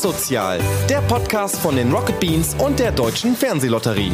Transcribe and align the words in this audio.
Was 0.00 0.18
Sozial, 0.18 0.58
der 0.88 1.02
Podcast 1.02 1.58
von 1.58 1.76
den 1.76 1.92
Rocket 1.92 2.18
Beans 2.20 2.54
und 2.54 2.78
der 2.78 2.90
Deutschen 2.90 3.36
Fernsehlotterie. 3.36 4.10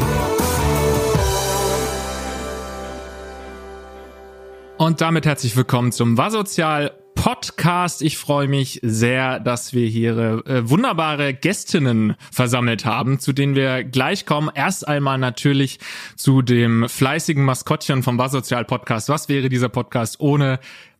Und 4.79 5.01
damit 5.01 5.27
herzlich 5.27 5.57
willkommen 5.57 5.93
zum 5.93 6.19
Was 6.19 6.33
Sozial 6.33 6.93
Podcast. 7.15 8.03
Ich 8.03 8.19
freue 8.19 8.49
mich 8.49 8.81
sehr, 8.83 9.39
dass 9.39 9.75
wir 9.75 9.87
hier 9.87 10.43
äh, 10.47 10.69
wunderbare 10.69 11.35
Gästinnen 11.35 12.17
versammelt 12.33 12.85
haben, 12.85 13.21
zu 13.21 13.33
denen 13.33 13.55
wir 13.55 13.85
gleich 13.85 14.27
kommen. 14.27 14.51
Erst 14.53 14.89
einmal 14.89 15.19
natürlich 15.19 15.79
zu 16.17 16.43
dem 16.43 16.89
fleißigen 16.89 17.45
Maskottchen 17.45 18.03
vom 18.03 18.19
Was 18.19 18.33
Sozial 18.33 18.65
Podcast. 18.65 19.09
Was 19.09 19.29
wäre 19.29 19.49
dieser 19.49 19.69
Podcast 19.69 20.19
ohne 20.19 20.59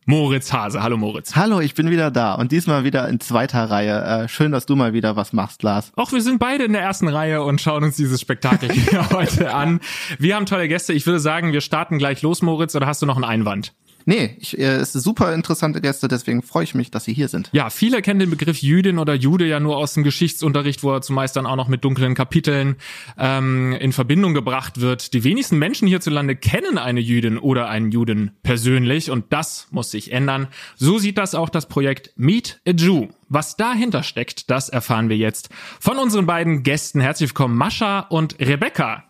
Moritz 0.09 0.53
Hase. 0.53 0.81
Hallo 0.81 0.95
Moritz. 0.95 1.35
Hallo, 1.35 1.59
ich 1.59 1.73
bin 1.73 1.89
wieder 1.89 2.11
da 2.11 2.33
und 2.33 2.53
diesmal 2.53 2.85
wieder 2.85 3.09
in 3.09 3.19
zweiter 3.19 3.69
Reihe. 3.69 4.23
Äh, 4.23 4.29
schön, 4.29 4.53
dass 4.53 4.65
du 4.65 4.77
mal 4.77 4.93
wieder 4.93 5.17
was 5.17 5.33
machst, 5.33 5.63
Lars. 5.63 5.91
Auch 5.97 6.13
wir 6.13 6.21
sind 6.21 6.39
beide 6.39 6.63
in 6.63 6.71
der 6.71 6.81
ersten 6.81 7.09
Reihe 7.09 7.43
und 7.43 7.59
schauen 7.59 7.83
uns 7.83 7.97
dieses 7.97 8.21
Spektakel 8.21 8.71
hier 8.71 9.09
heute 9.11 9.53
an. 9.53 9.81
Wir 10.17 10.37
haben 10.37 10.45
tolle 10.45 10.69
Gäste. 10.69 10.93
Ich 10.93 11.05
würde 11.05 11.19
sagen, 11.19 11.51
wir 11.51 11.59
starten 11.59 11.97
gleich 11.97 12.21
los, 12.21 12.41
Moritz, 12.41 12.73
oder 12.73 12.87
hast 12.87 13.01
du 13.01 13.05
noch 13.05 13.17
einen 13.17 13.25
Einwand? 13.25 13.73
Nee, 14.07 14.37
ich, 14.39 14.57
äh, 14.57 14.63
es 14.63 14.95
ist 14.95 15.03
super 15.03 15.33
interessante 15.33 15.81
Gäste, 15.81 16.07
deswegen 16.07 16.41
freue 16.41 16.63
ich 16.63 16.73
mich, 16.73 16.91
dass 16.91 17.03
sie 17.03 17.13
hier 17.13 17.27
sind. 17.27 17.49
Ja, 17.51 17.69
viele 17.69 18.01
kennen 18.01 18.21
den 18.21 18.29
Begriff 18.29 18.61
Jüdin 18.61 18.99
oder 18.99 19.13
Jude 19.15 19.45
ja 19.45 19.59
nur 19.59 19.75
aus 19.75 19.95
dem 19.95 20.05
Geschichtsunterricht, 20.05 20.81
wo 20.81 20.93
er 20.93 21.01
zumeist 21.01 21.35
dann 21.35 21.45
auch 21.45 21.57
noch 21.57 21.67
mit 21.67 21.83
dunklen 21.83 22.15
Kapiteln 22.15 22.77
ähm, 23.17 23.73
in 23.73 23.91
Verbindung 23.91 24.33
gebracht 24.33 24.79
wird. 24.79 25.13
Die 25.13 25.25
wenigsten 25.25 25.59
Menschen 25.59 25.89
hierzulande 25.89 26.37
kennen 26.37 26.77
eine 26.77 27.01
Jüdin 27.01 27.37
oder 27.37 27.67
einen 27.67 27.91
Juden 27.91 28.31
persönlich 28.43 29.11
und 29.11 29.25
das 29.33 29.67
muss 29.71 29.91
sich 29.91 30.13
ändern. 30.13 30.47
So 30.77 30.99
sieht 30.99 31.17
das 31.17 31.35
auch 31.35 31.49
das 31.49 31.67
Projekt 31.67 32.13
Meet 32.15 32.61
a 32.65 32.71
Jew. 32.71 33.09
Was 33.27 33.57
dahinter 33.57 34.03
steckt, 34.03 34.49
das 34.49 34.69
erfahren 34.69 35.09
wir 35.09 35.17
jetzt 35.17 35.49
von 35.81 35.97
unseren 35.97 36.25
beiden 36.25 36.63
Gästen. 36.63 37.01
Herzlich 37.01 37.31
willkommen, 37.31 37.57
Mascha 37.57 37.99
und 37.99 38.39
Rebecca. 38.39 39.03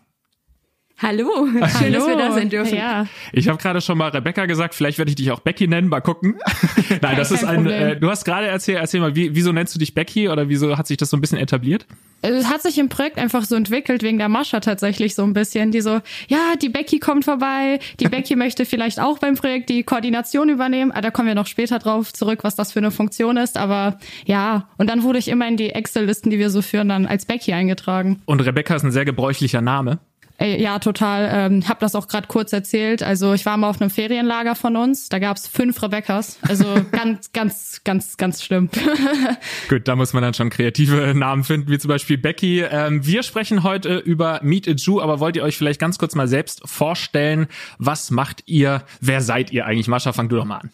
Hallo, 1.00 1.46
schön, 1.46 1.62
Hallo. 1.62 1.92
dass 1.92 2.08
wir 2.08 2.16
da 2.16 2.32
sein 2.32 2.48
dürfen. 2.48 2.76
Ja. 2.76 3.06
Ich 3.32 3.46
habe 3.46 3.56
gerade 3.58 3.80
schon 3.80 3.96
mal 3.96 4.08
Rebecca 4.08 4.46
gesagt, 4.46 4.74
vielleicht 4.74 4.98
werde 4.98 5.10
ich 5.10 5.14
dich 5.14 5.30
auch 5.30 5.38
Becky 5.38 5.68
nennen, 5.68 5.88
mal 5.88 6.00
gucken. 6.00 6.36
Nein, 7.02 7.16
das 7.16 7.30
ist 7.30 7.44
ein, 7.44 7.66
äh, 7.66 7.96
du 7.96 8.10
hast 8.10 8.24
gerade 8.24 8.48
erzählt, 8.48 8.78
erzähl 8.78 9.00
mal, 9.00 9.14
wie, 9.14 9.34
wieso 9.34 9.52
nennst 9.52 9.72
du 9.76 9.78
dich 9.78 9.94
Becky 9.94 10.28
oder 10.28 10.48
wieso 10.48 10.76
hat 10.76 10.88
sich 10.88 10.96
das 10.96 11.10
so 11.10 11.16
ein 11.16 11.20
bisschen 11.20 11.38
etabliert? 11.38 11.86
Es 12.20 12.50
hat 12.50 12.62
sich 12.62 12.78
im 12.78 12.88
Projekt 12.88 13.16
einfach 13.16 13.44
so 13.44 13.54
entwickelt, 13.54 14.02
wegen 14.02 14.18
der 14.18 14.28
Mascha 14.28 14.58
tatsächlich 14.58 15.14
so 15.14 15.22
ein 15.22 15.34
bisschen, 15.34 15.70
die 15.70 15.82
so, 15.82 16.00
ja, 16.26 16.56
die 16.60 16.68
Becky 16.68 16.98
kommt 16.98 17.24
vorbei, 17.24 17.78
die 18.00 18.08
Becky 18.08 18.34
möchte 18.34 18.64
vielleicht 18.64 18.98
auch 18.98 19.20
beim 19.20 19.36
Projekt 19.36 19.68
die 19.68 19.84
Koordination 19.84 20.48
übernehmen, 20.48 20.90
ah, 20.90 21.00
da 21.00 21.12
kommen 21.12 21.28
wir 21.28 21.36
noch 21.36 21.46
später 21.46 21.78
drauf 21.78 22.12
zurück, 22.12 22.40
was 22.42 22.56
das 22.56 22.72
für 22.72 22.80
eine 22.80 22.90
Funktion 22.90 23.36
ist, 23.36 23.56
aber 23.56 24.00
ja, 24.26 24.68
und 24.78 24.90
dann 24.90 25.04
wurde 25.04 25.20
ich 25.20 25.28
immer 25.28 25.46
in 25.46 25.56
die 25.56 25.70
Excel-Listen, 25.70 26.30
die 26.30 26.40
wir 26.40 26.50
so 26.50 26.60
führen, 26.60 26.88
dann 26.88 27.06
als 27.06 27.24
Becky 27.24 27.52
eingetragen. 27.52 28.20
Und 28.24 28.40
Rebecca 28.40 28.74
ist 28.74 28.82
ein 28.82 28.90
sehr 28.90 29.04
gebräuchlicher 29.04 29.60
Name. 29.60 30.00
Ja, 30.40 30.78
total. 30.78 31.28
Ähm, 31.32 31.68
hab 31.68 31.80
das 31.80 31.96
auch 31.96 32.06
gerade 32.06 32.28
kurz 32.28 32.52
erzählt. 32.52 33.02
Also 33.02 33.34
ich 33.34 33.44
war 33.44 33.56
mal 33.56 33.68
auf 33.68 33.80
einem 33.80 33.90
Ferienlager 33.90 34.54
von 34.54 34.76
uns. 34.76 35.08
Da 35.08 35.18
gab's 35.18 35.48
fünf 35.48 35.82
Rebeccas. 35.82 36.38
Also 36.42 36.64
ganz, 36.92 37.32
ganz, 37.32 37.80
ganz, 37.82 38.16
ganz 38.16 38.44
schlimm. 38.44 38.70
Gut, 39.68 39.88
da 39.88 39.96
muss 39.96 40.12
man 40.12 40.22
dann 40.22 40.34
schon 40.34 40.48
kreative 40.50 41.12
Namen 41.12 41.42
finden, 41.42 41.72
wie 41.72 41.78
zum 41.78 41.88
Beispiel 41.88 42.18
Becky. 42.18 42.60
Ähm, 42.60 43.04
wir 43.04 43.24
sprechen 43.24 43.64
heute 43.64 43.98
über 43.98 44.38
Meet 44.44 44.68
a 44.68 44.72
Jew, 44.72 45.00
aber 45.00 45.18
wollt 45.18 45.34
ihr 45.34 45.42
euch 45.42 45.56
vielleicht 45.58 45.80
ganz 45.80 45.98
kurz 45.98 46.14
mal 46.14 46.28
selbst 46.28 46.62
vorstellen? 46.64 47.48
Was 47.78 48.12
macht 48.12 48.44
ihr? 48.46 48.84
Wer 49.00 49.22
seid 49.22 49.50
ihr 49.50 49.66
eigentlich? 49.66 49.88
Mascha, 49.88 50.12
fang 50.12 50.28
du 50.28 50.36
doch 50.36 50.44
mal 50.44 50.58
an. 50.58 50.70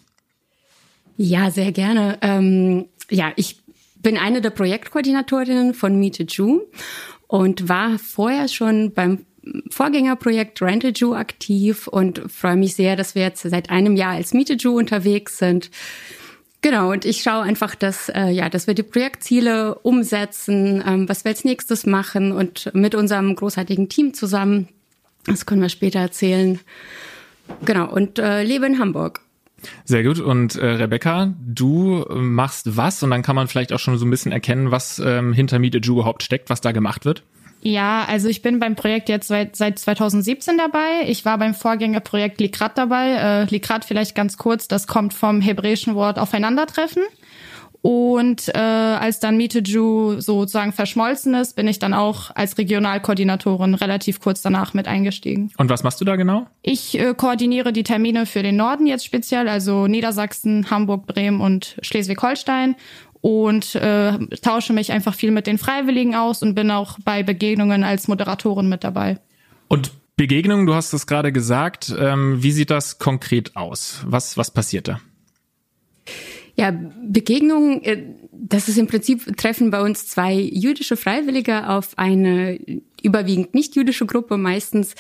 Ja, 1.17 1.51
sehr 1.51 1.73
gerne. 1.73 2.19
Ähm, 2.21 2.87
ja, 3.09 3.33
ich 3.37 3.63
bin 3.97 4.19
eine 4.19 4.43
der 4.43 4.51
Projektkoordinatorinnen 4.51 5.73
von 5.73 5.99
Meet 5.99 6.21
a 6.21 6.25
Jew 6.25 6.61
und 7.29 7.71
war 7.71 7.99
vorher 7.99 8.49
schon 8.49 8.93
beim 8.93 9.25
Vorgängerprojekt 9.71 10.61
Rental 10.63 10.93
Jew 10.95 11.15
aktiv 11.15 11.87
und 11.87 12.23
freue 12.31 12.57
mich 12.57 12.75
sehr, 12.75 12.97
dass 12.97 13.15
wir 13.15 13.23
jetzt 13.23 13.43
seit 13.43 13.71
einem 13.71 13.97
Jahr 13.97 14.13
als 14.13 14.35
Miete 14.35 14.55
Jew 14.55 14.79
unterwegs 14.79 15.39
sind. 15.39 15.71
Genau, 16.63 16.93
und 16.93 17.05
ich 17.05 17.23
schaue 17.23 17.43
einfach, 17.43 17.75
dass, 17.75 18.09
äh, 18.09 18.31
ja, 18.31 18.49
dass 18.49 18.67
wir 18.67 18.73
die 18.73 18.83
Projektziele 18.83 19.75
umsetzen, 19.75 20.83
ähm, 20.87 21.09
was 21.09 21.25
wir 21.25 21.31
als 21.31 21.45
nächstes 21.45 21.85
machen 21.85 22.33
und 22.33 22.71
mit 22.75 22.95
unserem 22.95 23.35
großartigen 23.37 23.91
Team 23.91 24.15
zusammen. 24.15 24.69
Das 25.27 25.45
können 25.45 25.61
wir 25.61 25.69
später 25.69 25.99
erzählen. 25.99 26.59
Genau, 27.67 27.91
und 27.91 28.19
äh, 28.19 28.43
lebe 28.43 28.65
in 28.65 28.79
Hamburg. 28.79 29.21
Sehr 29.85 30.03
gut. 30.03 30.21
Und 30.21 30.57
äh, 30.57 30.65
Rebecca, 30.67 31.35
du 31.39 32.05
machst 32.11 32.77
was? 32.77 33.03
Und 33.03 33.11
dann 33.11 33.23
kann 33.23 33.37
man 33.37 33.49
vielleicht 33.49 33.73
auch 33.73 33.79
schon 33.79 33.99
so 33.99 34.07
ein 34.07 34.11
bisschen 34.11 34.33
erkennen, 34.33 34.71
was 34.71 34.99
ähm, 34.99 35.33
hinter 35.33 35.59
Meet 35.59 35.77
a 35.77 35.79
Jew 35.81 35.95
überhaupt 35.95 36.23
steckt, 36.23 36.49
was 36.51 36.61
da 36.61 36.73
gemacht 36.73 37.05
wird. 37.05 37.23
Ja, 37.67 38.05
also 38.07 38.29
ich 38.29 38.43
bin 38.43 38.59
beim 38.59 38.77
Projekt 38.77 39.09
jetzt 39.09 39.27
seit, 39.27 39.57
seit 39.57 39.79
2017 39.79 40.59
dabei. 40.59 41.07
Ich 41.07 41.25
war 41.25 41.39
beim 41.39 41.55
Vorgängerprojekt 41.55 42.39
Likrat 42.39 42.77
dabei. 42.77 43.13
Äh, 43.13 43.45
Likrat 43.45 43.87
vielleicht 43.87 44.15
ganz 44.15 44.37
kurz, 44.37 44.69
das 44.69 44.87
kommt 44.87 45.15
vom 45.15 45.41
hebräischen 45.41 45.95
Wort 45.95 46.19
aufeinandertreffen. 46.19 47.03
Und 47.81 48.49
äh, 48.55 48.59
als 48.59 49.21
dann 49.21 49.37
Miteju 49.37 50.19
sozusagen 50.19 50.73
verschmolzen 50.73 51.35
ist, 51.35 51.55
bin 51.55 51.69
ich 51.69 51.79
dann 51.79 51.93
auch 51.93 52.31
als 52.35 52.57
Regionalkoordinatorin 52.57 53.75
relativ 53.75 54.21
kurz 54.21 54.41
danach 54.41 54.73
mit 54.73 54.89
eingestiegen. 54.89 55.51
Und 55.59 55.69
was 55.69 55.83
machst 55.83 56.01
du 56.01 56.07
da 56.07 56.17
genau? 56.17 56.47
Ich 56.63 56.99
äh, 56.99 57.13
koordiniere 57.13 57.75
die 57.75 57.83
Termine 57.83 58.25
für 58.25 58.43
den 58.43 58.57
Norden 58.57 58.87
jetzt 58.87 59.05
speziell, 59.05 59.51
also 59.51 59.87
Niedersachsen, 59.87 60.71
Hamburg, 60.71 61.07
Bremen 61.07 61.43
und 61.43 61.77
Schleswig-Holstein 61.83 62.77
und 63.25 63.75
äh, 63.77 64.19
tausche 64.43 64.75
mich 64.75 64.93
einfach 64.93 65.15
viel 65.15 65.31
mit 65.31 65.47
den 65.47 65.57
Freiwilligen 65.57 66.15
aus 66.15 66.43
und 66.43 66.55
bin 66.55 66.71
auch 66.71 66.99
bei 67.07 67.23
Begegnungen 67.23 67.83
als 67.83 68.07
Moderatorin 68.07 68.69
mit 68.69 68.85
dabei. 68.85 69.19
Und 69.67 69.93
Begegnungen, 70.17 70.67
du 70.67 70.75
hast 70.75 70.93
es 70.93 71.07
gerade 71.07 71.33
gesagt, 71.33 71.91
ähm, 71.99 72.43
wie 72.43 72.53
sieht 72.53 72.71
das 72.71 72.99
konkret 72.99 73.57
aus? 73.57 74.03
Was, 74.07 74.37
was 74.37 74.51
passiert 74.51 74.89
da? 74.89 75.01
Ja, 76.55 76.71
Begegnungen, 77.03 77.83
äh, 77.85 78.03
das 78.31 78.69
ist 78.69 78.77
im 78.77 78.89
Prinzip 78.89 79.39
treffen 79.39 79.71
bei 79.71 79.81
uns 79.81 80.07
zwei 80.07 80.35
jüdische 80.35 80.99
Freiwillige 80.99 81.71
auf 81.71 81.97
eine 81.97 82.59
überwiegend 83.03 83.55
nicht 83.55 83.75
jüdische 83.75 84.05
Gruppe 84.05 84.37
meistens. 84.37 84.97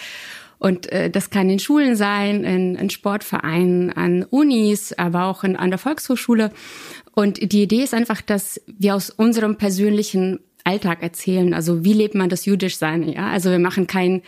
Und 0.58 0.90
äh, 0.92 1.10
das 1.10 1.28
kann 1.28 1.50
in 1.50 1.58
Schulen 1.58 1.94
sein, 1.94 2.42
in, 2.42 2.74
in 2.76 2.88
Sportvereinen, 2.88 3.92
an 3.92 4.24
Unis, 4.24 4.94
aber 4.94 5.24
auch 5.24 5.44
in, 5.44 5.56
an 5.56 5.68
der 5.68 5.78
Volkshochschule. 5.78 6.52
Und 7.14 7.52
die 7.52 7.62
Idee 7.62 7.82
ist 7.82 7.94
einfach, 7.94 8.20
dass 8.20 8.60
wir 8.66 8.94
aus 8.94 9.10
unserem 9.10 9.56
persönlichen 9.56 10.40
Alltag 10.64 11.02
erzählen. 11.02 11.54
Also 11.54 11.84
wie 11.84 11.92
lebt 11.92 12.14
man 12.14 12.28
das 12.28 12.46
Jüdischsein? 12.46 13.08
Ja, 13.08 13.28
also 13.28 13.50
wir 13.50 13.58
machen 13.58 13.86
keinen 13.86 14.22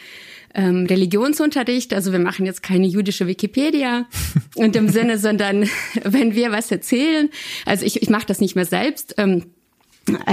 ähm, 0.55 0.87
Religionsunterricht, 0.87 1.93
also 1.93 2.13
wir 2.13 2.19
machen 2.19 2.47
jetzt 2.47 2.63
keine 2.63 2.87
jüdische 2.87 3.27
Wikipedia 3.27 4.07
in 4.55 4.73
dem 4.73 4.89
Sinne, 4.89 5.19
sondern 5.19 5.69
wenn 6.05 6.35
wir 6.35 6.53
was 6.53 6.71
erzählen, 6.71 7.31
also 7.65 7.85
ich, 7.85 8.03
ich 8.03 8.11
mache 8.11 8.27
das 8.27 8.41
nicht 8.41 8.55
mehr 8.55 8.65
selbst. 8.65 9.15
Ähm, 9.19 9.39
äh, 9.39 9.56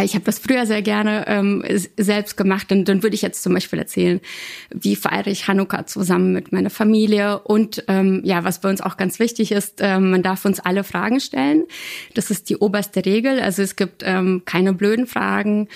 ich 0.04 0.14
habe 0.14 0.26
das 0.26 0.40
früher 0.40 0.66
sehr 0.66 0.82
gerne 0.82 1.26
ähm, 1.28 1.64
selbst 1.98 2.38
gemacht 2.38 2.72
und 2.72 2.86
dann 2.86 3.02
würde 3.02 3.16
ich 3.16 3.22
jetzt 3.22 3.42
zum 3.42 3.54
Beispiel 3.54 3.80
erzählen, 3.80 4.22
wie 4.70 4.96
feiere 4.96 5.28
ich 5.28 5.48
Hanukkah 5.48 5.86
zusammen 5.88 6.34
mit 6.34 6.52
meiner 6.52 6.70
Familie 6.70 7.40
und 7.40 7.84
ähm, 7.88 8.22
ja, 8.24 8.44
was 8.44 8.62
bei 8.62 8.70
uns 8.70 8.82
auch 8.82 8.98
ganz 8.98 9.20
wichtig 9.20 9.52
ist, 9.52 9.80
ähm, 9.80 10.12
man 10.12 10.22
darf 10.24 10.46
uns 10.46 10.60
alle 10.60 10.84
Fragen 10.84 11.20
stellen. 11.20 11.64
Das 12.14 12.30
ist 12.30 12.50
die 12.50 12.58
oberste 12.58 13.06
Regel. 13.06 13.40
Also 13.40 13.64
es 13.64 13.76
gibt 13.76 14.04
ähm, 14.06 14.44
keine 14.46 14.74
blöden 14.74 15.08
Fragen, 15.08 15.68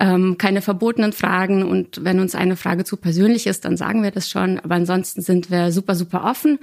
ähm, 0.00 0.38
keine 0.38 0.62
verbotenen 0.62 1.12
Fragen 1.12 1.64
und 1.64 2.04
wenn 2.04 2.20
uns 2.20 2.34
eine 2.34 2.56
Frage 2.56 2.84
zu 2.84 2.96
persönlich 2.96 3.46
ist, 3.46 3.64
dann 3.64 3.76
sagen 3.76 4.02
wir 4.02 4.10
das 4.10 4.30
schon. 4.30 4.60
Aber 4.60 4.76
ansonsten 4.76 5.22
sind 5.22 5.50
wir 5.50 5.72
super, 5.72 5.94
super 5.94 6.24
offen 6.24 6.58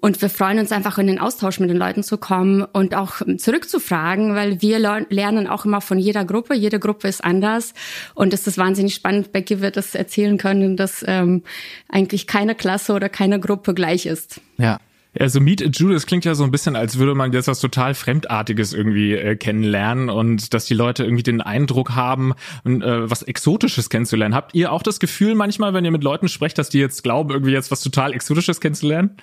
und 0.00 0.20
wir 0.22 0.30
freuen 0.30 0.58
uns 0.58 0.72
einfach 0.72 0.98
in 0.98 1.06
den 1.06 1.20
Austausch 1.20 1.60
mit 1.60 1.70
den 1.70 1.76
Leuten 1.76 2.02
zu 2.02 2.18
kommen 2.18 2.62
und 2.62 2.94
auch 2.94 3.20
zurückzufragen, 3.36 4.34
weil 4.34 4.60
wir 4.60 4.78
lernen 4.78 5.46
auch 5.46 5.64
immer 5.64 5.80
von 5.80 5.98
jeder 5.98 6.24
Gruppe. 6.24 6.54
Jede 6.54 6.80
Gruppe 6.80 7.06
ist 7.06 7.22
anders 7.22 7.74
und 8.14 8.34
es 8.34 8.46
ist 8.46 8.58
wahnsinnig 8.58 8.94
spannend. 8.94 9.30
Becky 9.30 9.60
wird 9.60 9.76
es 9.76 9.94
erzählen 9.94 10.38
können, 10.38 10.76
dass 10.76 11.04
ähm, 11.06 11.42
eigentlich 11.88 12.26
keine 12.26 12.54
Klasse 12.54 12.92
oder 12.92 13.08
keine 13.08 13.38
Gruppe 13.38 13.74
gleich 13.74 14.06
ist. 14.06 14.40
Ja, 14.58 14.78
also 15.18 15.40
Meet 15.40 15.62
a 15.62 15.66
Jew, 15.66 15.92
das 15.92 16.06
klingt 16.06 16.24
ja 16.24 16.34
so 16.34 16.44
ein 16.44 16.50
bisschen, 16.50 16.76
als 16.76 16.98
würde 16.98 17.14
man 17.14 17.32
jetzt 17.32 17.48
was 17.48 17.60
total 17.60 17.94
Fremdartiges 17.94 18.72
irgendwie 18.72 19.14
äh, 19.14 19.36
kennenlernen 19.36 20.08
und 20.08 20.54
dass 20.54 20.66
die 20.66 20.74
Leute 20.74 21.04
irgendwie 21.04 21.22
den 21.22 21.40
Eindruck 21.40 21.90
haben, 21.90 22.32
äh, 22.64 22.78
was 22.78 23.22
Exotisches 23.22 23.90
kennenzulernen. 23.90 24.34
Habt 24.34 24.54
ihr 24.54 24.72
auch 24.72 24.82
das 24.82 25.00
Gefühl 25.00 25.34
manchmal, 25.34 25.74
wenn 25.74 25.84
ihr 25.84 25.90
mit 25.90 26.04
Leuten 26.04 26.28
sprecht, 26.28 26.58
dass 26.58 26.68
die 26.68 26.78
jetzt 26.78 27.02
glauben, 27.02 27.30
irgendwie 27.30 27.52
jetzt 27.52 27.70
was 27.70 27.80
total 27.80 28.12
Exotisches 28.12 28.60
kennenzulernen? 28.60 29.16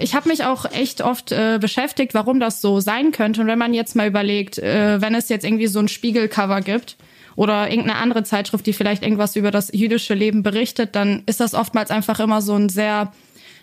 ich 0.00 0.14
habe 0.14 0.28
mich 0.28 0.44
auch 0.44 0.64
echt 0.72 1.02
oft 1.02 1.32
äh, 1.32 1.58
beschäftigt, 1.60 2.14
warum 2.14 2.40
das 2.40 2.60
so 2.60 2.80
sein 2.80 3.12
könnte. 3.12 3.40
Und 3.40 3.46
wenn 3.46 3.58
man 3.58 3.74
jetzt 3.74 3.94
mal 3.94 4.08
überlegt, 4.08 4.58
äh, 4.58 5.00
wenn 5.00 5.14
es 5.14 5.28
jetzt 5.28 5.44
irgendwie 5.44 5.66
so 5.66 5.78
ein 5.78 5.88
Spiegelcover 5.88 6.60
gibt 6.60 6.96
oder 7.36 7.70
irgendeine 7.70 7.98
andere 7.98 8.24
Zeitschrift, 8.24 8.66
die 8.66 8.72
vielleicht 8.72 9.02
irgendwas 9.02 9.36
über 9.36 9.50
das 9.50 9.70
jüdische 9.72 10.14
Leben 10.14 10.42
berichtet, 10.42 10.94
dann 10.94 11.22
ist 11.26 11.40
das 11.40 11.54
oftmals 11.54 11.90
einfach 11.90 12.20
immer 12.20 12.42
so 12.42 12.54
ein 12.54 12.68
sehr 12.68 13.12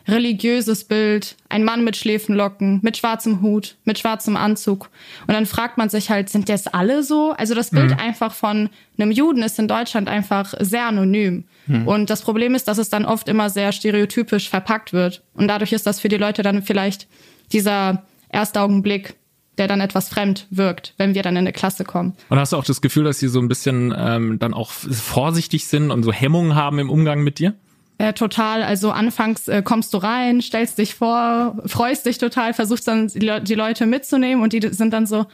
religiöses 0.08 0.84
Bild, 0.84 1.36
ein 1.50 1.64
Mann 1.64 1.84
mit 1.84 1.96
Schläfenlocken, 1.96 2.80
mit 2.82 2.98
schwarzem 2.98 3.42
Hut, 3.42 3.76
mit 3.86 4.00
schwarzem 4.00 4.36
Anzug. 4.36 4.90
Und 5.28 5.34
dann 5.34 5.46
fragt 5.46 5.78
man 5.78 5.90
sich 5.90 6.10
halt, 6.10 6.30
sind 6.30 6.50
das 6.50 6.68
alle 6.68 7.04
so? 7.04 7.34
Also 7.38 7.54
das 7.54 7.72
Bild 7.72 7.92
mhm. 7.92 8.00
einfach 8.00 8.34
von 8.34 8.70
einem 8.98 9.12
Juden 9.12 9.44
ist 9.44 9.60
in 9.60 9.68
Deutschland 9.68 10.08
einfach 10.08 10.54
sehr 10.60 10.86
anonym. 10.86 11.46
Mhm. 11.68 11.88
Und 11.88 12.10
das 12.10 12.22
Problem 12.22 12.56
ist, 12.56 12.68
dass 12.68 12.78
es 12.78 12.90
dann 12.90 13.06
oft 13.06 13.28
immer 13.28 13.50
sehr 13.50 13.72
stereotypisch 13.72 14.50
verpackt 14.50 14.94
wird. 14.94 15.24
Und 15.34 15.48
dadurch 15.48 15.74
ist 15.74 15.86
das 15.86 16.00
für 16.00 16.10
die 16.10 16.18
Leute 16.18 16.44
dann 16.44 16.62
vielleicht 16.64 17.08
dieser 17.52 18.04
erste 18.30 18.62
Augenblick, 18.62 19.16
der 19.58 19.68
dann 19.68 19.82
etwas 19.82 20.10
fremd 20.10 20.48
wirkt, 20.50 20.94
wenn 20.98 21.14
wir 21.14 21.24
dann 21.24 21.36
in 21.36 21.40
eine 21.40 21.52
Klasse 21.52 21.84
kommen. 21.84 22.14
Und 22.30 22.40
hast 22.40 22.54
du 22.54 22.58
auch 22.58 22.64
das 22.64 22.82
Gefühl, 22.82 23.04
dass 23.04 23.20
sie 23.20 23.28
so 23.28 23.40
ein 23.40 23.48
bisschen 23.48 23.94
ähm, 23.96 24.40
dann 24.40 24.54
auch 24.54 24.72
vorsichtig 24.72 25.68
sind 25.68 25.92
und 25.92 26.04
so 26.04 26.12
Hemmungen 26.12 26.56
haben 26.56 26.80
im 26.80 26.90
Umgang 26.90 27.22
mit 27.22 27.40
dir? 27.40 27.54
Äh, 28.02 28.14
total. 28.14 28.64
Also 28.64 28.90
anfangs 28.90 29.48
äh, 29.48 29.62
kommst 29.62 29.94
du 29.94 30.00
rein, 30.00 30.42
stellst 30.42 30.80
dich 30.80 30.96
vor, 30.96 31.56
freust 31.68 32.08
dich 32.08 32.18
total, 32.18 32.56
versuchst 32.56 32.88
dann 32.88 33.10
die, 33.10 33.20
Le 33.20 33.42
die 33.42 33.54
Leute 33.54 33.86
mitzunehmen 33.86 34.44
und 34.44 34.54
die 34.54 34.70
sind 34.70 34.92
dann 34.92 35.06
so, 35.06 35.28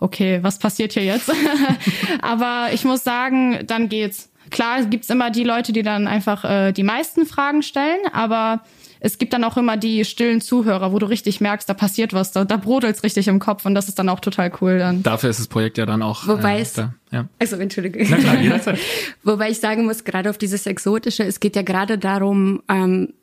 okay, 0.00 0.40
was 0.42 0.58
passiert 0.58 0.92
hier 0.92 1.04
jetzt? 1.04 1.32
Aber 2.20 2.68
ich 2.74 2.84
muss 2.84 3.04
sagen, 3.04 3.60
dann 3.66 3.88
geht's. 3.88 4.28
Klar 4.50 4.84
gibt's 4.84 5.08
immer 5.08 5.30
die 5.30 5.44
Leute, 5.44 5.72
die 5.72 5.82
dann 5.82 6.06
einfach 6.06 6.44
äh, 6.44 6.72
die 6.72 6.82
meisten 6.82 7.24
Fragen 7.24 7.62
stellen, 7.62 8.00
aber 8.12 8.64
es 9.00 9.18
gibt 9.18 9.32
dann 9.32 9.44
auch 9.44 9.56
immer 9.56 9.76
die 9.76 10.04
stillen 10.04 10.40
Zuhörer, 10.40 10.92
wo 10.92 10.98
du 10.98 11.06
richtig 11.06 11.40
merkst, 11.40 11.68
da 11.68 11.74
passiert 11.74 12.12
was, 12.12 12.32
da, 12.32 12.44
da 12.44 12.56
brodelt's 12.56 13.02
richtig 13.02 13.28
im 13.28 13.38
Kopf 13.38 13.64
und 13.66 13.74
das 13.74 13.88
ist 13.88 13.98
dann 13.98 14.08
auch 14.08 14.20
total 14.20 14.52
cool 14.60 14.78
dann. 14.78 15.02
Dafür 15.02 15.30
ist 15.30 15.40
das 15.40 15.48
Projekt 15.48 15.78
ja 15.78 15.86
dann 15.86 16.02
auch. 16.02 16.26
Wobei 16.28 16.58
äh, 16.58 16.62
es, 16.62 16.74
da, 16.74 16.94
ja. 17.10 17.26
also 17.38 17.56
Entschuldige. 17.56 18.06
Na 18.08 18.16
klar, 18.16 18.36
jederzeit. 18.36 18.78
Wobei 19.24 19.50
ich 19.50 19.58
sagen 19.58 19.86
muss, 19.86 20.04
gerade 20.04 20.30
auf 20.30 20.38
dieses 20.38 20.66
Exotische, 20.66 21.24
es 21.24 21.40
geht 21.40 21.56
ja 21.56 21.62
gerade 21.62 21.98
darum, 21.98 22.62
ähm, 22.68 23.14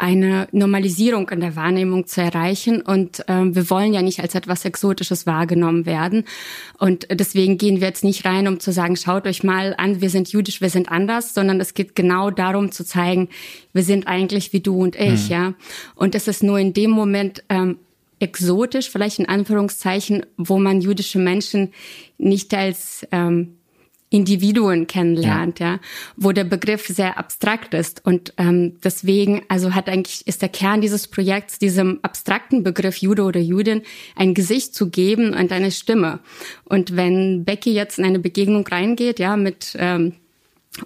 eine 0.00 0.48
Normalisierung 0.50 1.28
in 1.28 1.40
der 1.40 1.56
Wahrnehmung 1.56 2.06
zu 2.06 2.22
erreichen. 2.22 2.80
Und 2.80 3.22
ähm, 3.28 3.54
wir 3.54 3.68
wollen 3.68 3.92
ja 3.92 4.00
nicht 4.00 4.20
als 4.20 4.34
etwas 4.34 4.64
Exotisches 4.64 5.26
wahrgenommen 5.26 5.84
werden. 5.84 6.24
Und 6.78 7.06
deswegen 7.10 7.58
gehen 7.58 7.80
wir 7.80 7.88
jetzt 7.88 8.02
nicht 8.02 8.24
rein, 8.24 8.48
um 8.48 8.60
zu 8.60 8.72
sagen, 8.72 8.96
schaut 8.96 9.26
euch 9.26 9.44
mal 9.44 9.74
an, 9.76 10.00
wir 10.00 10.08
sind 10.08 10.32
jüdisch, 10.32 10.62
wir 10.62 10.70
sind 10.70 10.90
anders, 10.90 11.34
sondern 11.34 11.60
es 11.60 11.74
geht 11.74 11.94
genau 11.94 12.30
darum 12.30 12.72
zu 12.72 12.82
zeigen, 12.82 13.28
wir 13.74 13.82
sind 13.82 14.06
eigentlich 14.06 14.54
wie 14.54 14.60
du 14.60 14.82
und 14.82 14.96
ich, 14.96 15.26
mhm. 15.26 15.30
ja. 15.30 15.54
Und 15.94 16.14
es 16.14 16.28
ist 16.28 16.42
nur 16.42 16.58
in 16.58 16.72
dem 16.72 16.90
Moment 16.90 17.44
ähm, 17.50 17.76
exotisch, 18.20 18.88
vielleicht 18.88 19.18
in 19.18 19.28
Anführungszeichen, 19.28 20.24
wo 20.38 20.58
man 20.58 20.80
jüdische 20.80 21.18
Menschen 21.18 21.72
nicht 22.16 22.54
als 22.54 23.06
ähm, 23.12 23.56
Individuen 24.10 24.88
kennenlernt, 24.88 25.60
ja. 25.60 25.74
ja, 25.74 25.80
wo 26.16 26.32
der 26.32 26.42
Begriff 26.42 26.88
sehr 26.88 27.16
abstrakt 27.16 27.74
ist 27.74 28.04
und 28.04 28.34
ähm, 28.38 28.76
deswegen, 28.82 29.42
also 29.48 29.72
hat 29.72 29.88
eigentlich 29.88 30.26
ist 30.26 30.42
der 30.42 30.48
Kern 30.48 30.80
dieses 30.80 31.06
Projekts 31.06 31.60
diesem 31.60 32.00
abstrakten 32.02 32.64
Begriff 32.64 32.96
Jude 32.96 33.22
oder 33.22 33.38
Judin 33.38 33.82
ein 34.16 34.34
Gesicht 34.34 34.74
zu 34.74 34.90
geben 34.90 35.32
und 35.32 35.52
eine 35.52 35.70
Stimme. 35.70 36.18
Und 36.64 36.96
wenn 36.96 37.44
Becky 37.44 37.72
jetzt 37.72 38.00
in 38.00 38.04
eine 38.04 38.18
Begegnung 38.18 38.66
reingeht, 38.66 39.20
ja, 39.20 39.36
mit 39.36 39.76
ähm, 39.78 40.14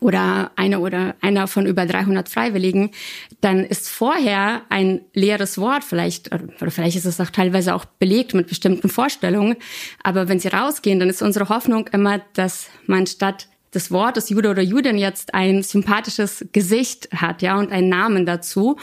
oder 0.01 0.51
eine 0.57 0.81
oder 0.81 1.15
einer 1.21 1.47
von 1.47 1.67
über 1.67 1.87
300 1.87 2.29
Freiwilligen, 2.29 2.91
dann 3.41 3.65
ist 3.65 3.89
vorher 3.89 4.63
ein 4.69 5.01
leeres 5.13 5.59
Wort 5.59 5.85
vielleicht, 5.85 6.33
oder 6.33 6.71
vielleicht 6.71 6.97
ist 6.97 7.05
es 7.05 7.21
auch 7.21 7.31
teilweise 7.31 7.75
auch 7.75 7.85
belegt 7.85 8.35
mit 8.35 8.49
bestimmten 8.49 8.89
Vorstellungen. 8.89 9.57
Aber 10.03 10.29
wenn 10.29 10.41
sie 10.41 10.49
rausgehen, 10.49 11.01
dann 11.01 11.09
ist 11.09 11.23
unsere 11.23 11.49
Hoffnung 11.49 11.89
immer, 11.89 12.21
dass 12.35 12.69
man 12.87 13.07
statt 13.07 13.49
des 13.75 13.91
Wortes 13.91 14.29
Jude 14.29 14.51
oder 14.51 14.63
Judin 14.63 14.99
jetzt 14.99 15.35
ein 15.35 15.63
sympathisches 15.63 16.45
Gesicht 16.53 17.09
hat, 17.15 17.43
ja, 17.43 17.59
und 17.59 17.73
einen 17.73 17.89
Namen 17.89 18.27
dazu. 18.27 18.77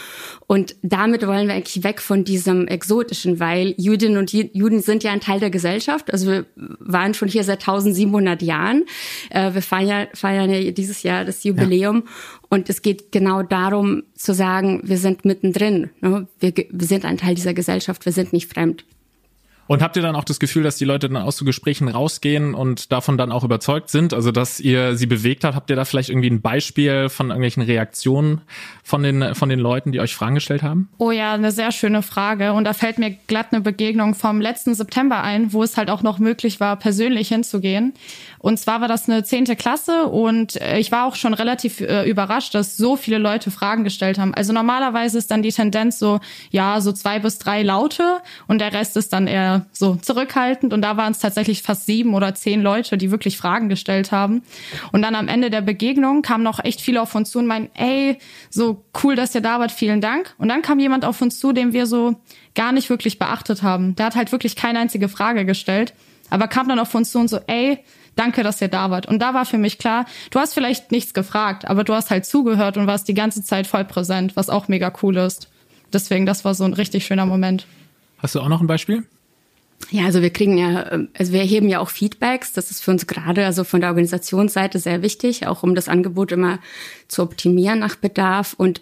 Und 0.47 0.75
damit 0.81 1.25
wollen 1.25 1.47
wir 1.47 1.55
eigentlich 1.55 1.83
weg 1.83 2.01
von 2.01 2.23
diesem 2.23 2.67
Exotischen, 2.67 3.39
weil 3.39 3.73
Juden 3.77 4.17
und 4.17 4.33
Juden 4.33 4.81
sind 4.81 5.03
ja 5.03 5.11
ein 5.11 5.21
Teil 5.21 5.39
der 5.39 5.49
Gesellschaft. 5.49 6.11
Also 6.11 6.27
wir 6.27 6.45
waren 6.55 7.13
schon 7.13 7.27
hier 7.27 7.43
seit 7.43 7.61
1700 7.61 8.41
Jahren. 8.41 8.83
Äh, 9.29 9.53
wir 9.53 9.61
feiern, 9.61 10.07
feiern 10.13 10.49
ja 10.49 10.71
dieses 10.71 11.03
Jahr 11.03 11.25
das 11.25 11.43
Jubiläum. 11.43 12.03
Ja. 12.05 12.11
Und 12.49 12.69
es 12.69 12.81
geht 12.81 13.11
genau 13.11 13.43
darum 13.43 14.03
zu 14.15 14.33
sagen, 14.33 14.81
wir 14.83 14.97
sind 14.97 15.25
mittendrin. 15.25 15.89
Ne? 16.01 16.27
Wir, 16.39 16.53
wir 16.69 16.87
sind 16.87 17.05
ein 17.05 17.17
Teil 17.17 17.35
dieser 17.35 17.53
Gesellschaft, 17.53 18.05
wir 18.05 18.11
sind 18.11 18.33
nicht 18.33 18.51
fremd. 18.51 18.85
Und 19.71 19.81
habt 19.81 19.95
ihr 19.95 20.01
dann 20.01 20.17
auch 20.17 20.25
das 20.25 20.41
Gefühl, 20.41 20.63
dass 20.63 20.75
die 20.75 20.83
Leute 20.83 21.07
dann 21.07 21.23
aus 21.23 21.37
so 21.37 21.45
Gesprächen 21.45 21.87
rausgehen 21.87 22.55
und 22.55 22.91
davon 22.91 23.17
dann 23.17 23.31
auch 23.31 23.45
überzeugt 23.45 23.89
sind? 23.89 24.13
Also, 24.13 24.33
dass 24.33 24.59
ihr 24.59 24.97
sie 24.97 25.05
bewegt 25.05 25.45
habt? 25.45 25.55
Habt 25.55 25.69
ihr 25.69 25.77
da 25.77 25.85
vielleicht 25.85 26.09
irgendwie 26.09 26.29
ein 26.29 26.41
Beispiel 26.41 27.07
von 27.07 27.27
irgendwelchen 27.27 27.63
Reaktionen 27.63 28.41
von 28.83 29.01
den, 29.01 29.33
von 29.33 29.47
den 29.47 29.59
Leuten, 29.59 29.93
die 29.93 30.01
euch 30.01 30.13
Fragen 30.13 30.35
gestellt 30.35 30.61
haben? 30.61 30.89
Oh 30.97 31.11
ja, 31.11 31.35
eine 31.35 31.53
sehr 31.53 31.71
schöne 31.71 32.01
Frage. 32.01 32.51
Und 32.51 32.65
da 32.65 32.73
fällt 32.73 32.99
mir 32.99 33.11
glatt 33.27 33.53
eine 33.53 33.61
Begegnung 33.61 34.13
vom 34.13 34.41
letzten 34.41 34.75
September 34.75 35.23
ein, 35.23 35.53
wo 35.53 35.63
es 35.63 35.77
halt 35.77 35.89
auch 35.89 36.03
noch 36.03 36.19
möglich 36.19 36.59
war, 36.59 36.75
persönlich 36.75 37.29
hinzugehen. 37.29 37.93
Und 38.41 38.57
zwar 38.57 38.81
war 38.81 38.87
das 38.87 39.07
eine 39.07 39.23
zehnte 39.23 39.55
Klasse 39.55 40.05
und 40.07 40.59
äh, 40.59 40.79
ich 40.79 40.91
war 40.91 41.05
auch 41.05 41.15
schon 41.15 41.35
relativ 41.35 41.79
äh, 41.79 42.09
überrascht, 42.09 42.55
dass 42.55 42.75
so 42.75 42.95
viele 42.95 43.19
Leute 43.19 43.51
Fragen 43.51 43.83
gestellt 43.83 44.17
haben. 44.17 44.33
Also 44.33 44.51
normalerweise 44.51 45.19
ist 45.19 45.29
dann 45.29 45.43
die 45.43 45.51
Tendenz 45.51 45.99
so, 45.99 46.19
ja, 46.49 46.81
so 46.81 46.91
zwei 46.91 47.19
bis 47.19 47.37
drei 47.37 47.61
Laute 47.61 48.17
und 48.47 48.59
der 48.59 48.73
Rest 48.73 48.97
ist 48.97 49.13
dann 49.13 49.27
eher 49.27 49.67
so 49.71 49.95
zurückhaltend. 49.95 50.73
Und 50.73 50.81
da 50.81 50.97
waren 50.97 51.11
es 51.11 51.19
tatsächlich 51.19 51.61
fast 51.61 51.85
sieben 51.85 52.15
oder 52.15 52.33
zehn 52.33 52.63
Leute, 52.63 52.97
die 52.97 53.11
wirklich 53.11 53.37
Fragen 53.37 53.69
gestellt 53.69 54.11
haben. 54.11 54.41
Und 54.91 55.03
dann 55.03 55.13
am 55.13 55.27
Ende 55.27 55.51
der 55.51 55.61
Begegnung 55.61 56.23
kamen 56.23 56.43
noch 56.43 56.63
echt 56.63 56.81
viele 56.81 56.99
auf 56.99 57.13
uns 57.13 57.29
zu 57.29 57.37
und 57.37 57.45
meinen, 57.45 57.69
ey, 57.75 58.17
so 58.49 58.83
cool, 59.03 59.15
dass 59.15 59.35
ihr 59.35 59.41
da 59.41 59.59
wart, 59.59 59.71
vielen 59.71 60.01
Dank. 60.01 60.33
Und 60.39 60.49
dann 60.49 60.63
kam 60.63 60.79
jemand 60.79 61.05
auf 61.05 61.21
uns 61.21 61.39
zu, 61.39 61.51
den 61.51 61.73
wir 61.73 61.85
so 61.85 62.15
gar 62.55 62.71
nicht 62.71 62.89
wirklich 62.89 63.19
beachtet 63.19 63.61
haben. 63.61 63.95
Der 63.95 64.07
hat 64.07 64.15
halt 64.15 64.31
wirklich 64.31 64.55
keine 64.55 64.79
einzige 64.79 65.09
Frage 65.09 65.45
gestellt, 65.45 65.93
aber 66.31 66.47
kam 66.47 66.67
dann 66.67 66.79
auf 66.79 66.95
uns 66.95 67.11
zu 67.11 67.19
und 67.19 67.27
so, 67.27 67.39
ey, 67.45 67.83
danke, 68.21 68.43
dass 68.43 68.61
ihr 68.61 68.67
da 68.67 68.91
wart. 68.91 69.07
Und 69.07 69.19
da 69.19 69.33
war 69.33 69.45
für 69.45 69.57
mich 69.57 69.79
klar, 69.79 70.05
du 70.29 70.39
hast 70.39 70.53
vielleicht 70.53 70.91
nichts 70.91 71.13
gefragt, 71.13 71.65
aber 71.65 71.83
du 71.83 71.93
hast 71.93 72.11
halt 72.11 72.25
zugehört 72.25 72.77
und 72.77 72.85
warst 72.85 73.07
die 73.07 73.15
ganze 73.15 73.43
Zeit 73.43 73.65
voll 73.65 73.83
präsent, 73.83 74.35
was 74.35 74.49
auch 74.49 74.67
mega 74.67 74.93
cool 75.01 75.17
ist. 75.17 75.49
Deswegen, 75.91 76.25
das 76.25 76.45
war 76.45 76.53
so 76.53 76.63
ein 76.63 76.73
richtig 76.73 77.05
schöner 77.05 77.25
Moment. 77.25 77.65
Hast 78.19 78.35
du 78.35 78.39
auch 78.39 78.47
noch 78.47 78.61
ein 78.61 78.67
Beispiel? 78.67 79.03
Ja, 79.89 80.05
also 80.05 80.21
wir 80.21 80.29
kriegen 80.29 80.57
ja, 80.57 80.99
also 81.17 81.33
wir 81.33 81.39
erheben 81.39 81.67
ja 81.67 81.79
auch 81.79 81.89
Feedbacks. 81.89 82.53
Das 82.53 82.69
ist 82.69 82.83
für 82.83 82.91
uns 82.91 83.07
gerade, 83.07 83.45
also 83.45 83.63
von 83.63 83.81
der 83.81 83.89
Organisationsseite 83.89 84.77
sehr 84.77 85.01
wichtig, 85.01 85.47
auch 85.47 85.63
um 85.63 85.73
das 85.73 85.89
Angebot 85.89 86.31
immer 86.31 86.59
zu 87.07 87.23
optimieren 87.23 87.79
nach 87.79 87.95
Bedarf. 87.95 88.53
Und 88.53 88.81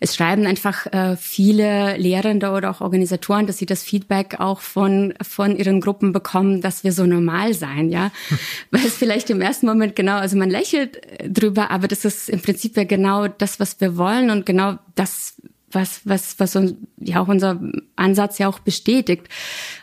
es 0.00 0.14
schreiben 0.14 0.46
einfach 0.46 0.86
äh, 0.86 1.16
viele 1.16 1.96
Lehrende 1.96 2.50
oder 2.50 2.70
auch 2.70 2.80
Organisatoren, 2.80 3.46
dass 3.46 3.58
sie 3.58 3.66
das 3.66 3.82
Feedback 3.82 4.36
auch 4.38 4.60
von, 4.60 5.14
von 5.22 5.56
ihren 5.56 5.80
Gruppen 5.80 6.12
bekommen, 6.12 6.60
dass 6.60 6.84
wir 6.84 6.92
so 6.92 7.04
normal 7.04 7.54
sein, 7.54 7.88
ja. 7.90 8.12
Weil 8.70 8.86
es 8.86 8.94
vielleicht 8.94 9.30
im 9.30 9.40
ersten 9.40 9.66
Moment 9.66 9.96
genau, 9.96 10.16
also 10.16 10.36
man 10.36 10.50
lächelt 10.50 11.00
drüber, 11.26 11.70
aber 11.70 11.88
das 11.88 12.04
ist 12.04 12.28
im 12.28 12.40
Prinzip 12.40 12.76
ja 12.76 12.84
genau 12.84 13.28
das, 13.28 13.58
was 13.58 13.80
wir 13.80 13.96
wollen 13.96 14.30
und 14.30 14.46
genau 14.46 14.78
das, 14.94 15.36
was, 15.70 16.02
was, 16.04 16.38
was 16.38 16.54
uns, 16.56 16.74
ja 16.98 17.20
auch 17.20 17.28
unser 17.28 17.60
Ansatz 17.96 18.38
ja 18.38 18.48
auch 18.48 18.60
bestätigt. 18.60 19.28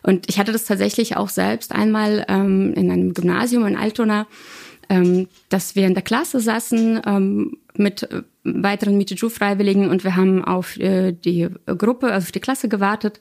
Und 0.02 0.30
ich 0.30 0.40
hatte 0.40 0.52
das 0.52 0.66
tatsächlich 0.66 1.18
auch 1.18 1.30
selbst 1.30 1.74
einmal 1.74 2.26
ähm, 2.30 2.74
in 2.74 2.90
einem 2.90 3.14
Gymnasium 3.14 3.66
in 3.66 3.76
Altona, 3.76 4.28
ähm, 4.90 5.28
dass 5.50 5.76
wir 5.76 5.86
in 5.88 5.94
der 5.94 6.04
Klasse 6.04 6.40
saßen 6.40 7.02
ähm, 7.06 7.58
mit 7.76 8.04
äh, 8.04 8.24
weiteren 8.46 8.98
Michiju-Freiwilligen 8.98 9.90
und 9.90 10.04
wir 10.04 10.16
haben 10.16 10.46
auf 10.46 10.78
äh, 10.78 11.12
die 11.12 11.50
Gruppe, 11.66 12.12
also 12.12 12.26
auf 12.26 12.32
die 12.32 12.40
Klasse 12.40 12.70
gewartet. 12.70 13.20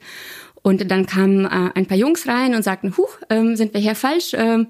Und 0.67 0.91
dann 0.91 1.05
kamen 1.05 1.45
äh, 1.45 1.71
ein 1.75 1.85
paar 1.85 1.99
Jungs 1.99 2.27
rein 2.27 2.55
und 2.55 2.63
sagten, 2.63 2.97
huch, 2.97 3.19
ähm, 3.29 3.55
sind 3.55 3.75
wir 3.75 3.83
hier 3.83 3.95
falsch? 3.95 4.33
Ähm, 4.33 4.69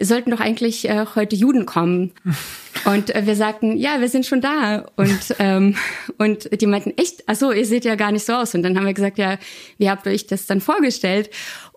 sollten 0.00 0.32
doch 0.32 0.40
eigentlich 0.40 0.88
äh, 0.88 1.06
heute 1.14 1.36
Juden 1.36 1.66
kommen. 1.66 2.12
Und 2.84 3.14
äh, 3.14 3.26
wir 3.26 3.36
sagten, 3.36 3.76
ja, 3.76 4.00
wir 4.00 4.08
sind 4.08 4.26
schon 4.26 4.40
da. 4.40 4.86
Und, 4.96 5.18
ähm, 5.38 5.76
und 6.18 6.60
die 6.60 6.66
meinten, 6.66 6.92
echt? 6.96 7.24
Ach 7.26 7.34
so, 7.34 7.50
ihr 7.50 7.64
seht 7.64 7.84
ja 7.84 7.94
gar 7.94 8.12
nicht 8.12 8.26
so 8.26 8.34
aus. 8.34 8.54
Und 8.54 8.62
dann 8.62 8.76
haben 8.76 8.86
wir 8.86 8.92
gesagt, 8.92 9.18
ja, 9.18 9.38
wie 9.78 9.88
habt 9.88 10.06
ihr 10.06 10.12
euch 10.12 10.26
das 10.26 10.46
dann 10.46 10.60
vorgestellt? 10.60 11.30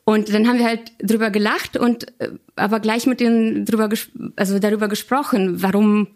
Und 0.03 0.33
dann 0.33 0.47
haben 0.47 0.57
wir 0.57 0.65
halt 0.65 0.91
drüber 1.01 1.29
gelacht 1.29 1.77
und 1.77 2.07
äh, 2.19 2.29
aber 2.55 2.79
gleich 2.79 3.05
mit 3.05 3.19
denen 3.19 3.65
drüber, 3.65 3.89
also 4.35 4.57
darüber 4.57 4.87
gesprochen, 4.87 5.61
warum 5.61 6.07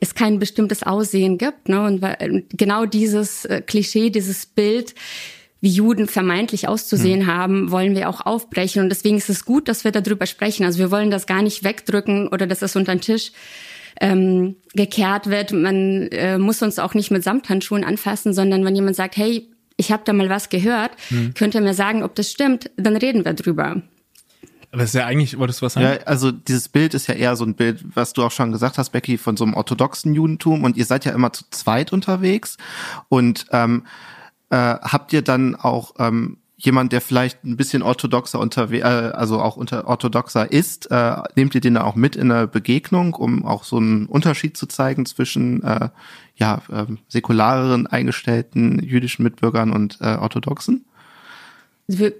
es 0.00 0.14
kein 0.14 0.38
bestimmtes 0.38 0.82
Aussehen 0.82 1.38
gibt. 1.38 1.68
Ne? 1.68 1.82
Und 1.82 2.04
genau 2.50 2.86
dieses 2.86 3.44
äh, 3.44 3.60
Klischee, 3.60 4.10
dieses 4.10 4.46
Bild, 4.46 4.94
wie 5.60 5.70
Juden 5.70 6.06
vermeintlich 6.06 6.68
auszusehen 6.68 7.22
hm. 7.22 7.26
haben, 7.26 7.70
wollen 7.70 7.96
wir 7.96 8.08
auch 8.08 8.24
aufbrechen. 8.24 8.82
Und 8.82 8.88
deswegen 8.90 9.16
ist 9.16 9.30
es 9.30 9.44
gut, 9.44 9.68
dass 9.68 9.84
wir 9.84 9.92
darüber 9.92 10.26
sprechen. 10.26 10.64
Also 10.64 10.78
wir 10.78 10.90
wollen 10.90 11.10
das 11.10 11.26
gar 11.26 11.42
nicht 11.42 11.64
wegdrücken 11.64 12.28
oder 12.28 12.46
dass 12.46 12.62
es 12.62 12.76
unter 12.76 12.94
den 12.94 13.00
Tisch 13.00 13.32
ähm, 14.00 14.56
gekehrt 14.74 15.28
wird. 15.28 15.52
Man 15.52 16.08
äh, 16.08 16.38
muss 16.38 16.62
uns 16.62 16.78
auch 16.78 16.94
nicht 16.94 17.10
mit 17.10 17.24
Samthandschuhen 17.24 17.84
anfassen, 17.84 18.34
sondern 18.34 18.64
wenn 18.64 18.76
jemand 18.76 18.96
sagt, 18.96 19.16
hey, 19.16 19.48
ich 19.78 19.92
habe 19.92 20.02
da 20.04 20.12
mal 20.12 20.28
was 20.28 20.50
gehört, 20.50 20.92
hm. 21.08 21.34
könnt 21.34 21.54
ihr 21.54 21.60
mir 21.60 21.74
sagen, 21.74 22.02
ob 22.02 22.14
das 22.14 22.30
stimmt, 22.30 22.70
dann 22.76 22.96
reden 22.96 23.24
wir 23.24 23.34
drüber. 23.34 23.82
Aber 24.70 24.82
das 24.82 24.90
ist 24.90 24.94
ja 24.94 25.06
eigentlich, 25.06 25.38
wolltest 25.38 25.60
du 25.60 25.66
was 25.66 25.74
sagen? 25.74 25.86
Ja, 25.86 26.06
also 26.06 26.32
dieses 26.32 26.68
Bild 26.68 26.94
ist 26.94 27.06
ja 27.06 27.14
eher 27.14 27.36
so 27.36 27.44
ein 27.44 27.54
Bild, 27.54 27.84
was 27.94 28.12
du 28.12 28.22
auch 28.22 28.30
schon 28.30 28.52
gesagt 28.52 28.78
hast, 28.78 28.90
Becky, 28.90 29.18
von 29.18 29.36
so 29.36 29.44
einem 29.44 29.54
orthodoxen 29.54 30.14
Judentum 30.14 30.64
und 30.64 30.76
ihr 30.76 30.84
seid 30.84 31.04
ja 31.04 31.12
immer 31.12 31.32
zu 31.32 31.44
zweit 31.50 31.92
unterwegs 31.92 32.56
und 33.08 33.46
ähm, 33.52 33.84
äh, 34.50 34.56
habt 34.56 35.12
ihr 35.12 35.22
dann 35.22 35.54
auch 35.54 35.94
ähm, 35.98 36.38
jemand, 36.56 36.92
der 36.92 37.00
vielleicht 37.00 37.44
ein 37.44 37.56
bisschen 37.56 37.82
orthodoxer 37.82 38.40
unterwegs, 38.40 38.84
äh, 38.84 38.88
also 38.88 39.40
auch 39.40 39.56
unter 39.56 39.86
orthodoxer 39.86 40.50
ist, 40.50 40.90
äh, 40.90 41.16
nehmt 41.36 41.54
ihr 41.54 41.60
den 41.60 41.74
dann 41.74 41.84
auch 41.84 41.94
mit 41.94 42.16
in 42.16 42.30
eine 42.30 42.46
Begegnung, 42.46 43.14
um 43.14 43.44
auch 43.44 43.64
so 43.64 43.76
einen 43.76 44.06
Unterschied 44.06 44.56
zu 44.56 44.66
zeigen 44.66 45.06
zwischen 45.06 45.62
äh, 45.62 45.90
ja 46.34 46.62
äh, 46.70 46.86
säkulareren 47.08 47.86
eingestellten 47.86 48.82
jüdischen 48.82 49.22
Mitbürgern 49.22 49.70
und 49.72 49.98
äh, 50.00 50.16
orthodoxen? 50.16 50.86
Also 51.88 52.00
wir 52.00 52.14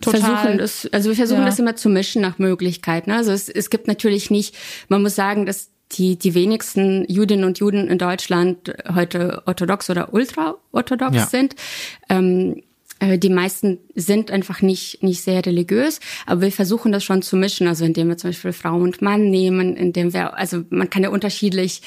Total. 0.00 0.20
versuchen 0.20 0.58
das, 0.58 0.88
also 0.92 1.08
wir 1.08 1.16
versuchen 1.16 1.40
ja. 1.40 1.46
das 1.46 1.58
immer 1.58 1.76
zu 1.76 1.88
mischen 1.88 2.22
nach 2.22 2.38
Möglichkeit. 2.38 3.06
Ne? 3.06 3.16
Also 3.16 3.32
es, 3.32 3.48
es 3.48 3.70
gibt 3.70 3.88
natürlich 3.88 4.30
nicht, 4.30 4.56
man 4.88 5.02
muss 5.02 5.14
sagen, 5.14 5.46
dass 5.46 5.70
die, 5.92 6.16
die 6.16 6.34
wenigsten 6.34 7.04
Jüdinnen 7.08 7.44
und 7.44 7.58
Juden 7.58 7.88
in 7.88 7.98
Deutschland 7.98 8.74
heute 8.94 9.42
orthodox 9.46 9.88
oder 9.88 10.12
ultraorthodox 10.12 11.16
ja. 11.16 11.26
sind. 11.26 11.54
Ähm, 12.08 12.56
äh, 12.56 12.62
die 13.00 13.30
meisten 13.30 13.78
sind 13.94 14.30
einfach 14.30 14.62
nicht, 14.62 15.02
nicht 15.02 15.22
sehr 15.22 15.44
religiös, 15.44 16.00
aber 16.26 16.42
wir 16.42 16.52
versuchen 16.52 16.92
das 16.92 17.04
schon 17.04 17.22
zu 17.22 17.36
mischen, 17.36 17.68
also 17.68 17.84
indem 17.84 18.08
wir 18.08 18.16
zum 18.16 18.30
Beispiel 18.30 18.52
Frau 18.52 18.76
und 18.76 19.02
Mann 19.02 19.30
nehmen, 19.30 19.76
indem 19.76 20.12
wir, 20.12 20.36
also 20.36 20.64
man 20.70 20.90
kann 20.90 21.02
ja 21.02 21.10
unterschiedlich 21.10 21.82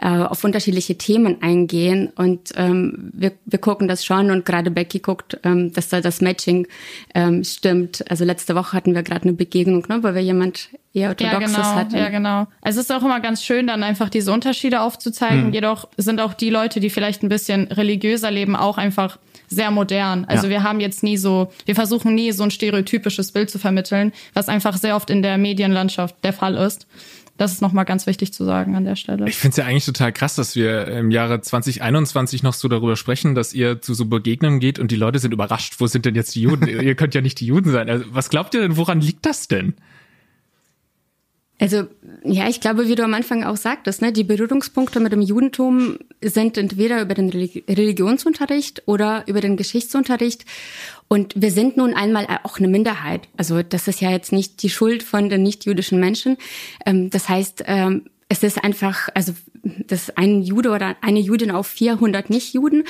äh, 0.00 0.08
auf 0.08 0.42
unterschiedliche 0.44 0.96
Themen 0.96 1.42
eingehen 1.42 2.12
und 2.16 2.52
ähm, 2.56 3.10
wir, 3.12 3.32
wir 3.44 3.58
gucken 3.58 3.88
das 3.88 4.04
schon 4.04 4.30
und 4.30 4.44
gerade 4.44 4.70
Becky 4.70 5.00
guckt, 5.00 5.38
ähm, 5.44 5.72
dass 5.72 5.88
da 5.88 6.00
das 6.00 6.20
Matching 6.20 6.66
ähm, 7.14 7.44
stimmt. 7.44 8.10
Also 8.10 8.24
letzte 8.24 8.54
Woche 8.54 8.72
hatten 8.72 8.94
wir 8.94 9.02
gerade 9.02 9.22
eine 9.22 9.32
Begegnung, 9.34 9.84
ne, 9.88 10.02
weil 10.02 10.14
wir 10.14 10.22
jemand 10.22 10.70
eher 10.94 11.10
orthodoxes 11.10 11.52
ja, 11.52 11.62
genau, 11.62 11.74
hatten. 11.74 11.96
Ja, 11.96 12.08
genau. 12.08 12.46
Also 12.62 12.80
es 12.80 12.88
ist 12.88 12.92
auch 12.92 13.02
immer 13.02 13.20
ganz 13.20 13.42
schön, 13.42 13.66
dann 13.66 13.82
einfach 13.82 14.08
diese 14.08 14.32
Unterschiede 14.32 14.80
aufzuzeigen. 14.80 15.46
Hm. 15.46 15.52
Jedoch 15.52 15.88
sind 15.96 16.20
auch 16.20 16.34
die 16.34 16.50
Leute, 16.50 16.80
die 16.80 16.88
vielleicht 16.88 17.22
ein 17.22 17.28
bisschen 17.28 17.66
religiöser 17.66 18.30
leben, 18.30 18.56
auch 18.56 18.78
einfach 18.78 19.18
sehr 19.48 19.70
modern. 19.70 20.24
Also 20.24 20.46
ja. 20.46 20.50
wir 20.50 20.62
haben 20.62 20.80
jetzt 20.80 21.02
nie 21.02 21.16
so, 21.16 21.52
wir 21.66 21.74
versuchen 21.74 22.14
nie 22.14 22.32
so 22.32 22.44
ein 22.44 22.50
stereotypisches 22.50 23.32
Bild 23.32 23.50
zu 23.50 23.58
vermitteln, 23.58 24.12
was 24.32 24.48
einfach 24.48 24.76
sehr 24.76 24.96
oft 24.96 25.10
in 25.10 25.22
der 25.22 25.36
Medienlandschaft 25.36 26.14
der 26.22 26.32
Fall 26.32 26.54
ist. 26.54 26.86
Das 27.36 27.52
ist 27.52 27.60
nochmal 27.60 27.84
ganz 27.84 28.06
wichtig 28.06 28.32
zu 28.32 28.44
sagen 28.44 28.76
an 28.76 28.84
der 28.84 28.94
Stelle. 28.94 29.28
Ich 29.28 29.34
finde 29.34 29.50
es 29.50 29.56
ja 29.56 29.64
eigentlich 29.64 29.84
total 29.84 30.12
krass, 30.12 30.36
dass 30.36 30.54
wir 30.54 30.86
im 30.86 31.10
Jahre 31.10 31.40
2021 31.40 32.44
noch 32.44 32.54
so 32.54 32.68
darüber 32.68 32.94
sprechen, 32.94 33.34
dass 33.34 33.52
ihr 33.52 33.80
zu 33.80 33.92
so 33.94 34.06
Begegnungen 34.06 34.60
geht 34.60 34.78
und 34.78 34.92
die 34.92 34.96
Leute 34.96 35.18
sind 35.18 35.34
überrascht, 35.34 35.74
wo 35.78 35.88
sind 35.88 36.04
denn 36.04 36.14
jetzt 36.14 36.36
die 36.36 36.42
Juden? 36.42 36.68
ihr 36.68 36.94
könnt 36.94 37.14
ja 37.16 37.20
nicht 37.20 37.40
die 37.40 37.46
Juden 37.46 37.72
sein. 37.72 37.90
Also, 37.90 38.04
was 38.10 38.30
glaubt 38.30 38.54
ihr 38.54 38.60
denn, 38.60 38.76
woran 38.76 39.00
liegt 39.00 39.26
das 39.26 39.48
denn? 39.48 39.74
Also 41.60 41.86
ja, 42.24 42.48
ich 42.48 42.60
glaube, 42.60 42.88
wie 42.88 42.96
du 42.96 43.04
am 43.04 43.14
Anfang 43.14 43.44
auch 43.44 43.56
sagtest, 43.56 44.02
ne, 44.02 44.12
die 44.12 44.24
Berührungspunkte 44.24 44.98
mit 44.98 45.12
dem 45.12 45.22
Judentum 45.22 45.98
sind 46.20 46.58
entweder 46.58 47.00
über 47.00 47.14
den 47.14 47.30
Religionsunterricht 47.30 48.82
oder 48.86 49.22
über 49.26 49.40
den 49.40 49.56
Geschichtsunterricht. 49.56 50.44
Und 51.06 51.32
wir 51.36 51.52
sind 51.52 51.76
nun 51.76 51.94
einmal 51.94 52.26
auch 52.42 52.58
eine 52.58 52.68
Minderheit. 52.68 53.28
Also 53.36 53.62
das 53.62 53.86
ist 53.86 54.00
ja 54.00 54.10
jetzt 54.10 54.32
nicht 54.32 54.62
die 54.62 54.70
Schuld 54.70 55.02
von 55.04 55.28
den 55.28 55.42
nicht-jüdischen 55.42 56.00
Menschen. 56.00 56.38
Ähm, 56.86 57.10
das 57.10 57.28
heißt, 57.28 57.64
ähm, 57.66 58.06
es 58.28 58.42
ist 58.42 58.62
einfach, 58.64 59.08
also 59.14 59.32
das 59.86 60.10
ein 60.16 60.42
Jude 60.42 60.70
oder 60.70 60.96
eine 61.00 61.20
Judin 61.20 61.50
auf 61.50 61.66
400 61.66 62.30
Nicht-Juden. 62.30 62.84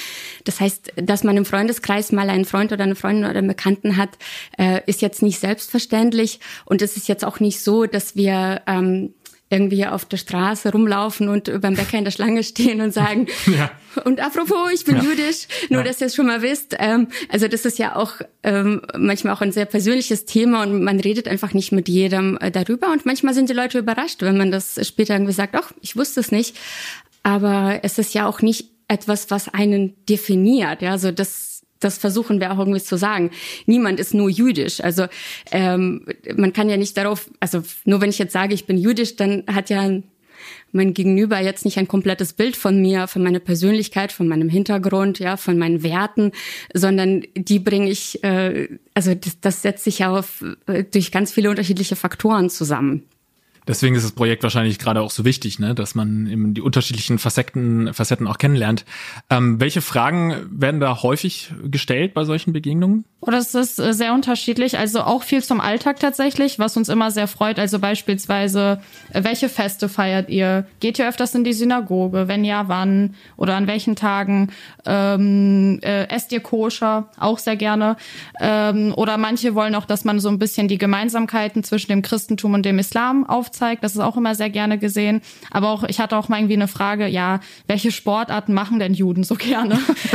Das 0.44 0.60
heißt, 0.60 0.92
dass 0.96 1.24
man 1.24 1.36
im 1.36 1.44
Freundeskreis 1.44 2.12
mal 2.12 2.30
einen 2.30 2.44
Freund 2.44 2.72
oder 2.72 2.84
eine 2.84 2.96
Freundin 2.96 3.24
oder 3.24 3.38
einen 3.38 3.48
Bekannten 3.48 3.96
hat, 3.96 4.10
äh, 4.58 4.80
ist 4.86 5.02
jetzt 5.02 5.22
nicht 5.22 5.38
selbstverständlich. 5.40 6.40
Und 6.64 6.82
es 6.82 6.96
ist 6.96 7.08
jetzt 7.08 7.24
auch 7.24 7.40
nicht 7.40 7.60
so, 7.60 7.86
dass 7.86 8.16
wir 8.16 8.62
ähm, 8.66 9.14
irgendwie 9.54 9.86
auf 9.86 10.04
der 10.04 10.16
Straße 10.16 10.72
rumlaufen 10.72 11.28
und 11.28 11.60
beim 11.60 11.74
Bäcker 11.74 11.96
in 11.96 12.04
der 12.04 12.10
Schlange 12.10 12.42
stehen 12.42 12.80
und 12.80 12.92
sagen, 12.92 13.28
ja. 13.46 13.70
und 14.04 14.20
apropos, 14.20 14.72
ich 14.72 14.84
bin 14.84 14.96
ja. 14.96 15.02
jüdisch, 15.02 15.46
nur 15.70 15.80
ja. 15.80 15.86
dass 15.86 16.00
ihr 16.00 16.08
es 16.08 16.14
schon 16.14 16.26
mal 16.26 16.42
wisst. 16.42 16.74
Ähm, 16.78 17.08
also 17.28 17.46
das 17.46 17.64
ist 17.64 17.78
ja 17.78 17.94
auch 17.94 18.14
ähm, 18.42 18.82
manchmal 18.96 19.34
auch 19.34 19.40
ein 19.40 19.52
sehr 19.52 19.66
persönliches 19.66 20.24
Thema 20.24 20.62
und 20.62 20.82
man 20.82 20.98
redet 20.98 21.28
einfach 21.28 21.54
nicht 21.54 21.72
mit 21.72 21.88
jedem 21.88 22.36
äh, 22.40 22.50
darüber 22.50 22.90
und 22.90 23.06
manchmal 23.06 23.34
sind 23.34 23.48
die 23.48 23.54
Leute 23.54 23.78
überrascht, 23.78 24.22
wenn 24.22 24.36
man 24.36 24.50
das 24.50 24.80
später 24.86 25.14
irgendwie 25.14 25.32
sagt, 25.32 25.54
ach, 25.54 25.72
ich 25.80 25.96
wusste 25.96 26.20
es 26.20 26.32
nicht. 26.32 26.56
Aber 27.22 27.80
es 27.82 27.98
ist 27.98 28.12
ja 28.12 28.26
auch 28.26 28.42
nicht 28.42 28.70
etwas, 28.88 29.30
was 29.30 29.48
einen 29.48 29.94
definiert. 30.06 30.82
Ja, 30.82 30.90
also 30.90 31.10
das 31.10 31.53
das 31.84 31.98
versuchen 31.98 32.40
wir 32.40 32.52
auch 32.52 32.58
irgendwie 32.58 32.82
zu 32.82 32.96
sagen. 32.96 33.30
Niemand 33.66 34.00
ist 34.00 34.14
nur 34.14 34.28
jüdisch. 34.28 34.82
Also 34.82 35.06
ähm, 35.52 36.06
man 36.36 36.52
kann 36.52 36.68
ja 36.68 36.76
nicht 36.76 36.96
darauf, 36.96 37.30
also 37.40 37.62
nur 37.84 38.00
wenn 38.00 38.10
ich 38.10 38.18
jetzt 38.18 38.32
sage, 38.32 38.54
ich 38.54 38.66
bin 38.66 38.78
jüdisch, 38.78 39.16
dann 39.16 39.44
hat 39.46 39.70
ja 39.70 39.88
mein 40.72 40.92
Gegenüber 40.92 41.40
jetzt 41.40 41.64
nicht 41.64 41.78
ein 41.78 41.88
komplettes 41.88 42.32
Bild 42.32 42.56
von 42.56 42.80
mir, 42.80 43.06
von 43.06 43.22
meiner 43.22 43.38
Persönlichkeit, 43.38 44.12
von 44.12 44.26
meinem 44.26 44.48
Hintergrund, 44.48 45.18
ja, 45.20 45.36
von 45.36 45.56
meinen 45.56 45.82
Werten, 45.82 46.32
sondern 46.72 47.22
die 47.36 47.60
bringe 47.60 47.88
ich, 47.88 48.22
äh, 48.24 48.68
also 48.92 49.14
das, 49.14 49.40
das 49.40 49.62
setzt 49.62 49.84
sich 49.84 50.00
ja 50.00 50.10
auf, 50.10 50.44
äh, 50.66 50.84
durch 50.84 51.12
ganz 51.12 51.32
viele 51.32 51.50
unterschiedliche 51.50 51.96
Faktoren 51.96 52.50
zusammen. 52.50 53.04
Deswegen 53.66 53.94
ist 53.94 54.04
das 54.04 54.12
Projekt 54.12 54.42
wahrscheinlich 54.42 54.78
gerade 54.78 55.00
auch 55.00 55.10
so 55.10 55.24
wichtig, 55.24 55.58
ne? 55.58 55.74
dass 55.74 55.94
man 55.94 56.26
eben 56.26 56.52
die 56.52 56.60
unterschiedlichen 56.60 57.18
Facetten, 57.18 57.94
Facetten 57.94 58.26
auch 58.26 58.36
kennenlernt. 58.36 58.84
Ähm, 59.30 59.58
welche 59.58 59.80
Fragen 59.80 60.34
werden 60.50 60.80
da 60.80 61.02
häufig 61.02 61.52
gestellt 61.64 62.12
bei 62.12 62.24
solchen 62.24 62.52
Begegnungen? 62.52 63.04
Oh, 63.20 63.30
das 63.30 63.54
ist 63.54 63.78
äh, 63.78 63.94
sehr 63.94 64.12
unterschiedlich. 64.12 64.76
Also 64.76 65.00
auch 65.00 65.22
viel 65.22 65.42
zum 65.42 65.62
Alltag 65.62 65.98
tatsächlich, 65.98 66.58
was 66.58 66.76
uns 66.76 66.90
immer 66.90 67.10
sehr 67.10 67.26
freut. 67.26 67.58
Also 67.58 67.78
beispielsweise, 67.78 68.80
äh, 69.14 69.24
welche 69.24 69.48
Feste 69.48 69.88
feiert 69.88 70.28
ihr? 70.28 70.66
Geht 70.80 70.98
ihr 70.98 71.08
öfters 71.08 71.34
in 71.34 71.42
die 71.42 71.54
Synagoge? 71.54 72.28
Wenn 72.28 72.44
ja, 72.44 72.68
wann? 72.68 73.14
Oder 73.38 73.56
an 73.56 73.66
welchen 73.66 73.96
Tagen? 73.96 74.50
Ähm, 74.84 75.80
äh, 75.82 76.06
esst 76.08 76.32
ihr 76.32 76.40
koscher? 76.40 77.08
Auch 77.18 77.38
sehr 77.38 77.56
gerne. 77.56 77.96
Ähm, 78.40 78.92
oder 78.94 79.16
manche 79.16 79.54
wollen 79.54 79.74
auch, 79.74 79.86
dass 79.86 80.04
man 80.04 80.20
so 80.20 80.28
ein 80.28 80.38
bisschen 80.38 80.68
die 80.68 80.76
Gemeinsamkeiten 80.76 81.64
zwischen 81.64 81.92
dem 81.92 82.02
Christentum 82.02 82.52
und 82.52 82.66
dem 82.66 82.78
Islam 82.78 83.24
aufzeigt. 83.24 83.53
Das 83.80 83.92
ist 83.92 84.00
auch 84.00 84.16
immer 84.16 84.34
sehr 84.34 84.50
gerne 84.50 84.78
gesehen. 84.78 85.20
Aber 85.50 85.70
auch, 85.70 85.84
ich 85.84 86.00
hatte 86.00 86.16
auch 86.16 86.28
mal 86.28 86.38
irgendwie 86.38 86.54
eine 86.54 86.68
Frage, 86.68 87.06
ja, 87.06 87.40
welche 87.66 87.90
Sportarten 87.90 88.54
machen 88.54 88.78
denn 88.78 88.94
Juden 88.94 89.24
so 89.24 89.34
gerne? 89.34 89.74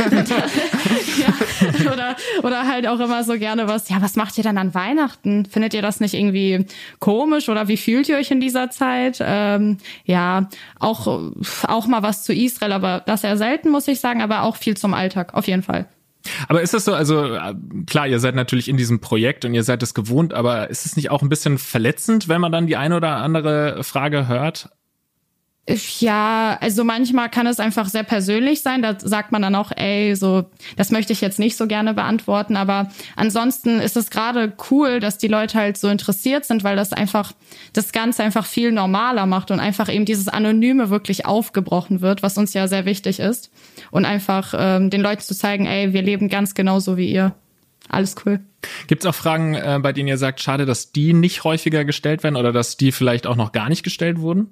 ja, 1.18 1.92
oder, 1.92 2.16
oder 2.42 2.66
halt 2.66 2.86
auch 2.86 3.00
immer 3.00 3.24
so 3.24 3.38
gerne 3.38 3.68
was, 3.68 3.88
ja, 3.88 4.00
was 4.00 4.16
macht 4.16 4.36
ihr 4.38 4.44
dann 4.44 4.58
an 4.58 4.74
Weihnachten? 4.74 5.46
Findet 5.46 5.74
ihr 5.74 5.82
das 5.82 6.00
nicht 6.00 6.14
irgendwie 6.14 6.66
komisch 6.98 7.48
oder 7.48 7.68
wie 7.68 7.76
fühlt 7.76 8.08
ihr 8.08 8.16
euch 8.16 8.30
in 8.30 8.40
dieser 8.40 8.70
Zeit? 8.70 9.18
Ähm, 9.20 9.78
ja, 10.04 10.48
auch, 10.78 11.30
auch 11.66 11.86
mal 11.86 12.02
was 12.02 12.24
zu 12.24 12.32
Israel, 12.32 12.72
aber 12.72 13.02
das 13.04 13.24
eher 13.24 13.36
selten, 13.36 13.70
muss 13.70 13.88
ich 13.88 14.00
sagen, 14.00 14.22
aber 14.22 14.42
auch 14.42 14.56
viel 14.56 14.76
zum 14.76 14.94
Alltag, 14.94 15.34
auf 15.34 15.46
jeden 15.46 15.62
Fall. 15.62 15.86
Aber 16.48 16.62
ist 16.62 16.74
das 16.74 16.84
so, 16.84 16.94
also 16.94 17.36
klar, 17.86 18.06
ihr 18.06 18.20
seid 18.20 18.34
natürlich 18.34 18.68
in 18.68 18.76
diesem 18.76 19.00
Projekt 19.00 19.44
und 19.44 19.54
ihr 19.54 19.62
seid 19.62 19.82
es 19.82 19.94
gewohnt, 19.94 20.34
aber 20.34 20.70
ist 20.70 20.86
es 20.86 20.96
nicht 20.96 21.10
auch 21.10 21.22
ein 21.22 21.28
bisschen 21.28 21.58
verletzend, 21.58 22.28
wenn 22.28 22.40
man 22.40 22.52
dann 22.52 22.66
die 22.66 22.76
eine 22.76 22.96
oder 22.96 23.16
andere 23.16 23.82
Frage 23.84 24.28
hört? 24.28 24.70
Ja, 26.00 26.58
also 26.60 26.82
manchmal 26.82 27.28
kann 27.28 27.46
es 27.46 27.60
einfach 27.60 27.88
sehr 27.88 28.02
persönlich 28.02 28.62
sein. 28.62 28.82
Da 28.82 28.98
sagt 28.98 29.30
man 29.30 29.42
dann 29.42 29.54
auch, 29.54 29.70
ey, 29.74 30.16
so, 30.16 30.44
das 30.76 30.90
möchte 30.90 31.12
ich 31.12 31.20
jetzt 31.20 31.38
nicht 31.38 31.56
so 31.56 31.66
gerne 31.66 31.94
beantworten. 31.94 32.56
Aber 32.56 32.90
ansonsten 33.14 33.80
ist 33.80 33.96
es 33.96 34.10
gerade 34.10 34.52
cool, 34.70 35.00
dass 35.00 35.18
die 35.18 35.28
Leute 35.28 35.58
halt 35.58 35.76
so 35.76 35.88
interessiert 35.88 36.44
sind, 36.44 36.64
weil 36.64 36.76
das 36.76 36.92
einfach 36.92 37.32
das 37.72 37.92
Ganze 37.92 38.22
einfach 38.22 38.46
viel 38.46 38.72
normaler 38.72 39.26
macht 39.26 39.50
und 39.50 39.60
einfach 39.60 39.92
eben 39.92 40.04
dieses 40.04 40.28
Anonyme 40.28 40.90
wirklich 40.90 41.26
aufgebrochen 41.26 42.00
wird, 42.00 42.22
was 42.22 42.36
uns 42.36 42.52
ja 42.52 42.66
sehr 42.66 42.84
wichtig 42.84 43.20
ist. 43.20 43.50
Und 43.90 44.04
einfach 44.04 44.54
ähm, 44.56 44.90
den 44.90 45.00
Leuten 45.00 45.22
zu 45.22 45.36
zeigen, 45.36 45.66
ey, 45.66 45.92
wir 45.92 46.02
leben 46.02 46.28
ganz 46.28 46.54
genauso 46.54 46.96
wie 46.96 47.10
ihr. 47.10 47.34
Alles 47.88 48.14
cool. 48.24 48.40
Gibt 48.86 49.02
es 49.02 49.06
auch 49.06 49.14
Fragen, 49.14 49.54
äh, 49.54 49.78
bei 49.82 49.92
denen 49.92 50.08
ihr 50.08 50.18
sagt, 50.18 50.40
schade, 50.40 50.66
dass 50.66 50.92
die 50.92 51.12
nicht 51.12 51.44
häufiger 51.44 51.84
gestellt 51.84 52.22
werden 52.22 52.36
oder 52.36 52.52
dass 52.52 52.76
die 52.76 52.92
vielleicht 52.92 53.26
auch 53.26 53.36
noch 53.36 53.52
gar 53.52 53.68
nicht 53.68 53.82
gestellt 53.82 54.20
wurden? 54.20 54.48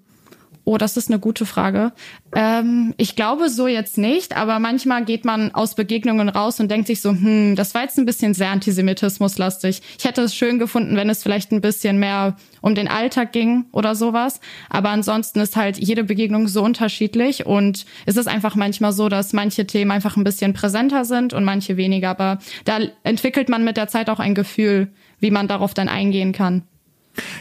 Oh, 0.69 0.77
das 0.77 0.99
ist 0.99 1.09
eine 1.09 1.19
gute 1.19 1.47
Frage. 1.47 1.93
Ähm, 2.35 2.93
ich 2.99 3.17
glaube 3.17 3.49
so 3.49 3.67
jetzt 3.69 3.97
nicht, 3.97 4.37
aber 4.37 4.59
manchmal 4.59 5.03
geht 5.03 5.25
man 5.25 5.55
aus 5.55 5.75
Begegnungen 5.75 6.29
raus 6.29 6.61
und 6.61 6.71
denkt 6.71 6.89
sich 6.89 7.01
so, 7.01 7.09
hm, 7.09 7.57
das 7.57 7.73
war 7.73 7.85
jetzt 7.85 7.97
ein 7.97 8.05
bisschen 8.05 8.35
sehr 8.35 8.51
antisemitismuslastig. 8.51 9.81
Ich 9.99 10.05
hätte 10.05 10.21
es 10.21 10.35
schön 10.35 10.59
gefunden, 10.59 10.95
wenn 10.95 11.09
es 11.09 11.23
vielleicht 11.23 11.53
ein 11.53 11.63
bisschen 11.63 11.99
mehr 11.99 12.37
um 12.61 12.75
den 12.75 12.87
Alltag 12.87 13.33
ging 13.33 13.65
oder 13.73 13.95
sowas. 13.95 14.41
Aber 14.69 14.91
ansonsten 14.91 15.41
ist 15.41 15.57
halt 15.57 15.79
jede 15.79 16.05
Begegnung 16.05 16.49
so 16.49 16.63
unterschiedlich 16.63 17.47
und 17.47 17.87
es 18.05 18.19
ist 18.19 18.29
einfach 18.29 18.55
manchmal 18.55 18.93
so, 18.93 19.09
dass 19.09 19.33
manche 19.33 19.67
Themen 19.67 19.91
einfach 19.91 20.19
ein 20.19 20.25
bisschen 20.25 20.53
präsenter 20.53 21.07
sind 21.07 21.33
und 21.33 21.45
manche 21.45 21.79
weniger. 21.79 22.11
Aber 22.11 22.41
da 22.67 22.79
entwickelt 23.05 23.49
man 23.49 23.65
mit 23.65 23.79
der 23.79 23.89
Zeit 23.89 24.11
auch 24.11 24.21
ein 24.21 24.35
Gefühl, 24.35 24.93
wie 25.19 25.31
man 25.31 25.49
darauf 25.49 25.73
dann 25.73 25.89
eingehen 25.89 26.33
kann. 26.33 26.65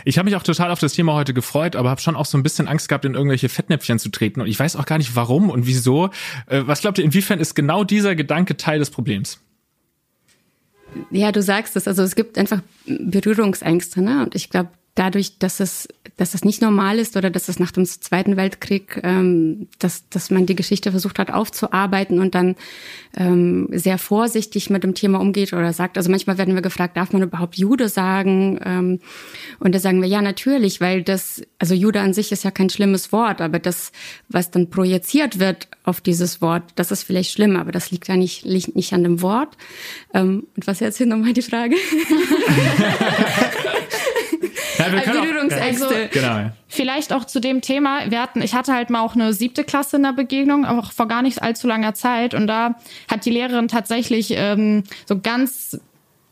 Ich 0.06 0.18
habe 0.18 0.26
mich 0.26 0.36
auch 0.36 0.44
total 0.44 0.72
auf 0.72 0.80
das 0.80 0.94
Thema 0.94 1.14
heute 1.14 1.34
gefreut, 1.34 1.76
aber 1.76 1.90
habe 1.90 2.02
schon 2.02 2.16
auch 2.16 2.26
so 2.26 2.38
ein 2.38 2.44
bisschen 2.44 2.68
Angst 2.68 2.90
gehabt, 2.90 3.06
in 3.06 3.14
irgendwelche 3.14 3.50
Fettnäpfchen 3.50 4.00
zu 4.00 4.10
treten. 4.10 4.42
Und 4.42 4.48
ich 4.48 4.60
weiß 4.60 4.76
auch 4.76 4.86
gar 4.86 4.98
nicht, 4.98 5.16
warum 5.16 5.50
und 5.50 5.68
wieso. 5.68 6.10
Äh, 6.48 6.64
was 6.66 6.82
glaubt 6.82 6.98
ihr, 6.98 7.06
inwiefern 7.06 7.40
ist 7.40 7.56
genau 7.56 7.84
dieser 7.84 8.16
Gedanke 8.16 8.58
Teil 8.58 8.80
des 8.80 8.90
Problems? 8.90 9.40
Ja, 11.12 11.32
du 11.32 11.42
sagst 11.42 11.76
es. 11.76 11.88
Also 11.88 12.04
es 12.04 12.16
gibt 12.16 12.38
einfach 12.38 12.62
Berührungsängste, 12.86 14.02
ne? 14.02 14.24
Und 14.24 14.36
ich 14.36 14.50
glaube, 14.50 14.70
dadurch, 14.98 15.40
dass 15.40 15.60
es 15.60 15.88
dass 16.18 16.32
das 16.32 16.44
nicht 16.44 16.62
normal 16.62 16.98
ist 16.98 17.16
oder 17.16 17.30
dass 17.30 17.46
das 17.46 17.60
nach 17.60 17.72
dem 17.72 17.86
Zweiten 17.86 18.38
Weltkrieg, 18.38 19.00
ähm, 19.04 19.68
dass, 19.78 20.10
dass 20.10 20.32
man 20.32 20.48
die 20.48 20.56
Geschichte 20.56 20.90
versucht 20.92 21.20
hat 21.20 21.32
aufzuarbeiten 21.32 22.20
und 22.20 22.34
dann 22.34 22.56
ähm, 23.16 23.70
sehr 23.72 24.00
vorsichtig 24.00 24.72
mit 24.72 24.84
dem 24.84 24.96
Thema 24.96 25.22
umgeht 25.22 25.54
oder 25.54 25.72
sagt, 25.74 25.96
also 25.98 26.10
manchmal 26.10 26.40
werden 26.40 26.56
wir 26.56 26.64
gefragt, 26.64 26.98
darf 26.98 27.14
man 27.14 27.22
überhaupt 27.22 27.56
Jude 27.56 27.88
sagen? 27.88 28.60
Ähm, 28.66 29.00
und 29.60 29.76
da 29.76 29.80
sagen 29.80 30.02
wir, 30.02 30.10
ja, 30.10 30.24
natürlich, 30.24 30.82
weil 30.82 31.04
das, 31.04 31.44
also 31.60 31.76
Jude 31.76 32.02
an 32.02 32.14
sich 32.14 32.32
ist 32.32 32.44
ja 32.44 32.50
kein 32.50 32.72
schlimmes 32.72 33.12
Wort, 33.12 33.40
aber 33.40 33.60
das, 33.60 33.92
was 34.28 34.50
dann 34.50 34.72
projiziert 34.72 35.38
wird 35.38 35.68
auf 35.84 36.02
dieses 36.02 36.42
Wort, 36.42 36.64
das 36.76 36.92
ist 36.92 37.04
vielleicht 37.04 37.32
schlimm, 37.32 37.58
aber 37.58 37.72
das 37.72 37.92
liegt 37.92 38.08
ja 38.08 38.18
nicht, 38.18 38.44
liegt 38.44 38.76
nicht 38.76 38.92
an 38.94 39.04
dem 39.04 39.22
Wort. 39.22 39.56
Ähm, 40.16 40.48
und 40.56 40.66
was 40.66 40.80
jetzt 40.80 40.98
hier 40.98 41.06
nochmal 41.06 41.34
die 41.34 41.44
Frage? 41.44 41.76
Ja, 44.88 44.94
wir 44.94 45.02
können 45.02 45.22
Berührungsängste. 45.22 45.88
Auch, 45.88 45.92
ja. 45.92 46.08
Genau. 46.08 46.52
Vielleicht 46.68 47.14
auch 47.14 47.26
zu 47.26 47.40
dem 47.40 47.62
Thema. 47.62 48.10
Wir 48.10 48.22
hatten, 48.22 48.42
ich 48.42 48.54
hatte 48.54 48.74
halt 48.74 48.90
mal 48.90 49.02
auch 49.02 49.16
eine 49.16 49.34
siebte 49.34 49.64
Klasse 49.64 49.98
in 49.98 50.04
der 50.04 50.14
Begegnung, 50.14 50.66
auch 50.66 50.92
vor 50.92 51.08
gar 51.08 51.22
nicht 51.22 51.42
allzu 51.42 51.68
langer 51.68 51.94
Zeit. 51.94 52.34
Und 52.34 52.48
da 52.48 52.76
hat 53.10 53.26
die 53.26 53.32
Lehrerin 53.32 53.68
tatsächlich 53.68 54.32
ähm, 54.32 54.84
so 55.06 55.20
ganz 55.20 55.80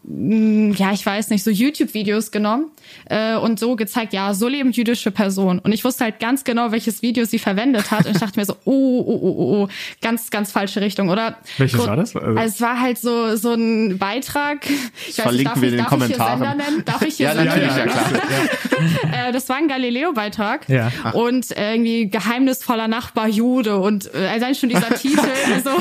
ja, 0.07 0.91
ich 0.91 1.03
weiß 1.03 1.31
nicht, 1.31 1.43
so 1.43 1.49
YouTube-Videos 1.49 2.29
genommen 2.29 2.69
äh, 3.09 3.35
und 3.35 3.59
so 3.59 3.75
gezeigt, 3.75 4.13
ja, 4.13 4.35
so 4.35 4.47
leben 4.47 4.71
jüdische 4.71 5.09
Personen. 5.09 5.57
Und 5.59 5.71
ich 5.71 5.83
wusste 5.83 6.03
halt 6.03 6.19
ganz 6.19 6.43
genau, 6.43 6.71
welches 6.71 7.01
Video 7.01 7.25
sie 7.25 7.39
verwendet 7.39 7.89
hat. 7.89 8.05
Und 8.05 8.11
ich 8.11 8.19
dachte 8.19 8.39
mir 8.39 8.45
so, 8.45 8.53
oh, 8.65 8.71
oh, 8.71 9.03
oh, 9.07 9.35
oh, 9.37 9.63
oh 9.63 9.69
ganz, 10.01 10.29
ganz 10.29 10.51
falsche 10.51 10.81
Richtung. 10.81 11.09
Oder 11.09 11.37
welches 11.57 11.79
war 11.87 11.95
das? 11.95 12.15
Also, 12.15 12.39
es 12.39 12.61
war 12.61 12.79
halt 12.79 12.99
so 12.99 13.35
so 13.35 13.53
ein 13.53 13.97
Beitrag. 13.97 14.67
Ich 15.07 15.17
weiß 15.17 15.33
nicht, 15.33 15.47
darf 15.47 15.61
wir 15.61 15.69
ich, 15.69 15.73
in 15.73 15.77
den 15.77 15.85
Kommentaren. 15.87 16.41
Ich 16.41 16.47
hier 16.47 16.49
Sender 16.49 16.71
nennen? 16.71 16.85
Darf 16.85 17.01
ich 17.01 17.15
hier 17.15 17.25
ja, 17.27 17.35
Sender 17.35 17.55
natürlich, 17.55 17.75
nennen? 17.75 17.91
ja, 17.91 18.97
klar. 19.07 19.27
äh, 19.29 19.31
das 19.31 19.49
war 19.49 19.55
ein 19.55 19.67
Galileo-Beitrag. 19.67 20.69
Ja. 20.69 20.91
Und 21.13 21.49
irgendwie 21.49 22.09
geheimnisvoller 22.09 22.87
Nachbar 22.87 23.27
Jude. 23.27 23.77
Und 23.77 24.13
äh, 24.13 24.27
allein 24.27 24.53
schon 24.53 24.69
dieser 24.69 24.89
Titel, 24.95 25.27
also 25.53 25.71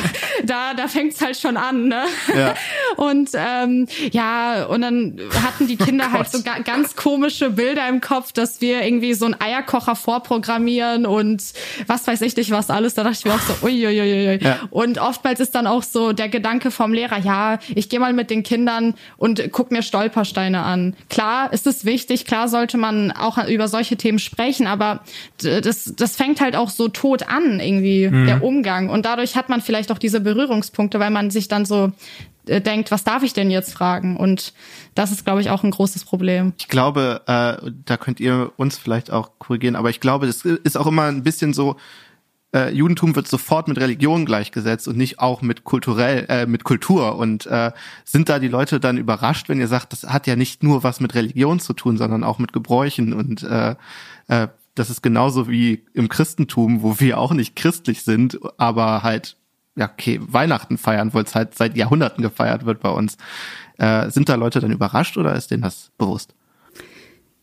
da, 0.45 0.73
da 0.73 0.88
fängt's 0.88 1.21
halt 1.21 1.37
schon 1.37 1.59
an. 1.59 1.88
Ne? 1.88 2.04
Ja. 2.35 2.54
Und 2.97 3.31
ähm, 3.35 3.87
ja, 4.14 4.66
und 4.66 4.83
dann 4.83 5.21
hatten 5.44 5.66
die 5.66 5.76
Kinder 5.76 6.12
halt 6.12 6.30
so 6.30 6.40
ga 6.44 6.61
ganz 6.61 6.94
komische 6.94 7.50
Bilder 7.50 7.88
im 7.88 8.00
Kopf, 8.00 8.30
dass 8.30 8.61
wir 8.61 8.85
irgendwie 8.85 9.12
so 9.12 9.25
einen 9.25 9.35
Eierkocher 9.40 9.97
vorprogrammieren 9.97 11.04
und 11.04 11.42
was 11.88 12.06
weiß 12.06 12.21
ich 12.21 12.37
nicht 12.37 12.52
was 12.52 12.71
alles. 12.71 12.94
Da 12.94 13.02
dachte 13.02 13.18
ich 13.18 13.25
mir 13.25 13.35
auch 13.35 13.40
so, 13.40 13.66
uiuiui. 13.66 14.38
Ja. 14.40 14.61
Und 14.71 14.99
oftmals 14.99 15.40
ist 15.40 15.56
dann 15.56 15.66
auch 15.66 15.83
so 15.83 16.12
der 16.12 16.28
Gedanke 16.28 16.71
vom 16.71 16.92
Lehrer, 16.92 17.18
ja, 17.18 17.59
ich 17.75 17.88
gehe 17.88 17.99
mal 17.99 18.12
mit 18.12 18.30
den 18.30 18.44
Kindern 18.44 18.94
und 19.16 19.50
guck 19.50 19.73
mir 19.73 19.83
Stolpersteine 19.83 20.62
an. 20.62 20.94
Klar 21.11 21.52
ist 21.52 21.66
es 21.66 21.85
wichtig, 21.85 22.25
klar 22.25 22.47
sollte 22.47 22.78
man 22.78 23.11
auch 23.11 23.44
über 23.49 23.66
solche 23.66 23.97
Themen 23.97 24.21
sprechen, 24.21 24.68
aber 24.68 25.00
das, 25.42 25.92
das 25.97 26.14
fängt 26.14 26.40
halt 26.40 26.54
auch 26.54 26.71
so 26.71 26.87
tot 26.87 27.28
an, 27.28 27.59
irgendwie, 27.59 28.09
der 28.26 28.44
Umgang. 28.44 28.90
Und 28.90 29.06
dadurch 29.06 29.35
hat 29.35 29.49
man 29.49 29.61
vielleicht 29.61 29.90
auch 29.90 29.99
diese 29.99 30.21
Berührungspunkte, 30.21 31.00
weil 31.00 31.11
man 31.11 31.33
sich 31.33 31.49
dann 31.49 31.64
so 31.64 31.90
denkt, 32.46 32.90
was 32.90 33.04
darf 33.04 33.22
ich 33.22 33.32
denn 33.32 33.50
jetzt 33.50 33.72
fragen? 33.72 34.16
Und 34.16 34.52
das 34.94 35.10
ist, 35.12 35.24
glaube 35.24 35.40
ich, 35.40 35.50
auch 35.50 35.64
ein 35.64 35.70
großes 35.70 36.04
Problem. 36.04 36.52
Ich 36.58 36.68
glaube, 36.68 37.22
äh, 37.26 37.70
da 37.84 37.96
könnt 37.96 38.20
ihr 38.20 38.52
uns 38.56 38.76
vielleicht 38.76 39.10
auch 39.10 39.30
korrigieren, 39.38 39.76
aber 39.76 39.90
ich 39.90 40.00
glaube, 40.00 40.26
das 40.26 40.44
ist 40.44 40.76
auch 40.76 40.86
immer 40.86 41.04
ein 41.04 41.22
bisschen 41.22 41.52
so, 41.52 41.76
äh, 42.54 42.72
Judentum 42.72 43.16
wird 43.16 43.26
sofort 43.26 43.66
mit 43.68 43.78
Religion 43.78 44.24
gleichgesetzt 44.24 44.86
und 44.86 44.96
nicht 44.96 45.18
auch 45.18 45.42
mit 45.42 45.64
kulturell, 45.64 46.26
äh, 46.28 46.46
mit 46.46 46.64
Kultur. 46.64 47.16
Und 47.16 47.46
äh, 47.46 47.72
sind 48.04 48.28
da 48.28 48.38
die 48.38 48.48
Leute 48.48 48.78
dann 48.78 48.96
überrascht, 48.96 49.48
wenn 49.48 49.58
ihr 49.58 49.68
sagt, 49.68 49.92
das 49.92 50.04
hat 50.04 50.26
ja 50.26 50.36
nicht 50.36 50.62
nur 50.62 50.84
was 50.84 51.00
mit 51.00 51.14
Religion 51.14 51.58
zu 51.58 51.72
tun, 51.72 51.96
sondern 51.96 52.22
auch 52.22 52.38
mit 52.38 52.52
Gebräuchen 52.52 53.12
und 53.12 53.42
äh, 53.42 53.74
äh, 54.28 54.48
das 54.74 54.90
ist 54.90 55.02
genauso 55.02 55.48
wie 55.48 55.84
im 55.94 56.08
Christentum, 56.08 56.82
wo 56.82 56.98
wir 56.98 57.18
auch 57.18 57.32
nicht 57.32 57.54
christlich 57.54 58.02
sind, 58.02 58.38
aber 58.58 59.02
halt 59.02 59.36
ja, 59.76 59.90
okay, 59.90 60.21
Weihnachten 60.23 60.78
feiern, 60.78 61.12
weil 61.14 61.25
es 61.25 61.35
halt 61.35 61.54
seit 61.54 61.76
Jahrhunderten 61.76 62.23
gefeiert 62.23 62.64
wird 62.64 62.81
bei 62.81 62.90
uns. 62.90 63.16
Äh, 63.78 64.11
sind 64.11 64.28
da 64.28 64.37
Leute 64.37 64.61
dann 64.61 64.71
überrascht 64.71 65.16
oder 65.16 65.35
ist 65.35 65.50
denen 65.50 65.62
das 65.62 65.90
bewusst? 65.99 66.35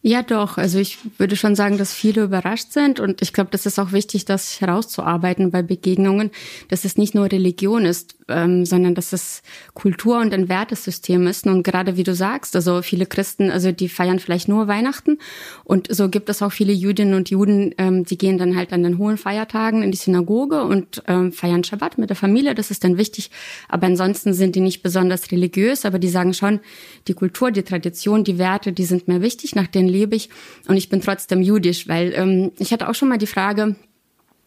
Ja, 0.04 0.24
doch. 0.24 0.58
Also 0.58 0.80
ich 0.80 0.98
würde 1.20 1.36
schon 1.36 1.56
sagen, 1.56 1.78
dass 1.78 1.94
viele 1.94 2.24
überrascht 2.24 2.72
sind 2.72 3.00
und 3.00 3.22
ich 3.22 3.34
glaube, 3.34 3.52
das 3.52 3.68
ist 3.68 3.78
auch 3.78 3.92
wichtig, 3.92 4.26
das 4.26 4.60
herauszuarbeiten 4.60 5.52
bei 5.52 5.62
Begegnungen, 5.62 6.32
dass 6.70 6.86
es 6.86 6.98
nicht 6.98 7.14
nur 7.14 7.32
Religion 7.32 7.86
ist, 7.86 8.16
ähm, 8.28 8.66
sondern 8.66 8.96
dass 8.96 9.14
es 9.14 9.44
Kultur 9.76 10.18
und 10.20 10.34
ein 10.34 10.50
Wertesystem 10.50 11.28
ist. 11.28 11.46
Und 11.46 11.62
gerade 11.62 11.98
wie 11.98 12.04
du 12.04 12.16
sagst, 12.16 12.56
also 12.56 12.82
viele 12.82 13.06
Christen, 13.06 13.52
also 13.52 13.72
die 13.72 13.90
feiern 13.90 14.18
vielleicht 14.18 14.48
nur 14.48 14.68
Weihnachten 14.68 15.20
und 15.66 15.94
so 15.94 16.10
gibt 16.10 16.30
es 16.30 16.42
auch 16.42 16.52
viele 16.52 16.74
Jüdinnen 16.74 17.14
und 17.14 17.30
Juden, 17.30 17.76
ähm, 17.78 18.04
die 18.04 18.18
gehen 18.18 18.40
dann 18.40 18.56
halt 18.56 18.74
an 18.74 18.82
den 18.82 18.98
hohen 18.98 19.18
Feiertagen 19.18 19.84
in 19.84 19.92
die 19.92 19.98
Synagoge 19.98 20.64
und 20.64 21.04
ähm, 21.08 21.32
feiern 21.32 21.64
Schabbat 21.64 22.00
mit 22.00 22.10
der 22.10 22.18
Familie. 22.18 22.56
Das 22.56 22.72
ist 22.72 22.84
dann 22.84 22.98
wichtig. 22.98 23.30
Aber 23.70 23.86
ansonsten 23.86 24.34
sind 24.34 24.56
die 24.56 24.62
nicht 24.62 24.82
besonders 24.82 25.32
religiös, 25.32 25.86
aber 25.86 26.00
die 26.00 26.10
sagen 26.10 26.34
schon, 26.34 26.60
die 27.08 27.14
Kultur, 27.14 27.52
die 27.52 27.62
Tradition, 27.62 28.24
die 28.24 28.40
Werte, 28.40 28.74
die 28.74 28.86
sind 28.86 29.08
mir 29.08 29.22
wichtig, 29.22 29.54
nach 29.54 29.68
denen 29.68 29.91
lebe 29.92 30.16
ich 30.16 30.30
und 30.68 30.78
ich 30.78 30.90
bin 30.90 31.02
trotzdem 31.02 31.42
jüdisch, 31.42 31.88
weil 31.88 32.14
ähm, 32.16 32.52
ich 32.58 32.72
hatte 32.72 32.90
auch 32.90 32.96
schon 32.96 33.10
mal 33.10 33.18
die 33.18 33.28
Frage, 33.28 33.76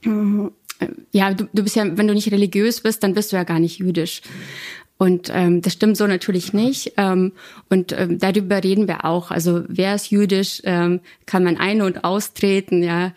äh, 0.04 0.88
ja, 1.12 1.32
du, 1.32 1.48
du 1.52 1.62
bist 1.62 1.76
ja, 1.76 1.96
wenn 1.96 2.08
du 2.08 2.14
nicht 2.14 2.30
religiös 2.30 2.80
bist, 2.80 3.02
dann 3.02 3.14
bist 3.14 3.32
du 3.32 3.36
ja 3.36 3.44
gar 3.44 3.60
nicht 3.60 3.78
jüdisch. 3.78 4.22
Und 4.96 5.30
ähm, 5.34 5.60
das 5.60 5.72
stimmt 5.72 5.96
so 5.96 6.06
natürlich 6.06 6.52
nicht. 6.52 6.92
Ähm, 6.96 7.32
und 7.68 7.92
ähm, 7.92 8.18
darüber 8.18 8.62
reden 8.62 8.86
wir 8.86 9.04
auch. 9.04 9.30
Also 9.30 9.64
wer 9.66 9.94
ist 9.94 10.10
jüdisch? 10.10 10.60
Ähm, 10.64 11.00
kann 11.26 11.42
man 11.42 11.56
ein- 11.56 11.82
und 11.82 12.04
austreten? 12.04 12.82
Ja, 12.82 13.12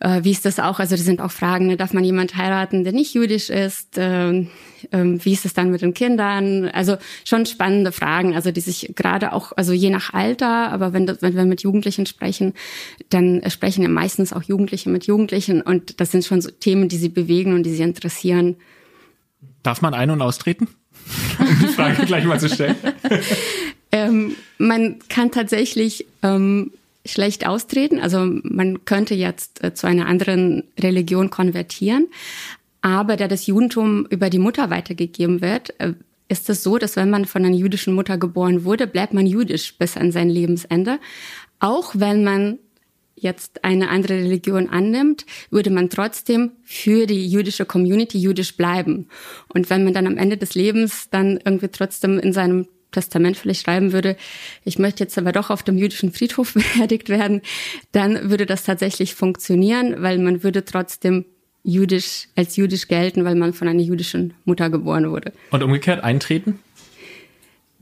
wie 0.00 0.32
ist 0.32 0.44
das 0.44 0.58
auch? 0.58 0.80
Also 0.80 0.96
das 0.96 1.04
sind 1.04 1.20
auch 1.20 1.30
Fragen. 1.30 1.66
Ne? 1.66 1.76
Darf 1.76 1.92
man 1.92 2.04
jemand 2.04 2.36
heiraten, 2.36 2.84
der 2.84 2.92
nicht 2.92 3.14
jüdisch 3.14 3.48
ist? 3.48 3.90
Ähm, 3.96 4.50
ähm, 4.92 5.24
wie 5.24 5.32
ist 5.32 5.46
es 5.46 5.54
dann 5.54 5.70
mit 5.70 5.82
den 5.82 5.94
Kindern? 5.94 6.68
Also 6.68 6.96
schon 7.24 7.46
spannende 7.46 7.92
Fragen. 7.92 8.34
Also 8.34 8.50
die 8.50 8.60
sich 8.60 8.92
gerade 8.96 9.32
auch, 9.32 9.52
also 9.56 9.72
je 9.72 9.90
nach 9.90 10.12
Alter, 10.12 10.70
aber 10.72 10.92
wenn, 10.92 11.08
wenn 11.20 11.36
wir 11.36 11.44
mit 11.44 11.62
Jugendlichen 11.62 12.06
sprechen, 12.06 12.54
dann 13.10 13.42
sprechen 13.48 13.82
ja 13.82 13.88
meistens 13.88 14.32
auch 14.32 14.42
Jugendliche 14.42 14.90
mit 14.90 15.06
Jugendlichen 15.06 15.62
und 15.62 16.00
das 16.00 16.10
sind 16.10 16.24
schon 16.24 16.40
so 16.40 16.50
Themen, 16.50 16.88
die 16.88 16.98
sie 16.98 17.08
bewegen 17.08 17.54
und 17.54 17.62
die 17.62 17.74
sie 17.74 17.82
interessieren. 17.82 18.56
Darf 19.62 19.80
man 19.80 19.94
ein- 19.94 20.10
und 20.10 20.20
austreten? 20.20 20.68
um 21.38 21.58
die 21.60 21.68
Frage 21.68 22.04
gleich 22.06 22.24
mal 22.24 22.40
zu 22.40 22.48
stellen. 22.48 22.76
Ähm, 23.94 24.34
man 24.58 24.98
kann 25.08 25.30
tatsächlich 25.30 26.04
ähm, 26.24 26.72
schlecht 27.04 27.46
austreten. 27.46 28.00
Also 28.00 28.24
man 28.24 28.84
könnte 28.84 29.14
jetzt 29.14 29.62
äh, 29.62 29.74
zu 29.74 29.86
einer 29.86 30.06
anderen 30.06 30.64
Religion 30.78 31.30
konvertieren. 31.30 32.08
Aber 32.80 33.16
da 33.16 33.28
das 33.28 33.46
Judentum 33.46 34.06
über 34.10 34.30
die 34.30 34.38
Mutter 34.38 34.70
weitergegeben 34.70 35.40
wird, 35.40 35.78
äh, 35.80 35.94
ist 36.28 36.48
es 36.48 36.62
so, 36.62 36.78
dass 36.78 36.96
wenn 36.96 37.10
man 37.10 37.26
von 37.26 37.44
einer 37.44 37.54
jüdischen 37.54 37.94
Mutter 37.94 38.18
geboren 38.18 38.64
wurde, 38.64 38.86
bleibt 38.86 39.14
man 39.14 39.26
jüdisch 39.26 39.76
bis 39.76 39.96
an 39.96 40.10
sein 40.10 40.30
Lebensende. 40.30 40.98
Auch 41.60 41.92
wenn 41.94 42.24
man 42.24 42.58
jetzt 43.14 43.64
eine 43.64 43.88
andere 43.88 44.14
Religion 44.14 44.68
annimmt, 44.68 45.24
würde 45.50 45.70
man 45.70 45.90
trotzdem 45.90 46.52
für 46.62 47.06
die 47.06 47.28
jüdische 47.28 47.64
Community 47.64 48.18
jüdisch 48.18 48.56
bleiben. 48.56 49.08
Und 49.48 49.70
wenn 49.70 49.84
man 49.84 49.94
dann 49.94 50.06
am 50.06 50.18
Ende 50.18 50.36
des 50.36 50.54
Lebens 50.54 51.08
dann 51.10 51.38
irgendwie 51.44 51.68
trotzdem 51.68 52.18
in 52.18 52.32
seinem 52.32 52.66
Testament 52.94 53.36
vielleicht 53.36 53.64
schreiben 53.64 53.92
würde, 53.92 54.16
ich 54.64 54.78
möchte 54.78 55.04
jetzt 55.04 55.18
aber 55.18 55.32
doch 55.32 55.50
auf 55.50 55.62
dem 55.62 55.76
jüdischen 55.76 56.12
Friedhof 56.12 56.54
beerdigt 56.76 57.08
werden, 57.08 57.42
dann 57.92 58.30
würde 58.30 58.46
das 58.46 58.64
tatsächlich 58.64 59.14
funktionieren, 59.14 59.96
weil 59.98 60.18
man 60.18 60.42
würde 60.42 60.64
trotzdem 60.64 61.26
jüdisch 61.62 62.28
als 62.36 62.56
jüdisch 62.56 62.88
gelten, 62.88 63.24
weil 63.24 63.34
man 63.34 63.52
von 63.52 63.68
einer 63.68 63.80
jüdischen 63.80 64.34
Mutter 64.44 64.70
geboren 64.70 65.10
wurde. 65.10 65.32
Und 65.50 65.62
umgekehrt 65.62 66.04
eintreten? 66.04 66.60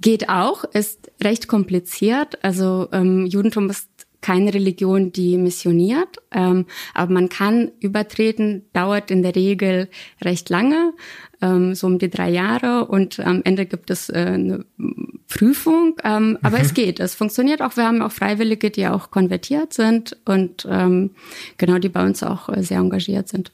Geht 0.01 0.29
auch, 0.29 0.65
ist 0.65 1.13
recht 1.23 1.47
kompliziert. 1.47 2.43
Also 2.45 2.89
ähm, 2.93 3.27
Judentum 3.27 3.71
ist 3.71 3.89
keine 4.23 4.55
Religion, 4.55 5.13
die 5.13 5.37
missioniert, 5.37 6.19
ähm, 6.31 6.67
aber 6.95 7.13
man 7.13 7.29
kann 7.29 7.71
übertreten, 7.81 8.65
dauert 8.73 9.11
in 9.11 9.23
der 9.23 9.37
Regel 9.37 9.89
recht 10.23 10.49
lange, 10.49 10.95
ähm, 11.43 11.75
so 11.75 11.89
um 11.89 11.99
die 11.99 12.09
drei 12.09 12.31
Jahre. 12.31 12.87
Und 12.87 13.21
am 13.21 13.43
Ende 13.45 13.67
gibt 13.67 13.91
es 13.91 14.09
äh, 14.09 14.19
eine 14.19 14.65
Prüfung, 15.29 15.97
ähm, 16.05 16.39
aber 16.43 16.61
es 16.61 16.73
geht, 16.73 17.01
es 17.01 17.15
funktioniert 17.15 17.61
auch. 17.61 17.77
Wir 17.77 17.85
haben 17.85 18.01
auch 18.01 18.13
Freiwillige, 18.13 18.71
die 18.71 18.87
auch 18.87 19.11
konvertiert 19.11 19.73
sind 19.75 20.17
und 20.25 20.67
ähm, 20.71 21.11
genau, 21.59 21.79
die 21.79 21.91
bei 21.91 22.05
uns 22.05 22.23
auch 22.23 22.49
äh, 22.49 22.63
sehr 22.63 22.79
engagiert 22.79 23.29
sind. 23.29 23.53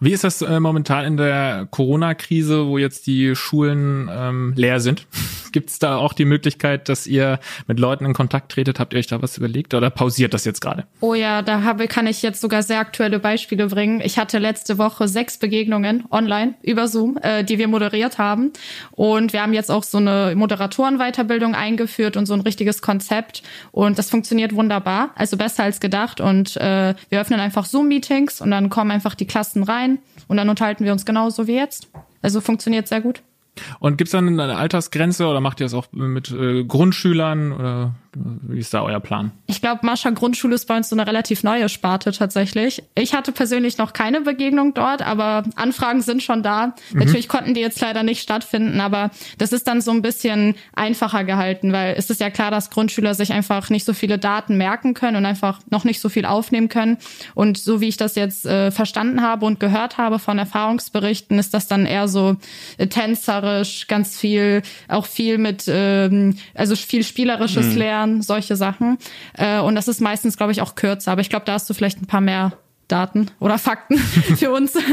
Wie 0.00 0.12
ist 0.12 0.24
das 0.24 0.42
äh, 0.42 0.60
momentan 0.60 1.04
in 1.04 1.16
der 1.16 1.66
Corona-Krise, 1.70 2.66
wo 2.66 2.78
jetzt 2.78 3.06
die 3.06 3.34
Schulen 3.34 4.08
ähm, 4.12 4.52
leer 4.56 4.80
sind? 4.80 5.06
Gibt 5.52 5.68
es 5.68 5.78
da 5.78 5.96
auch 5.96 6.14
die 6.14 6.24
Möglichkeit, 6.24 6.88
dass 6.88 7.06
ihr 7.06 7.38
mit 7.66 7.78
Leuten 7.78 8.06
in 8.06 8.14
Kontakt 8.14 8.52
tretet? 8.52 8.80
Habt 8.80 8.94
ihr 8.94 8.98
euch 8.98 9.06
da 9.06 9.20
was 9.20 9.36
überlegt 9.36 9.74
oder 9.74 9.90
pausiert 9.90 10.32
das 10.32 10.46
jetzt 10.46 10.62
gerade? 10.62 10.84
Oh 11.00 11.12
ja, 11.12 11.42
da 11.42 11.62
habe, 11.62 11.88
kann 11.88 12.06
ich 12.06 12.22
jetzt 12.22 12.40
sogar 12.40 12.62
sehr 12.62 12.78
aktuelle 12.78 13.18
Beispiele 13.18 13.66
bringen. 13.66 14.00
Ich 14.02 14.18
hatte 14.18 14.38
letzte 14.38 14.78
Woche 14.78 15.08
sechs 15.08 15.36
Begegnungen 15.36 16.04
online 16.10 16.54
über 16.62 16.88
Zoom, 16.88 17.18
äh, 17.22 17.44
die 17.44 17.58
wir 17.58 17.68
moderiert 17.68 18.16
haben. 18.16 18.52
Und 18.92 19.34
wir 19.34 19.42
haben 19.42 19.52
jetzt 19.52 19.70
auch 19.70 19.82
so 19.82 19.98
eine 19.98 20.32
Moderatorenweiterbildung 20.34 21.54
eingeführt 21.54 22.16
und 22.16 22.24
so 22.24 22.32
ein 22.32 22.40
richtiges 22.40 22.80
Konzept. 22.80 23.42
Und 23.72 23.98
das 23.98 24.08
funktioniert 24.08 24.54
wunderbar, 24.54 25.10
also 25.16 25.36
besser 25.36 25.64
als 25.64 25.80
gedacht. 25.80 26.20
Und 26.20 26.56
äh, 26.56 26.94
wir 27.10 27.20
öffnen 27.20 27.40
einfach 27.40 27.66
Zoom-Meetings 27.66 28.40
und 28.40 28.50
dann 28.50 28.70
kommen 28.70 28.90
einfach 28.90 29.14
die 29.14 29.26
Klassen 29.26 29.61
rein 29.62 29.98
und 30.28 30.36
dann 30.36 30.48
unterhalten 30.48 30.84
wir 30.84 30.92
uns 30.92 31.04
genauso 31.04 31.46
wie 31.46 31.54
jetzt. 31.54 31.88
Also 32.22 32.40
funktioniert 32.40 32.88
sehr 32.88 33.00
gut. 33.00 33.22
Und 33.80 33.98
gibt's 33.98 34.12
dann 34.12 34.28
eine 34.40 34.56
Altersgrenze 34.56 35.26
oder 35.26 35.40
macht 35.40 35.60
ihr 35.60 35.66
das 35.66 35.74
auch 35.74 35.86
mit 35.92 36.30
äh, 36.30 36.64
Grundschülern 36.64 37.52
oder 37.52 37.94
wie 38.14 38.58
ist 38.58 38.74
da 38.74 38.82
euer 38.82 39.00
Plan? 39.00 39.32
Ich 39.46 39.62
glaube, 39.62 39.86
Mascha 39.86 40.10
Grundschule 40.10 40.54
ist 40.54 40.66
bei 40.66 40.76
uns 40.76 40.90
so 40.90 40.96
eine 40.96 41.06
relativ 41.06 41.42
neue 41.42 41.68
Sparte 41.70 42.12
tatsächlich. 42.12 42.82
Ich 42.94 43.14
hatte 43.14 43.32
persönlich 43.32 43.78
noch 43.78 43.94
keine 43.94 44.20
Begegnung 44.20 44.74
dort, 44.74 45.00
aber 45.00 45.44
Anfragen 45.56 46.02
sind 46.02 46.22
schon 46.22 46.42
da. 46.42 46.74
Mhm. 46.92 46.98
Natürlich 46.98 47.28
konnten 47.28 47.54
die 47.54 47.60
jetzt 47.60 47.80
leider 47.80 48.02
nicht 48.02 48.20
stattfinden, 48.20 48.80
aber 48.80 49.10
das 49.38 49.52
ist 49.52 49.66
dann 49.66 49.80
so 49.80 49.92
ein 49.92 50.02
bisschen 50.02 50.56
einfacher 50.74 51.24
gehalten, 51.24 51.72
weil 51.72 51.94
es 51.96 52.10
ist 52.10 52.20
ja 52.20 52.28
klar, 52.28 52.50
dass 52.50 52.68
Grundschüler 52.68 53.14
sich 53.14 53.32
einfach 53.32 53.70
nicht 53.70 53.86
so 53.86 53.94
viele 53.94 54.18
Daten 54.18 54.58
merken 54.58 54.92
können 54.92 55.16
und 55.16 55.24
einfach 55.24 55.60
noch 55.70 55.84
nicht 55.84 56.00
so 56.00 56.10
viel 56.10 56.26
aufnehmen 56.26 56.68
können. 56.68 56.98
Und 57.34 57.56
so 57.56 57.80
wie 57.80 57.88
ich 57.88 57.96
das 57.96 58.14
jetzt 58.14 58.44
äh, 58.44 58.70
verstanden 58.70 59.22
habe 59.22 59.46
und 59.46 59.58
gehört 59.58 59.96
habe 59.96 60.18
von 60.18 60.38
Erfahrungsberichten, 60.38 61.38
ist 61.38 61.54
das 61.54 61.66
dann 61.66 61.86
eher 61.86 62.08
so 62.08 62.36
äh, 62.76 62.88
tänzerisch, 62.88 63.86
ganz 63.88 64.18
viel, 64.18 64.62
auch 64.88 65.06
viel 65.06 65.38
mit, 65.38 65.64
ähm, 65.66 66.36
also 66.54 66.76
viel 66.76 67.04
spielerisches 67.04 67.72
mhm. 67.72 67.78
Lernen 67.78 68.01
lernen, 68.02 68.22
solche 68.22 68.56
Sachen. 68.56 68.98
Äh, 69.34 69.60
und 69.60 69.74
das 69.74 69.88
ist 69.88 70.00
meistens, 70.00 70.36
glaube 70.36 70.52
ich, 70.52 70.60
auch 70.60 70.74
kürzer. 70.74 71.12
Aber 71.12 71.20
ich 71.20 71.30
glaube, 71.30 71.44
da 71.46 71.54
hast 71.54 71.68
du 71.68 71.74
vielleicht 71.74 72.00
ein 72.00 72.06
paar 72.06 72.20
mehr 72.20 72.52
Daten 72.88 73.30
oder 73.38 73.58
Fakten 73.58 73.98
für 74.36 74.50
uns. 74.50 74.74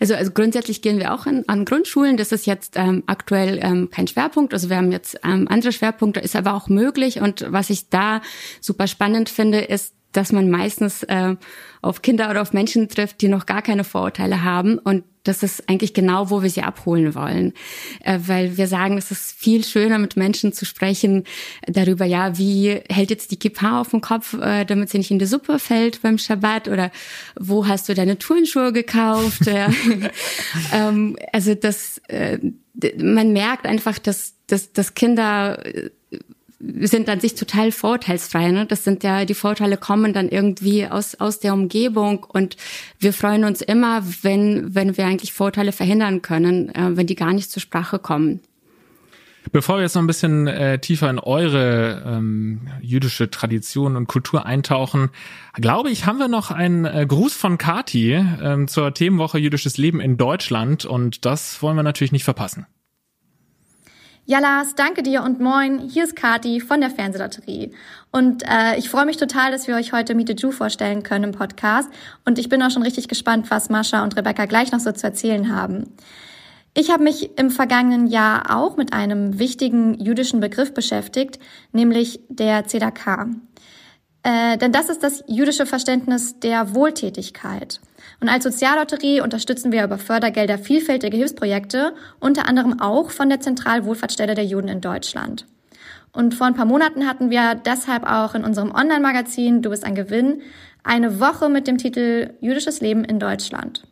Also, 0.00 0.16
also 0.16 0.32
grundsätzlich 0.32 0.82
gehen 0.82 0.98
wir 0.98 1.14
auch 1.14 1.24
an, 1.24 1.44
an 1.46 1.64
Grundschulen. 1.64 2.18
Das 2.18 2.32
ist 2.32 2.46
jetzt 2.46 2.74
ähm, 2.76 3.04
aktuell 3.06 3.58
ähm, 3.62 3.88
kein 3.90 4.06
Schwerpunkt. 4.06 4.52
Also 4.52 4.68
wir 4.68 4.76
haben 4.76 4.92
jetzt 4.92 5.18
ähm, 5.24 5.46
andere 5.48 5.72
Schwerpunkte, 5.72 6.20
ist 6.20 6.36
aber 6.36 6.52
auch 6.52 6.68
möglich. 6.68 7.20
Und 7.20 7.46
was 7.48 7.70
ich 7.70 7.88
da 7.88 8.20
super 8.60 8.86
spannend 8.86 9.30
finde, 9.30 9.60
ist, 9.60 9.94
dass 10.12 10.32
man 10.32 10.50
meistens 10.50 11.04
äh, 11.04 11.36
auf 11.80 12.02
Kinder 12.02 12.28
oder 12.28 12.42
auf 12.42 12.52
Menschen 12.52 12.88
trifft, 12.88 13.22
die 13.22 13.28
noch 13.28 13.46
gar 13.46 13.62
keine 13.62 13.84
Vorurteile 13.84 14.44
haben. 14.44 14.78
Und 14.78 15.04
das 15.24 15.42
ist 15.42 15.68
eigentlich 15.68 15.94
genau, 15.94 16.30
wo 16.30 16.42
wir 16.42 16.50
sie 16.50 16.62
abholen 16.62 17.14
wollen. 17.14 17.52
Äh, 18.00 18.20
weil 18.26 18.56
wir 18.56 18.66
sagen, 18.66 18.98
es 18.98 19.10
ist 19.10 19.32
viel 19.32 19.64
schöner, 19.64 19.98
mit 19.98 20.16
Menschen 20.16 20.52
zu 20.52 20.64
sprechen 20.64 21.24
darüber, 21.66 22.04
ja, 22.04 22.38
wie 22.38 22.80
hält 22.88 23.10
jetzt 23.10 23.30
die 23.30 23.38
Kippa 23.38 23.80
auf 23.80 23.90
dem 23.90 24.00
Kopf, 24.00 24.34
äh, 24.34 24.64
damit 24.64 24.90
sie 24.90 24.98
nicht 24.98 25.10
in 25.10 25.18
die 25.18 25.26
Suppe 25.26 25.58
fällt 25.58 26.02
beim 26.02 26.18
Schabbat 26.18 26.68
oder 26.68 26.90
wo 27.38 27.66
hast 27.66 27.88
du 27.88 27.94
deine 27.94 28.18
Turnschuhe 28.18 28.72
gekauft? 28.72 29.42
ähm, 30.72 31.16
also 31.32 31.54
das, 31.54 32.00
äh, 32.08 32.38
man 32.98 33.32
merkt 33.32 33.66
einfach, 33.66 33.98
dass, 33.98 34.34
dass, 34.46 34.72
dass 34.72 34.94
Kinder 34.94 35.62
sind 36.80 37.08
an 37.08 37.20
sich 37.20 37.34
total 37.34 37.72
vorteilsfrei. 37.72 38.50
Ne? 38.50 38.66
Das 38.66 38.84
sind 38.84 39.04
ja, 39.04 39.24
die 39.24 39.34
Vorteile 39.34 39.76
kommen 39.76 40.12
dann 40.12 40.28
irgendwie 40.28 40.86
aus, 40.86 41.14
aus 41.14 41.40
der 41.40 41.52
Umgebung 41.52 42.24
und 42.24 42.56
wir 42.98 43.12
freuen 43.12 43.44
uns 43.44 43.60
immer, 43.60 44.02
wenn, 44.22 44.74
wenn 44.74 44.96
wir 44.96 45.06
eigentlich 45.06 45.32
Vorteile 45.32 45.72
verhindern 45.72 46.22
können, 46.22 46.74
äh, 46.74 46.96
wenn 46.96 47.06
die 47.06 47.16
gar 47.16 47.32
nicht 47.32 47.50
zur 47.50 47.60
Sprache 47.60 47.98
kommen. 47.98 48.40
Bevor 49.52 49.76
wir 49.76 49.82
jetzt 49.82 49.94
noch 49.94 50.02
ein 50.02 50.06
bisschen 50.06 50.46
äh, 50.46 50.78
tiefer 50.78 51.10
in 51.10 51.18
eure 51.18 52.02
ähm, 52.06 52.68
jüdische 52.80 53.30
Tradition 53.30 53.94
und 53.94 54.06
Kultur 54.06 54.46
eintauchen, 54.46 55.10
glaube 55.54 55.90
ich, 55.90 56.06
haben 56.06 56.18
wir 56.18 56.28
noch 56.28 56.50
einen 56.50 56.86
äh, 56.86 57.04
Gruß 57.06 57.34
von 57.34 57.58
Kati 57.58 58.14
ähm, 58.14 58.68
zur 58.68 58.94
Themenwoche 58.94 59.38
Jüdisches 59.38 59.76
Leben 59.76 60.00
in 60.00 60.16
Deutschland 60.16 60.86
und 60.86 61.24
das 61.26 61.60
wollen 61.62 61.76
wir 61.76 61.82
natürlich 61.82 62.12
nicht 62.12 62.24
verpassen. 62.24 62.66
Ja, 64.26 64.38
Lars, 64.38 64.74
danke 64.74 65.02
dir 65.02 65.22
und 65.22 65.38
moin. 65.38 65.78
Hier 65.78 66.04
ist 66.04 66.16
Kati 66.16 66.58
von 66.60 66.80
der 66.80 66.88
Fernsehlotterie. 66.88 67.72
Und 68.10 68.42
äh, 68.44 68.78
ich 68.78 68.88
freue 68.88 69.04
mich 69.04 69.18
total, 69.18 69.50
dass 69.50 69.68
wir 69.68 69.76
euch 69.76 69.92
heute 69.92 70.14
Meet 70.14 70.28
the 70.28 70.34
Jew 70.34 70.50
vorstellen 70.50 71.02
können 71.02 71.24
im 71.24 71.32
Podcast. 71.32 71.90
Und 72.24 72.38
ich 72.38 72.48
bin 72.48 72.62
auch 72.62 72.70
schon 72.70 72.82
richtig 72.82 73.08
gespannt, 73.08 73.50
was 73.50 73.68
Mascha 73.68 74.02
und 74.02 74.16
Rebecca 74.16 74.46
gleich 74.46 74.72
noch 74.72 74.80
so 74.80 74.92
zu 74.92 75.06
erzählen 75.06 75.54
haben. 75.54 75.92
Ich 76.72 76.90
habe 76.90 77.02
mich 77.04 77.38
im 77.38 77.50
vergangenen 77.50 78.06
Jahr 78.06 78.56
auch 78.56 78.78
mit 78.78 78.94
einem 78.94 79.38
wichtigen 79.38 80.00
jüdischen 80.00 80.40
Begriff 80.40 80.72
beschäftigt, 80.72 81.38
nämlich 81.72 82.18
der 82.30 82.66
ZDK. 82.66 83.26
Äh, 84.22 84.56
denn 84.56 84.72
das 84.72 84.88
ist 84.88 85.02
das 85.02 85.22
jüdische 85.28 85.66
Verständnis 85.66 86.40
der 86.40 86.74
Wohltätigkeit. 86.74 87.78
Und 88.24 88.30
als 88.30 88.44
Soziallotterie 88.44 89.20
unterstützen 89.20 89.70
wir 89.70 89.84
über 89.84 89.98
Fördergelder 89.98 90.56
vielfältige 90.56 91.14
Hilfsprojekte, 91.14 91.92
unter 92.20 92.48
anderem 92.48 92.80
auch 92.80 93.10
von 93.10 93.28
der 93.28 93.40
Zentralwohlfahrtsstelle 93.40 94.34
der 94.34 94.46
Juden 94.46 94.68
in 94.68 94.80
Deutschland. 94.80 95.44
Und 96.10 96.34
vor 96.34 96.46
ein 96.46 96.54
paar 96.54 96.64
Monaten 96.64 97.06
hatten 97.06 97.28
wir 97.28 97.54
deshalb 97.54 98.10
auch 98.10 98.34
in 98.34 98.42
unserem 98.42 98.74
Online-Magazin 98.74 99.60
Du 99.60 99.68
bist 99.68 99.84
ein 99.84 99.94
Gewinn 99.94 100.40
eine 100.82 101.20
Woche 101.20 101.50
mit 101.50 101.66
dem 101.66 101.76
Titel 101.76 102.30
Jüdisches 102.40 102.80
Leben 102.80 103.04
in 103.04 103.18
Deutschland. 103.18 103.84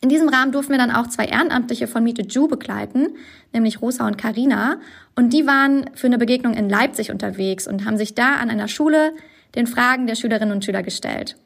In 0.00 0.08
diesem 0.08 0.30
Rahmen 0.30 0.52
durften 0.52 0.72
wir 0.72 0.78
dann 0.78 0.90
auch 0.90 1.08
zwei 1.08 1.26
Ehrenamtliche 1.26 1.88
von 1.88 2.02
Miete 2.02 2.22
Jew 2.22 2.48
begleiten, 2.48 3.08
nämlich 3.52 3.82
Rosa 3.82 4.06
und 4.06 4.16
Karina. 4.16 4.78
Und 5.14 5.34
die 5.34 5.46
waren 5.46 5.90
für 5.92 6.06
eine 6.06 6.16
Begegnung 6.16 6.54
in 6.54 6.70
Leipzig 6.70 7.10
unterwegs 7.10 7.68
und 7.68 7.84
haben 7.84 7.98
sich 7.98 8.14
da 8.14 8.36
an 8.36 8.48
einer 8.48 8.68
Schule 8.68 9.12
den 9.54 9.66
Fragen 9.66 10.06
der 10.06 10.14
Schülerinnen 10.14 10.54
und 10.54 10.64
Schüler 10.64 10.82
gestellt. 10.82 11.36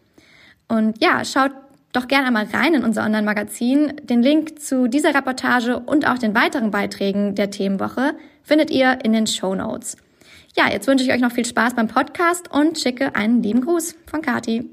Und 0.68 1.02
ja, 1.02 1.24
schaut 1.24 1.52
doch 1.96 2.08
gerne 2.08 2.26
einmal 2.26 2.46
rein 2.52 2.74
in 2.74 2.84
unser 2.84 3.04
Online-Magazin. 3.04 3.94
Den 4.04 4.22
Link 4.22 4.60
zu 4.60 4.86
dieser 4.86 5.14
Reportage 5.14 5.78
und 5.78 6.06
auch 6.06 6.18
den 6.18 6.34
weiteren 6.34 6.70
Beiträgen 6.70 7.34
der 7.34 7.50
Themenwoche 7.50 8.14
findet 8.42 8.70
ihr 8.70 8.98
in 9.02 9.12
den 9.12 9.26
Show 9.26 9.54
Notes. 9.54 9.96
Ja, 10.54 10.70
jetzt 10.70 10.86
wünsche 10.86 11.04
ich 11.04 11.12
euch 11.12 11.20
noch 11.20 11.32
viel 11.32 11.46
Spaß 11.46 11.74
beim 11.74 11.88
Podcast 11.88 12.50
und 12.52 12.78
schicke 12.78 13.14
einen 13.14 13.42
lieben 13.42 13.62
Gruß 13.62 13.96
von 14.06 14.22
Kati. 14.22 14.70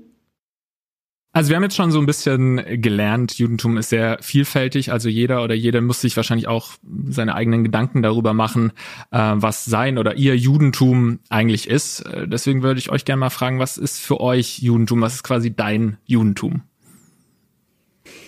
Also 1.35 1.49
wir 1.49 1.55
haben 1.55 1.63
jetzt 1.63 1.75
schon 1.75 1.91
so 1.91 1.97
ein 1.97 2.05
bisschen 2.05 2.61
gelernt, 2.79 3.39
Judentum 3.39 3.77
ist 3.77 3.89
sehr 3.89 4.19
vielfältig, 4.21 4.91
also 4.91 5.09
jeder 5.09 5.43
oder 5.43 5.55
jede 5.55 5.81
muss 5.81 5.99
sich 5.99 6.15
wahrscheinlich 6.15 6.47
auch 6.47 6.73
seine 7.07 7.33
eigenen 7.33 7.63
Gedanken 7.63 8.03
darüber 8.03 8.33
machen, 8.35 8.71
äh, 9.09 9.17
was 9.17 9.65
sein 9.65 9.97
oder 9.97 10.15
ihr 10.15 10.37
Judentum 10.37 11.21
eigentlich 11.29 11.67
ist. 11.67 12.01
Äh, 12.01 12.27
deswegen 12.27 12.61
würde 12.61 12.79
ich 12.79 12.91
euch 12.91 13.03
gerne 13.03 13.21
mal 13.21 13.31
fragen, 13.31 13.57
was 13.57 13.77
ist 13.77 13.99
für 13.99 14.19
euch 14.19 14.59
Judentum? 14.59 15.01
Was 15.01 15.15
ist 15.15 15.23
quasi 15.23 15.55
dein 15.55 15.97
Judentum? 16.05 16.61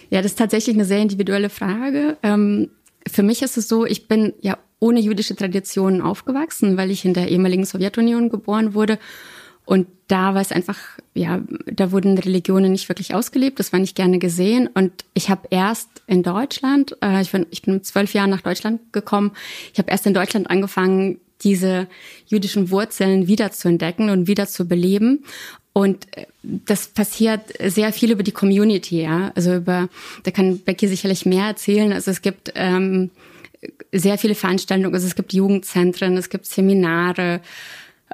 Ja, 0.09 0.21
das 0.21 0.33
ist 0.33 0.39
tatsächlich 0.39 0.75
eine 0.75 0.85
sehr 0.85 0.99
individuelle 0.99 1.49
Frage. 1.49 2.17
Ähm, 2.23 2.69
für 3.07 3.23
mich 3.23 3.41
ist 3.41 3.57
es 3.57 3.67
so, 3.67 3.85
ich 3.85 4.07
bin 4.07 4.33
ja 4.41 4.57
ohne 4.79 4.99
jüdische 4.99 5.35
Traditionen 5.35 6.01
aufgewachsen, 6.01 6.77
weil 6.77 6.91
ich 6.91 7.05
in 7.05 7.13
der 7.13 7.29
ehemaligen 7.29 7.65
Sowjetunion 7.65 8.29
geboren 8.29 8.73
wurde. 8.73 8.99
Und 9.65 9.87
da 10.07 10.35
war 10.35 10.41
es 10.41 10.51
einfach, 10.51 10.77
ja, 11.15 11.41
da 11.65 11.91
wurden 11.91 12.17
Religionen 12.17 12.71
nicht 12.71 12.87
wirklich 12.87 13.15
ausgelebt, 13.15 13.59
das 13.59 13.73
war 13.73 13.79
nicht 13.79 13.95
gerne 13.95 14.19
gesehen. 14.19 14.69
Und 14.71 14.91
ich 15.15 15.29
habe 15.29 15.47
erst 15.49 15.89
in 16.05 16.21
Deutschland, 16.21 16.95
äh, 17.01 17.21
ich, 17.21 17.31
bin, 17.31 17.47
ich 17.49 17.63
bin 17.63 17.83
zwölf 17.83 18.13
Jahre 18.13 18.29
nach 18.29 18.41
Deutschland 18.41 18.93
gekommen, 18.93 19.31
ich 19.73 19.79
habe 19.79 19.89
erst 19.89 20.05
in 20.05 20.13
Deutschland 20.13 20.49
angefangen, 20.51 21.19
diese 21.41 21.87
jüdischen 22.27 22.69
Wurzeln 22.69 23.27
wieder 23.27 23.51
zu 23.51 23.67
entdecken 23.67 24.09
und 24.09 24.27
wieder 24.27 24.47
zu 24.47 24.67
beleben. 24.67 25.25
Und 25.77 26.07
äh, 26.15 26.25
das 26.41 26.87
passiert 26.87 27.41
sehr 27.61 27.91
viel 27.91 28.11
über 28.11 28.23
die 28.23 28.31
Community, 28.31 29.01
ja. 29.01 29.33
Also 29.35 29.55
über, 29.55 29.89
da 30.23 30.31
kann 30.31 30.59
Becky 30.59 30.87
sicherlich 30.87 31.25
mehr 31.25 31.47
erzählen. 31.47 31.91
Also 31.91 32.11
es 32.11 32.21
gibt 32.21 32.53
ähm, 32.55 33.11
sehr 33.91 34.17
viele 34.17 34.35
Veranstaltungen, 34.35 34.93
also 34.93 35.05
es 35.05 35.15
gibt 35.15 35.33
Jugendzentren, 35.33 36.15
es 36.15 36.29
gibt 36.29 36.45
Seminare, 36.45 37.41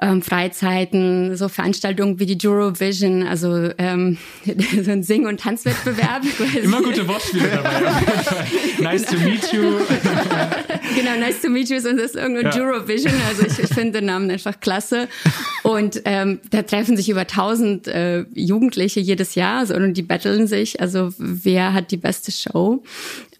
ähm, 0.00 0.22
Freizeiten, 0.22 1.36
so 1.36 1.48
Veranstaltungen 1.48 2.18
wie 2.18 2.24
die 2.24 2.48
Eurovision, 2.48 3.22
also 3.24 3.70
ähm, 3.76 4.16
so 4.82 4.90
ein 4.90 5.02
Sing- 5.02 5.26
und 5.26 5.40
Tanzwettbewerb. 5.40 6.22
Immer 6.62 6.82
gute 6.82 7.06
Wortspiele 7.06 7.48
dabei. 7.48 7.82
nice 8.80 9.04
to 9.04 9.16
meet 9.18 9.52
you. 9.52 9.76
genau, 10.96 11.18
nice 11.18 11.42
to 11.42 11.50
meet 11.50 11.68
you 11.68 11.76
und 11.76 11.98
das 11.98 12.12
ist 12.12 12.16
irgendein 12.16 12.52
ja. 12.52 12.64
Eurovision. 12.64 13.12
Also 13.28 13.46
ich, 13.46 13.58
ich 13.58 13.74
finde 13.74 14.00
den 14.00 14.06
Namen 14.06 14.30
einfach 14.30 14.58
klasse. 14.60 15.08
Und 15.62 16.00
ähm, 16.06 16.40
da 16.50 16.62
treffen 16.62 16.96
sich 16.96 17.10
über 17.10 17.26
tausend 17.26 17.86
äh, 17.86 18.24
Jugendliche 18.34 19.00
jedes 19.00 19.34
Jahr 19.34 19.58
also, 19.58 19.74
und 19.74 19.94
die 19.94 20.02
battlen 20.02 20.46
sich. 20.46 20.80
Also 20.80 21.10
wer 21.18 21.74
hat 21.74 21.90
die 21.90 21.98
beste 21.98 22.32
Show? 22.32 22.82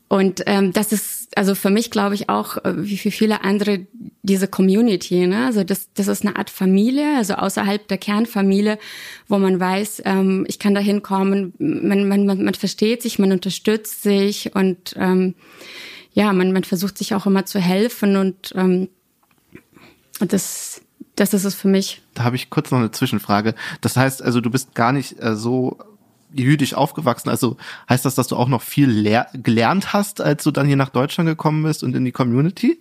Und 0.09 0.43
ähm, 0.45 0.75
das 0.75 0.93
ist 0.93 1.22
also 1.37 1.55
für 1.55 1.71
mich 1.71 1.91
glaube 1.91 2.15
ich 2.15 2.29
auch, 2.29 2.59
äh, 2.65 2.75
wie 2.77 2.99
für 2.99 3.11
viele 3.11 3.43
andere, 3.43 3.87
diese 4.23 4.49
Community, 4.49 5.27
ne? 5.27 5.47
Also 5.47 5.65
das, 5.65 5.89
das 5.95 6.09
ist 6.09 6.25
eine 6.25 6.37
Art 6.37 6.51
Familie, 6.51 7.17
also 7.17 7.35
außerhalb 7.35 7.87
der 7.89 7.99
Kernfamilie, 7.99 8.79
wo 9.29 9.39
man 9.39 9.59
weiß, 9.59 10.03
ähm, 10.05 10.45
ich 10.49 10.59
kann 10.59 10.75
da 10.75 10.81
hinkommen, 10.81 11.55
man, 11.59 12.07
man, 12.09 12.27
man, 12.27 12.45
man 12.45 12.55
versteht 12.55 13.03
sich, 13.03 13.19
man 13.19 13.33
unterstützt 13.33 14.03
sich 14.03 14.55
und 14.55 14.95
ähm, 14.97 15.35
ja, 16.13 16.33
man, 16.33 16.53
man 16.53 16.65
versucht 16.65 16.99
sich 16.99 17.15
auch 17.15 17.27
immer 17.27 17.47
zu 17.47 17.59
helfen 17.59 18.17
und 18.17 18.53
ähm, 18.55 18.89
das, 20.21 20.83
das 21.17 21.35
ist 21.35 21.45
es 21.45 21.55
für 21.55 21.69
mich. 21.69 22.03
Da 22.15 22.25
habe 22.25 22.37
ich 22.37 22.51
kurz 22.51 22.71
noch 22.71 22.79
eine 22.79 22.91
Zwischenfrage. 22.91 23.55
Das 23.81 23.97
heißt 23.97 24.23
also, 24.23 24.41
du 24.41 24.51
bist 24.51 24.75
gar 24.75 24.93
nicht 24.93 25.23
äh, 25.23 25.35
so 25.35 25.79
jüdisch 26.35 26.75
aufgewachsen. 26.75 27.29
Also 27.29 27.57
heißt 27.89 28.05
das, 28.05 28.15
dass 28.15 28.29
du 28.29 28.37
auch 28.37 28.49
noch 28.49 28.63
viel 28.63 29.03
gelernt 29.35 29.93
hast, 29.93 30.21
als 30.21 30.45
du 30.45 30.51
dann 30.51 30.67
hier 30.67 30.77
nach 30.77 30.91
Deutschland 30.91 31.29
gekommen 31.29 31.63
bist 31.63 31.83
und 31.83 31.95
in 31.95 32.05
die 32.05 32.13
Community? 32.13 32.81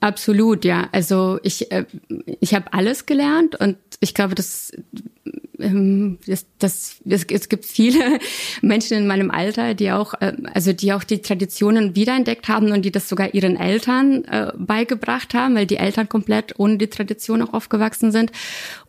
Absolut, 0.00 0.64
ja. 0.64 0.88
Also 0.92 1.38
ich, 1.42 1.70
äh, 1.70 1.84
ich 2.40 2.54
habe 2.54 2.72
alles 2.72 3.06
gelernt 3.06 3.56
und 3.60 3.76
ich 4.00 4.14
glaube, 4.14 4.34
dass 4.34 4.72
ähm, 5.58 6.18
das, 6.26 6.46
das, 6.58 6.96
es, 7.08 7.24
es 7.24 7.48
gibt 7.48 7.64
viele 7.64 8.18
Menschen 8.62 8.96
in 8.96 9.06
meinem 9.06 9.30
Alter, 9.30 9.74
die 9.74 9.90
auch, 9.90 10.14
äh, 10.20 10.32
also 10.54 10.72
die 10.72 10.92
auch 10.92 11.04
die 11.04 11.22
Traditionen 11.22 11.94
wiederentdeckt 11.94 12.48
haben 12.48 12.72
und 12.72 12.82
die 12.82 12.92
das 12.92 13.08
sogar 13.08 13.34
ihren 13.34 13.56
Eltern 13.56 14.24
äh, 14.24 14.52
beigebracht 14.56 15.34
haben, 15.34 15.54
weil 15.54 15.66
die 15.66 15.76
Eltern 15.76 16.08
komplett 16.08 16.58
ohne 16.58 16.78
die 16.78 16.88
Tradition 16.88 17.42
auch 17.42 17.52
aufgewachsen 17.52 18.12
sind. 18.12 18.32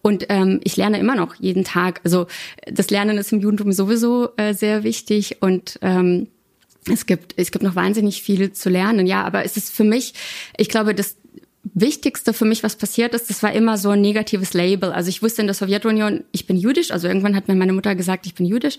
Und 0.02 0.26
ähm, 0.30 0.60
ich 0.64 0.78
lerne 0.78 1.00
immer 1.00 1.16
noch 1.16 1.36
jeden 1.36 1.64
Tag. 1.64 2.02
Also 2.04 2.28
das 2.72 2.90
Lernen 2.90 3.18
ist 3.18 3.34
im 3.34 3.42
Judentum 3.42 3.72
sowieso 3.72 4.30
äh, 4.38 4.54
sehr 4.54 4.84
wichtig 4.84 5.38
und 5.42 5.80
ähm, 5.82 6.28
es 6.88 7.06
gibt, 7.06 7.34
es 7.38 7.52
gibt 7.52 7.64
noch 7.64 7.76
wahnsinnig 7.76 8.22
viel 8.22 8.54
zu 8.54 8.70
lernen, 8.70 9.06
ja, 9.06 9.24
aber 9.24 9.44
es 9.44 9.58
ist 9.58 9.74
für 9.74 9.84
mich, 9.84 10.14
ich 10.58 10.70
glaube, 10.70 10.96
das 10.96 11.18
Wichtigste 11.74 12.34
für 12.34 12.46
mich, 12.46 12.64
was 12.64 12.76
passiert 12.78 13.14
ist, 13.14 13.30
das 13.30 13.44
war 13.44 13.52
immer 13.52 13.78
so 13.78 13.90
ein 13.90 14.02
negatives 14.02 14.54
Label. 14.54 14.92
Also 14.92 15.10
ich 15.10 15.22
wusste 15.22 15.42
in 15.42 15.48
der 15.48 15.54
Sowjetunion, 15.54 16.24
ich 16.32 16.48
bin 16.48 16.56
jüdisch. 16.58 16.92
Also 16.92 17.08
irgendwann 17.08 17.36
hat 17.36 17.48
mir 17.48 17.56
meine 17.56 17.74
Mutter 17.74 17.96
gesagt, 17.96 18.26
ich 18.26 18.34
bin 18.34 18.46
jüdisch. 18.46 18.78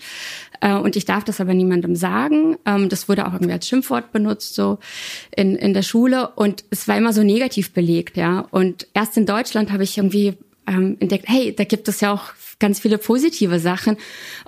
Äh, 0.61 0.73
und 0.73 0.95
ich 0.95 1.05
darf 1.05 1.23
das 1.23 1.39
aber 1.39 1.53
niemandem 1.53 1.95
sagen. 1.95 2.57
Ähm, 2.65 2.89
das 2.89 3.07
wurde 3.07 3.27
auch 3.27 3.33
irgendwie 3.33 3.53
als 3.53 3.67
Schimpfwort 3.67 4.11
benutzt, 4.11 4.55
so 4.55 4.79
in, 5.35 5.55
in 5.55 5.73
der 5.73 5.83
Schule. 5.83 6.29
Und 6.35 6.63
es 6.69 6.87
war 6.87 6.97
immer 6.97 7.13
so 7.13 7.23
negativ 7.23 7.71
belegt, 7.71 8.17
ja. 8.17 8.47
Und 8.51 8.87
erst 8.93 9.15
in 9.15 9.25
Deutschland 9.27 9.71
habe 9.71 9.83
ich 9.83 9.97
irgendwie 9.97 10.33
ähm, 10.67 10.97
entdeckt, 10.99 11.25
hey, 11.27 11.55
da 11.55 11.63
gibt 11.63 11.87
es 11.87 12.01
ja 12.01 12.11
auch 12.11 12.33
ganz 12.61 12.79
viele 12.79 12.97
positive 12.97 13.59
Sachen. 13.59 13.97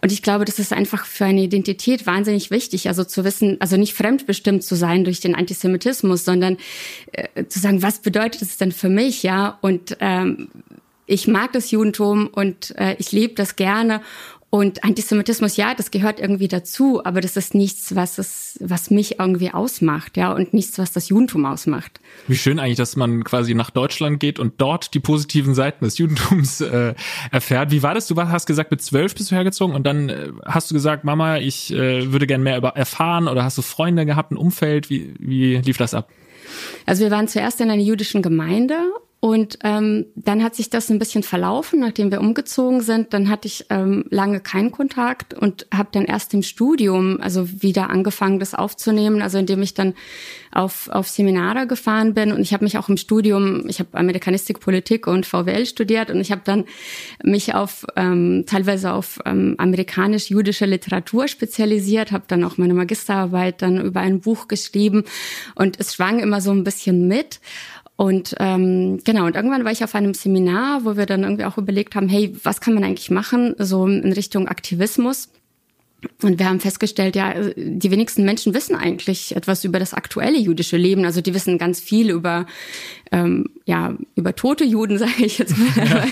Und 0.02 0.14
ich 0.14 0.22
glaube, 0.22 0.46
das 0.46 0.60
ist 0.60 0.72
einfach 0.72 1.06
für 1.06 1.26
eine 1.26 1.42
Identität 1.42 2.06
wahnsinnig 2.08 2.52
wichtig. 2.52 2.88
Also 2.88 3.04
zu 3.04 3.26
wissen, 3.26 3.58
also 3.60 3.76
nicht 3.76 3.94
fremdbestimmt 3.94 4.64
zu 4.64 4.76
sein 4.76 5.04
durch 5.04 5.20
den 5.20 5.36
Antisemitismus, 5.36 6.24
sondern 6.24 6.56
äh, 7.12 7.46
zu 7.48 7.60
sagen, 7.60 7.82
was 7.82 8.00
bedeutet 8.00 8.42
das 8.42 8.56
denn 8.56 8.72
für 8.72 8.90
mich, 8.90 9.24
ja? 9.24 9.58
Und 9.62 9.98
ähm, 10.00 10.48
ich 11.06 11.28
mag 11.28 11.52
das 11.52 11.72
Judentum 11.72 12.28
und 12.28 12.74
äh, 12.78 12.96
ich 12.98 13.12
lebe 13.12 13.34
das 13.34 13.58
gerne 13.58 14.02
und 14.54 14.84
Antisemitismus, 14.84 15.58
ja, 15.58 15.74
das 15.74 15.90
gehört 15.90 16.20
irgendwie 16.20 16.48
dazu, 16.48 17.04
aber 17.04 17.22
das 17.22 17.38
ist 17.38 17.56
nichts, 17.56 17.96
was 17.96 18.20
es, 18.20 18.60
was 18.62 18.92
mich 18.92 19.18
irgendwie 19.18 19.50
ausmacht, 19.50 20.16
ja, 20.16 20.32
und 20.32 20.54
nichts, 20.54 20.78
was 20.78 20.92
das 20.92 21.10
Judentum 21.10 21.48
ausmacht. 21.48 22.00
Wie 22.28 22.36
schön 22.36 22.60
eigentlich, 22.60 22.78
dass 22.78 22.96
man 22.96 23.24
quasi 23.24 23.56
nach 23.56 23.72
Deutschland 23.72 24.20
geht 24.20 24.38
und 24.38 24.62
dort 24.62 24.94
die 24.94 25.00
positiven 25.00 25.56
Seiten 25.56 25.84
des 25.84 25.98
Judentums 25.98 26.62
äh, 26.62 26.94
erfährt. 27.32 27.72
Wie 27.72 27.82
war 27.82 27.96
das? 27.96 28.06
Du 28.06 28.16
hast 28.16 28.46
gesagt, 28.46 28.70
mit 28.70 28.84
zwölf 28.84 29.16
bist 29.16 29.32
du 29.32 29.36
hergezogen 29.36 29.76
und 29.76 29.88
dann 29.88 30.10
äh, 30.10 30.30
hast 30.46 30.70
du 30.70 30.76
gesagt, 30.76 31.04
Mama, 31.04 31.40
ich 31.40 31.74
äh, 31.74 32.12
würde 32.12 32.28
gern 32.28 32.44
mehr 32.44 32.58
über 32.58 32.76
erfahren 32.76 33.28
oder 33.28 33.44
hast 33.44 33.58
du 33.58 33.64
Freunde 33.64 34.06
gehabt, 34.06 34.32
ein 34.32 34.38
Umfeld? 34.38 34.88
Wie, 34.88 35.16
wie 35.18 35.56
lief 35.58 35.78
das 35.78 35.96
ab? 35.96 36.12
Also 36.86 37.04
wir 37.04 37.10
waren 37.10 37.28
zuerst 37.28 37.60
in 37.60 37.72
einer 37.72 37.82
jüdischen 37.82 38.22
Gemeinde 38.22 38.76
und 39.24 39.60
ähm, 39.64 40.08
dann 40.18 40.44
hat 40.44 40.54
sich 40.54 40.70
das 40.70 40.92
ein 40.92 41.00
bisschen 41.00 41.24
verlaufen, 41.24 41.80
nachdem 41.80 42.12
wir 42.12 42.20
umgezogen 42.20 42.82
sind. 42.82 43.14
Dann 43.14 43.30
hatte 43.30 43.48
ich 43.48 43.66
ähm, 43.70 44.04
lange 44.10 44.42
keinen 44.42 44.70
Kontakt 44.70 45.34
und 45.34 45.66
habe 45.74 45.88
dann 45.94 46.04
erst 46.04 46.34
im 46.34 46.44
Studium 46.44 47.22
also 47.22 47.48
wieder 47.62 47.90
angefangen, 47.90 48.40
das 48.40 48.54
aufzunehmen. 48.54 49.22
Also 49.22 49.38
indem 49.38 49.62
ich 49.62 49.74
dann 49.74 49.94
auf, 50.52 50.90
auf 50.90 51.08
Seminare 51.08 51.68
gefahren 51.68 52.14
bin 52.14 52.34
und 52.34 52.42
ich 52.42 52.54
habe 52.54 52.66
mich 52.66 52.78
auch 52.78 52.90
im 52.90 52.98
Studium, 52.98 53.64
ich 53.70 53.80
habe 53.80 53.98
Amerikanistik, 53.98 54.60
Politik 54.60 55.08
und 55.08 55.26
VWL 55.26 55.66
studiert 55.66 56.12
und 56.12 56.20
ich 56.20 56.34
habe 56.34 56.42
dann 56.44 56.66
mich 57.24 57.56
auf 57.56 57.86
ähm, 57.96 58.44
teilweise 58.46 58.92
auf 58.92 59.20
ähm, 59.26 59.56
amerikanisch-jüdische 59.58 60.66
Literatur 60.66 61.30
spezialisiert, 61.30 62.12
habe 62.12 62.26
dann 62.28 62.44
auch 62.44 62.58
meine 62.58 62.74
Magisterarbeit 62.74 63.62
dann 63.62 63.80
über 63.80 64.02
ein 64.02 64.20
Buch 64.20 64.50
geschrieben 64.50 65.06
und 65.56 65.80
es 65.80 65.96
schwang 65.96 66.20
immer 66.20 66.42
so 66.42 66.52
ein 66.52 66.66
bisschen 66.66 67.08
mit. 67.08 67.40
Und 67.96 68.36
ähm, 68.40 69.00
genau, 69.04 69.26
und 69.26 69.36
irgendwann 69.36 69.66
war 69.66 69.72
ich 69.72 69.84
auf 69.84 69.94
einem 69.94 70.14
Seminar, 70.14 70.84
wo 70.84 70.98
wir 70.98 71.06
dann 71.06 71.24
irgendwie 71.24 71.46
auch 71.46 71.58
überlegt 71.58 71.96
haben, 71.96 72.10
hey, 72.10 72.36
was 72.44 72.60
kann 72.60 72.74
man 72.74 72.84
eigentlich 72.84 73.12
machen, 73.12 73.56
so 73.60 73.86
in 73.86 74.12
Richtung 74.14 74.48
Aktivismus. 74.48 75.30
Und 76.22 76.40
wir 76.40 76.48
haben 76.48 76.60
festgestellt, 76.60 77.16
ja, 77.16 77.34
die 77.56 77.92
wenigsten 77.92 78.24
Menschen 78.26 78.54
wissen 78.54 78.76
eigentlich 78.76 79.36
etwas 79.36 79.64
über 79.64 79.80
das 79.80 79.94
aktuelle 79.94 80.38
jüdische 80.38 80.78
Leben. 80.78 81.06
Also 81.06 81.22
die 81.22 81.34
wissen 81.34 81.58
ganz 81.58 81.80
viel 81.80 82.10
über 82.10 82.46
ähm, 83.14 83.46
ja 83.66 83.96
über 84.16 84.36
tote 84.36 84.66
Juden, 84.66 84.98
sage 84.98 85.24
ich 85.24 85.38
jetzt 85.38 85.56
mal, 85.58 85.88
ja. 85.88 86.06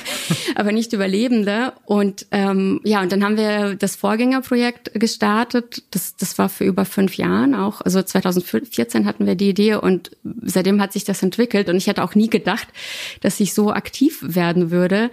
aber 0.55 0.71
nicht 0.71 0.93
über 0.93 1.07
Lebende. 1.07 1.73
Und 1.85 2.27
ähm, 2.31 2.79
ja, 2.83 3.01
und 3.01 3.11
dann 3.11 3.23
haben 3.23 3.37
wir 3.37 3.75
das 3.75 3.95
Vorgängerprojekt 3.95 4.91
gestartet. 4.93 5.83
Das, 5.91 6.15
das 6.15 6.37
war 6.37 6.47
für 6.47 6.63
über 6.63 6.85
fünf 6.85 7.17
Jahren 7.17 7.55
auch. 7.55 7.81
Also 7.81 8.01
2014 8.01 9.05
hatten 9.05 9.25
wir 9.25 9.35
die 9.35 9.49
Idee 9.49 9.75
und 9.75 10.11
seitdem 10.43 10.79
hat 10.79 10.93
sich 10.93 11.03
das 11.03 11.23
entwickelt. 11.23 11.69
Und 11.69 11.75
ich 11.75 11.87
hätte 11.87 12.03
auch 12.03 12.15
nie 12.15 12.29
gedacht, 12.29 12.67
dass 13.21 13.39
ich 13.39 13.53
so 13.53 13.71
aktiv 13.71 14.19
werden 14.21 14.69
würde, 14.69 15.09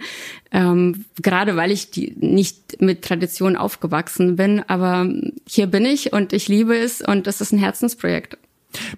ähm, 0.51 1.05
gerade 1.21 1.55
weil 1.55 1.71
ich 1.71 1.89
die, 1.89 2.15
nicht 2.19 2.81
mit 2.81 3.03
Tradition 3.03 3.55
aufgewachsen 3.55 4.35
bin. 4.35 4.63
Aber 4.69 5.11
hier 5.47 5.65
bin 5.65 5.83
ich 5.83 6.13
und 6.13 6.31
ich 6.31 6.47
liebe 6.47 6.77
es 6.77 7.01
und 7.01 7.25
das 7.25 7.41
ist 7.41 7.51
ein 7.51 7.57
Herzensprojekt. 7.57 8.37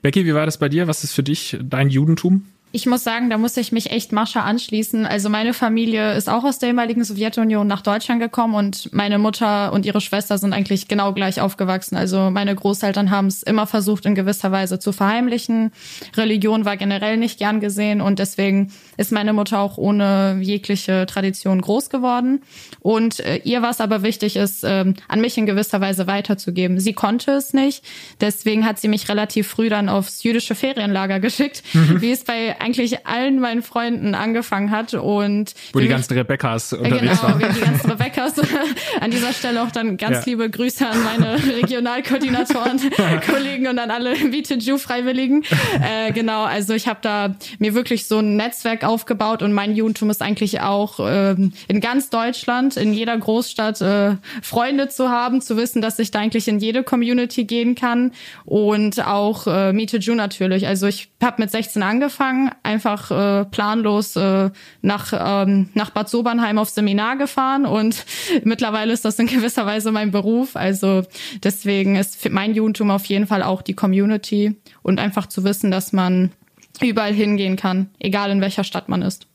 Becky, 0.01 0.25
wie 0.25 0.34
war 0.34 0.45
das 0.45 0.57
bei 0.57 0.67
dir? 0.67 0.88
Was 0.88 1.05
ist 1.05 1.13
für 1.13 1.23
dich 1.23 1.57
dein 1.63 1.89
Judentum? 1.89 2.45
Ich 2.73 2.86
muss 2.86 3.03
sagen, 3.03 3.29
da 3.29 3.38
muss 3.38 3.57
ich 3.57 3.73
mich 3.73 3.91
echt 3.91 4.13
Mascha 4.13 4.41
anschließen. 4.41 5.05
Also 5.05 5.29
meine 5.29 5.53
Familie 5.53 6.13
ist 6.13 6.29
auch 6.29 6.45
aus 6.45 6.57
der 6.57 6.69
ehemaligen 6.69 7.03
Sowjetunion 7.03 7.67
nach 7.67 7.81
Deutschland 7.81 8.21
gekommen 8.21 8.55
und 8.55 8.93
meine 8.93 9.17
Mutter 9.17 9.73
und 9.73 9.86
ihre 9.86 9.99
Schwester 9.99 10.38
sind 10.38 10.53
eigentlich 10.53 10.88
genau 10.88 11.13
gleich 11.13 11.41
aufgewachsen. 11.41 11.97
Also 11.97 12.31
meine 12.31 12.55
Großeltern 12.55 13.12
haben 13.12 13.27
es 13.27 13.43
immer 13.43 13.67
versucht, 13.67 14.05
in 14.05 14.15
gewisser 14.15 14.53
Weise 14.53 14.79
zu 14.79 14.93
verheimlichen. 14.93 15.73
Religion 16.15 16.63
war 16.63 16.77
generell 16.77 17.17
nicht 17.17 17.39
gern 17.39 17.60
gesehen 17.60 17.99
und 17.99 18.19
deswegen 18.19 18.71
ist 19.01 19.11
meine 19.11 19.33
Mutter 19.33 19.59
auch 19.59 19.77
ohne 19.77 20.37
jegliche 20.41 21.05
Tradition 21.07 21.59
groß 21.59 21.89
geworden. 21.89 22.43
Und 22.79 23.19
äh, 23.19 23.37
ihr 23.43 23.61
war 23.61 23.71
es 23.71 23.81
aber 23.81 24.03
wichtig, 24.03 24.35
ist 24.35 24.63
ähm, 24.63 24.93
an 25.07 25.21
mich 25.21 25.37
in 25.37 25.47
gewisser 25.47 25.81
Weise 25.81 26.05
weiterzugeben. 26.05 26.79
Sie 26.79 26.93
konnte 26.93 27.31
es 27.31 27.53
nicht, 27.53 27.83
deswegen 28.21 28.63
hat 28.65 28.79
sie 28.79 28.87
mich 28.87 29.09
relativ 29.09 29.47
früh 29.47 29.69
dann 29.69 29.89
aufs 29.89 30.21
jüdische 30.23 30.53
Ferienlager 30.53 31.19
geschickt, 31.27 31.63
mhm. 31.73 31.99
wie 32.01 32.11
es 32.11 32.23
bei 32.23 32.61
eigentlich 32.61 33.07
allen 33.07 33.39
meinen 33.39 33.63
Freunden 33.63 34.13
angefangen 34.13 34.69
hat 34.69 34.93
und 34.93 35.55
wo 35.73 35.79
die 35.79 35.87
ganzen 35.87 36.13
Rebecca's 36.13 36.73
unterwegs 36.73 37.01
genau, 37.01 37.23
waren. 37.23 37.39
Genau, 37.39 37.53
die 37.53 37.59
ganzen 37.59 37.91
Rebecca's. 37.91 38.33
an 39.01 39.11
dieser 39.11 39.33
Stelle 39.33 39.63
auch 39.63 39.71
dann 39.71 39.97
ganz 39.97 40.17
ja. 40.17 40.23
liebe 40.25 40.49
Grüße 40.49 40.87
an 40.87 41.03
meine 41.03 41.43
Regionalkoordinatoren, 41.61 42.79
Kollegen 43.25 43.67
und 43.67 43.79
an 43.79 43.89
alle 43.89 44.15
BTJU 44.15 44.77
Freiwilligen. 44.77 45.43
Äh, 45.81 46.11
genau, 46.11 46.43
also 46.43 46.73
ich 46.73 46.87
habe 46.87 46.99
da 47.01 47.35
mir 47.59 47.73
wirklich 47.73 48.05
so 48.05 48.19
ein 48.19 48.35
Netzwerk 48.35 48.83
aufgebaut 48.91 49.41
und 49.41 49.54
mein 49.54 49.73
Judentum 49.73 50.10
ist 50.10 50.21
eigentlich 50.21 50.60
auch 50.60 50.99
ähm, 51.01 51.54
in 51.69 51.80
ganz 51.80 52.10
Deutschland, 52.10 52.75
in 52.75 52.93
jeder 52.93 53.17
Großstadt 53.17 53.80
äh, 53.80 54.17
Freunde 54.41 54.89
zu 54.89 55.10
haben, 55.10 55.41
zu 55.41 55.56
wissen, 55.56 55.82
dass 55.82 55.97
ich 55.97 56.12
da 56.12 56.19
eigentlich 56.19 56.49
in 56.49 56.60
jede 56.60 56.84
Community 56.84 57.45
gehen 57.45 57.75
kann 57.75 58.12
und 58.43 59.06
auch 59.08 59.47
äh, 59.47 59.71
Meet 59.71 60.08
natürlich. 60.10 60.67
Also 60.67 60.88
ich 60.88 61.10
habe 61.23 61.41
mit 61.41 61.51
16 61.51 61.82
angefangen, 61.84 62.51
einfach 62.63 63.12
äh, 63.12 63.45
planlos 63.45 64.17
äh, 64.17 64.49
nach, 64.82 65.13
ähm, 65.13 65.69
nach 65.73 65.91
Bad 65.91 66.10
Sobernheim 66.10 66.58
auf 66.58 66.69
Seminar 66.69 67.15
gefahren 67.15 67.65
und 67.65 68.04
mittlerweile 68.43 68.91
ist 68.91 69.06
das 69.06 69.17
in 69.19 69.27
gewisser 69.27 69.65
Weise 69.65 69.91
mein 69.93 70.12
Beruf. 70.12 70.58
Also 70.58 71.04
deswegen 71.43 71.95
ist 71.95 72.30
mein 72.30 72.54
Judentum 72.54 72.91
auf 72.91 73.06
jeden 73.06 73.27
Fall 73.27 73.43
auch 73.43 73.62
die 73.62 73.73
Community 73.73 74.58
und 74.82 74.99
einfach 74.99 75.27
zu 75.27 75.45
wissen, 75.45 75.71
dass 75.71 75.93
man 75.93 76.32
überall 76.81 77.13
hingehen 77.13 77.55
kann, 77.55 77.89
egal 77.99 78.31
in 78.31 78.41
welcher 78.41 78.63
Stadt 78.63 78.89
man 78.89 79.01
ist. 79.01 79.27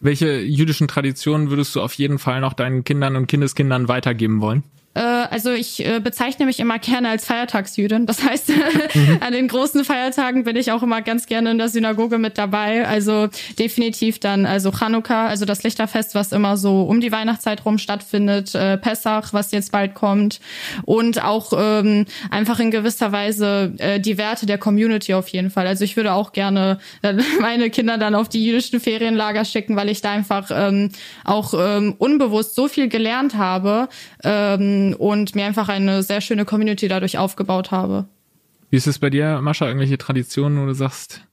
Welche 0.00 0.40
jüdischen 0.40 0.88
Traditionen 0.88 1.50
würdest 1.50 1.74
du 1.74 1.80
auf 1.80 1.94
jeden 1.94 2.18
Fall 2.18 2.40
noch 2.40 2.52
deinen 2.52 2.84
Kindern 2.84 3.16
und 3.16 3.26
Kindeskindern 3.26 3.88
weitergeben 3.88 4.40
wollen? 4.40 4.62
Äh, 4.94 5.00
also 5.00 5.50
ich 5.52 5.84
äh, 5.84 6.00
bezeichne 6.00 6.46
mich 6.46 6.60
immer 6.60 6.78
gerne 6.78 7.08
als 7.08 7.26
Feiertagsjüdin. 7.26 8.06
Das 8.06 8.24
heißt, 8.24 8.48
mhm. 8.48 9.18
an 9.20 9.32
den 9.32 9.48
großen 9.48 9.84
Feiertagen 9.84 10.44
bin 10.44 10.56
ich 10.56 10.72
auch 10.72 10.82
immer 10.82 11.02
ganz 11.02 11.26
gerne 11.26 11.50
in 11.50 11.58
der 11.58 11.68
Synagoge 11.68 12.18
mit 12.18 12.38
dabei. 12.38 12.86
Also 12.86 13.28
definitiv 13.58 14.20
dann 14.20 14.46
also 14.46 14.70
Chanukka, 14.72 15.26
also 15.26 15.44
das 15.44 15.62
Lichterfest, 15.62 16.14
was 16.14 16.32
immer 16.32 16.56
so 16.56 16.82
um 16.82 17.00
die 17.00 17.12
Weihnachtszeit 17.12 17.64
rum 17.64 17.78
stattfindet, 17.78 18.54
äh, 18.54 18.78
Pessach, 18.78 19.32
was 19.32 19.50
jetzt 19.50 19.72
bald 19.72 19.94
kommt 19.94 20.40
und 20.84 21.22
auch 21.22 21.52
ähm, 21.56 22.06
einfach 22.30 22.60
in 22.60 22.70
gewisser 22.70 23.12
Weise 23.12 23.74
äh, 23.78 24.00
die 24.00 24.18
Werte 24.18 24.46
der 24.46 24.58
Community 24.58 25.14
auf 25.14 25.28
jeden 25.28 25.50
Fall. 25.50 25.66
Also 25.66 25.84
ich 25.84 25.96
würde 25.96 26.12
auch 26.12 26.32
gerne 26.32 26.78
äh, 27.02 27.14
meine 27.40 27.70
Kinder 27.70 27.98
dann 27.98 28.14
auf 28.14 28.28
die 28.28 28.44
jüdischen 28.44 28.80
Ferienlager 28.80 29.44
schicken, 29.44 29.76
weil 29.76 29.88
ich 29.88 30.00
da 30.00 30.12
einfach 30.12 30.50
ähm, 30.52 30.90
auch 31.24 31.54
ähm, 31.56 31.94
unbewusst 31.98 32.54
so 32.54 32.68
viel 32.68 32.88
gelernt 32.88 33.34
habe 33.34 33.88
ähm, 34.22 34.83
und 34.92 35.34
mir 35.34 35.46
einfach 35.46 35.68
eine 35.68 36.02
sehr 36.02 36.20
schöne 36.20 36.44
Community 36.44 36.88
dadurch 36.88 37.16
aufgebaut 37.16 37.70
habe. 37.70 38.06
Wie 38.68 38.76
ist 38.76 38.86
es 38.86 38.98
bei 38.98 39.08
dir, 39.08 39.40
Mascha? 39.40 39.66
Irgendwelche 39.66 39.98
Traditionen, 39.98 40.60
wo 40.60 40.66
du 40.66 40.74
sagst, 40.74 41.26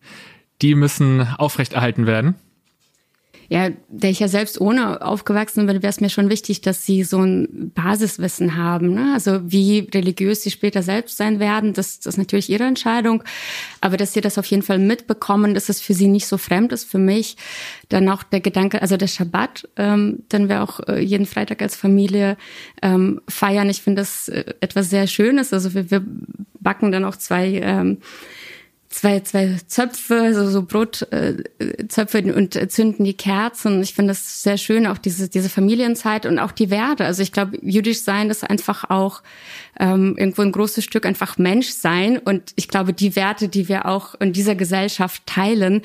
die 0.62 0.76
müssen 0.76 1.28
aufrechterhalten 1.38 2.06
werden? 2.06 2.36
Ja, 3.52 3.70
der 3.90 4.12
ich 4.12 4.22
ja 4.22 4.30
selbst 4.30 4.62
ohne 4.62 5.02
aufgewachsen 5.02 5.68
bin, 5.68 5.84
wäre 5.84 5.90
es 5.90 6.00
mir 6.00 6.10
schon 6.10 6.30
wichtig, 6.30 6.62
dass 6.62 6.86
sie 6.86 7.04
so 7.04 7.20
ein 7.20 7.74
Basiswissen 7.76 8.56
haben. 8.56 8.94
Ne? 8.94 9.12
Also 9.14 9.42
wie 9.44 9.90
religiös 9.94 10.42
sie 10.42 10.52
später 10.52 10.82
selbst 10.82 11.18
sein 11.18 11.42
werden, 11.42 11.74
das, 11.74 12.00
das 12.00 12.14
ist 12.14 12.18
natürlich 12.18 12.50
ihre 12.50 12.64
Entscheidung. 12.64 13.26
Aber 13.82 13.98
dass 13.98 14.14
sie 14.14 14.22
das 14.22 14.38
auf 14.38 14.46
jeden 14.46 14.64
Fall 14.64 14.80
mitbekommen, 14.80 15.54
dass 15.54 15.68
es 15.68 15.82
für 15.82 15.94
sie 15.94 16.08
nicht 16.08 16.28
so 16.28 16.38
fremd 16.38 16.72
ist 16.72 16.90
für 16.90 16.98
mich. 16.98 17.36
Dann 17.90 18.08
auch 18.08 18.24
der 18.24 18.40
Gedanke, 18.40 18.82
also 18.82 18.96
der 18.96 19.08
Schabbat, 19.08 19.68
ähm, 19.76 20.24
dann 20.30 20.48
wir 20.48 20.64
auch 20.64 20.80
äh, 20.88 21.02
jeden 21.02 21.26
Freitag 21.26 21.62
als 21.62 21.76
Familie 21.76 22.38
ähm, 22.82 23.20
feiern. 23.28 23.70
Ich 23.70 23.82
finde 23.82 24.04
das 24.04 24.30
äh, 24.30 24.46
etwas 24.62 24.90
sehr 24.90 25.08
Schönes. 25.08 25.52
Also 25.52 25.74
wir, 25.74 25.92
wir 25.92 26.06
backen 26.62 26.94
dann 26.94 27.04
auch 27.04 27.18
zwei 27.18 27.60
ähm, 27.62 27.98
zwei, 28.92 29.22
zwei 29.22 29.58
Zöpfe, 29.66 30.34
so, 30.34 30.50
so 30.50 30.64
Brotzöpfe 30.64 32.20
äh, 32.20 32.32
und 32.32 32.72
zünden 32.72 33.06
die 33.06 33.16
Kerzen. 33.16 33.82
Ich 33.82 33.94
finde 33.94 34.12
das 34.12 34.44
sehr 34.44 34.58
schön, 34.58 34.86
auch 34.86 34.98
diese, 34.98 35.30
diese 35.30 35.50
Familienzeit 35.50 36.26
und 36.26 36.40
auch 36.40 36.52
die 36.52 36.70
Werte. 36.70 37.06
Also 37.06 37.24
ich 37.24 37.32
glaube, 37.32 37.58
jüdisch 37.62 38.02
sein 38.02 38.30
ist 38.30 38.48
einfach 38.48 38.90
auch 38.90 39.24
ähm, 39.80 40.16
irgendwo 40.18 40.42
ein 40.44 40.52
großes 40.52 40.84
Stück 40.84 41.06
einfach 41.06 41.38
Mensch 41.38 41.70
sein. 41.70 42.20
Und 42.20 42.52
ich 42.56 42.68
glaube, 42.68 42.94
die 42.94 43.16
Werte, 43.16 43.48
die 43.48 43.70
wir 43.70 43.86
auch 43.86 44.16
in 44.16 44.34
dieser 44.34 44.56
Gesellschaft 44.56 45.26
teilen, 45.26 45.82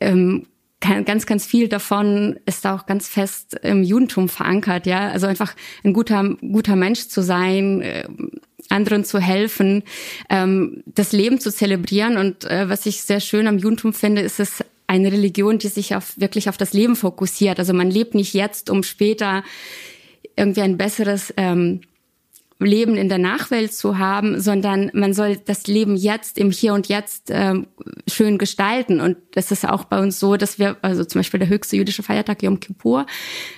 ähm, 0.00 0.46
ganz, 0.80 1.26
ganz 1.26 1.44
viel 1.44 1.68
davon 1.68 2.38
ist 2.46 2.66
auch 2.66 2.86
ganz 2.86 3.08
fest 3.08 3.58
im 3.62 3.82
Judentum 3.82 4.28
verankert, 4.28 4.86
ja. 4.86 5.10
Also 5.10 5.26
einfach 5.26 5.54
ein 5.84 5.92
guter, 5.92 6.36
guter 6.40 6.76
Mensch 6.76 7.08
zu 7.08 7.20
sein, 7.20 7.82
äh, 7.82 8.04
anderen 8.68 9.04
zu 9.04 9.18
helfen, 9.18 9.82
ähm, 10.28 10.82
das 10.86 11.12
Leben 11.12 11.40
zu 11.40 11.52
zelebrieren. 11.52 12.16
Und 12.16 12.44
äh, 12.44 12.68
was 12.68 12.86
ich 12.86 13.02
sehr 13.02 13.20
schön 13.20 13.46
am 13.46 13.58
Judentum 13.58 13.92
finde, 13.92 14.22
ist 14.22 14.40
es 14.40 14.64
eine 14.86 15.12
Religion, 15.12 15.58
die 15.58 15.68
sich 15.68 15.94
auf, 15.94 16.14
wirklich 16.16 16.48
auf 16.48 16.56
das 16.56 16.72
Leben 16.72 16.96
fokussiert. 16.96 17.58
Also 17.58 17.74
man 17.74 17.90
lebt 17.90 18.14
nicht 18.14 18.34
jetzt, 18.34 18.70
um 18.70 18.82
später 18.82 19.44
irgendwie 20.36 20.62
ein 20.62 20.76
besseres 20.76 21.32
ähm, 21.36 21.82
Leben 22.60 22.96
in 22.96 23.08
der 23.08 23.18
Nachwelt 23.18 23.72
zu 23.72 23.98
haben, 23.98 24.40
sondern 24.40 24.90
man 24.92 25.14
soll 25.14 25.36
das 25.36 25.68
Leben 25.68 25.96
jetzt 25.96 26.38
im 26.38 26.50
Hier 26.50 26.74
und 26.74 26.88
Jetzt 26.88 27.30
ähm, 27.30 27.68
schön 28.08 28.36
gestalten. 28.36 29.00
Und 29.00 29.16
das 29.32 29.52
ist 29.52 29.68
auch 29.68 29.84
bei 29.84 30.00
uns 30.00 30.18
so, 30.18 30.36
dass 30.36 30.58
wir, 30.58 30.76
also 30.82 31.04
zum 31.04 31.20
Beispiel 31.20 31.38
der 31.38 31.48
höchste 31.48 31.76
jüdische 31.76 32.02
Feiertag 32.02 32.42
Yom 32.42 32.58
Kippur, 32.58 33.06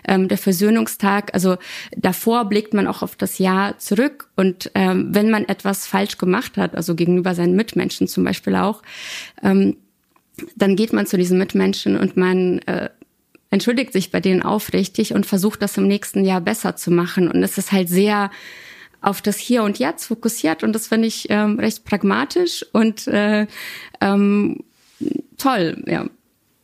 ähm, 0.07 0.29
der 0.29 0.37
Versöhnungstag, 0.37 1.33
also 1.33 1.57
davor 1.97 2.45
blickt 2.45 2.75
man 2.75 2.87
auch 2.87 3.03
auf 3.03 3.17
das 3.17 3.39
Jahr 3.39 3.79
zurück. 3.79 4.29
Und 4.37 4.71
ähm, 4.75 5.15
wenn 5.15 5.31
man 5.31 5.49
etwas 5.49 5.87
falsch 5.87 6.19
gemacht 6.19 6.59
hat, 6.59 6.75
also 6.75 6.95
gegenüber 6.95 7.35
seinen 7.35 7.57
Mitmenschen 7.57 8.07
zum 8.07 8.25
Beispiel 8.25 8.55
auch, 8.57 8.83
ähm, 9.43 9.77
dann 10.57 10.77
geht 10.77 10.93
man 10.93 11.07
zu 11.07 11.17
diesen 11.17 11.39
Mitmenschen 11.39 11.97
und 11.97 12.17
man 12.19 12.59
äh, 12.61 12.91
entschuldigt 13.51 13.93
sich 13.93 14.11
bei 14.11 14.21
denen 14.21 14.43
aufrichtig 14.43 15.15
und 15.15 15.27
versucht 15.27 15.63
das 15.63 15.77
im 15.77 15.89
nächsten 15.89 16.25
Jahr 16.25 16.41
besser 16.41 16.77
zu 16.77 16.91
machen. 16.91 17.29
Und 17.29 17.43
es 17.43 17.59
ist 17.59 17.73
halt 17.73 17.89
sehr 17.89 18.31
auf 19.01 19.23
das 19.23 19.39
Hier 19.39 19.63
und 19.63 19.79
Jetzt 19.79 20.07
fokussiert 20.07 20.63
und 20.63 20.73
das 20.73 20.89
finde 20.89 21.09
ich 21.09 21.27
ähm, 21.31 21.59
recht 21.59 21.85
pragmatisch 21.85 22.65
und 22.73 23.07
äh, 23.07 23.47
ähm, 24.01 24.65
toll, 25.39 25.83
ja. 25.87 26.07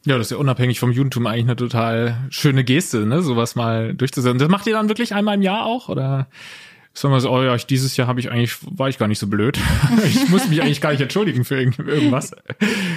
Ja, 0.05 0.19
das 0.19 0.29
ist 0.29 0.31
ja 0.31 0.37
unabhängig 0.37 0.79
vom 0.79 0.93
Judentum 0.93 1.27
eigentlich 1.27 1.47
eine 1.47 1.57
total 1.57 2.17
schöne 2.31 2.63
Geste, 2.63 3.07
ne, 3.07 3.23
sowas 3.23 3.57
mal 3.57 3.93
durchzusetzen. 3.93 4.39
Das 4.39 4.49
macht 4.49 4.67
ihr 4.69 4.75
dann 4.75 4.89
wirklich 4.89 5.13
einmal 5.15 5.35
im 5.35 5.43
Jahr 5.43 5.67
auch 5.67 5.89
oder? 5.89 6.29
Sagen 6.99 7.13
wir 7.13 7.21
so, 7.21 7.31
oh 7.31 7.43
ja, 7.43 7.55
ich, 7.55 7.67
dieses 7.67 7.97
Jahr 7.97 8.09
habe 8.09 8.21
ich 8.21 8.31
eigentlich, 8.31 8.57
war 8.63 8.89
ich 8.89 8.99
gar 8.99 9.07
nicht 9.07 9.19
so 9.19 9.27
blöd. 9.27 9.59
ich 10.07 10.29
muss 10.29 10.49
mich 10.49 10.63
eigentlich 10.63 10.81
gar 10.81 10.93
nicht 10.93 11.01
entschuldigen 11.01 11.45
für 11.45 11.61
irgendwas. 11.61 12.33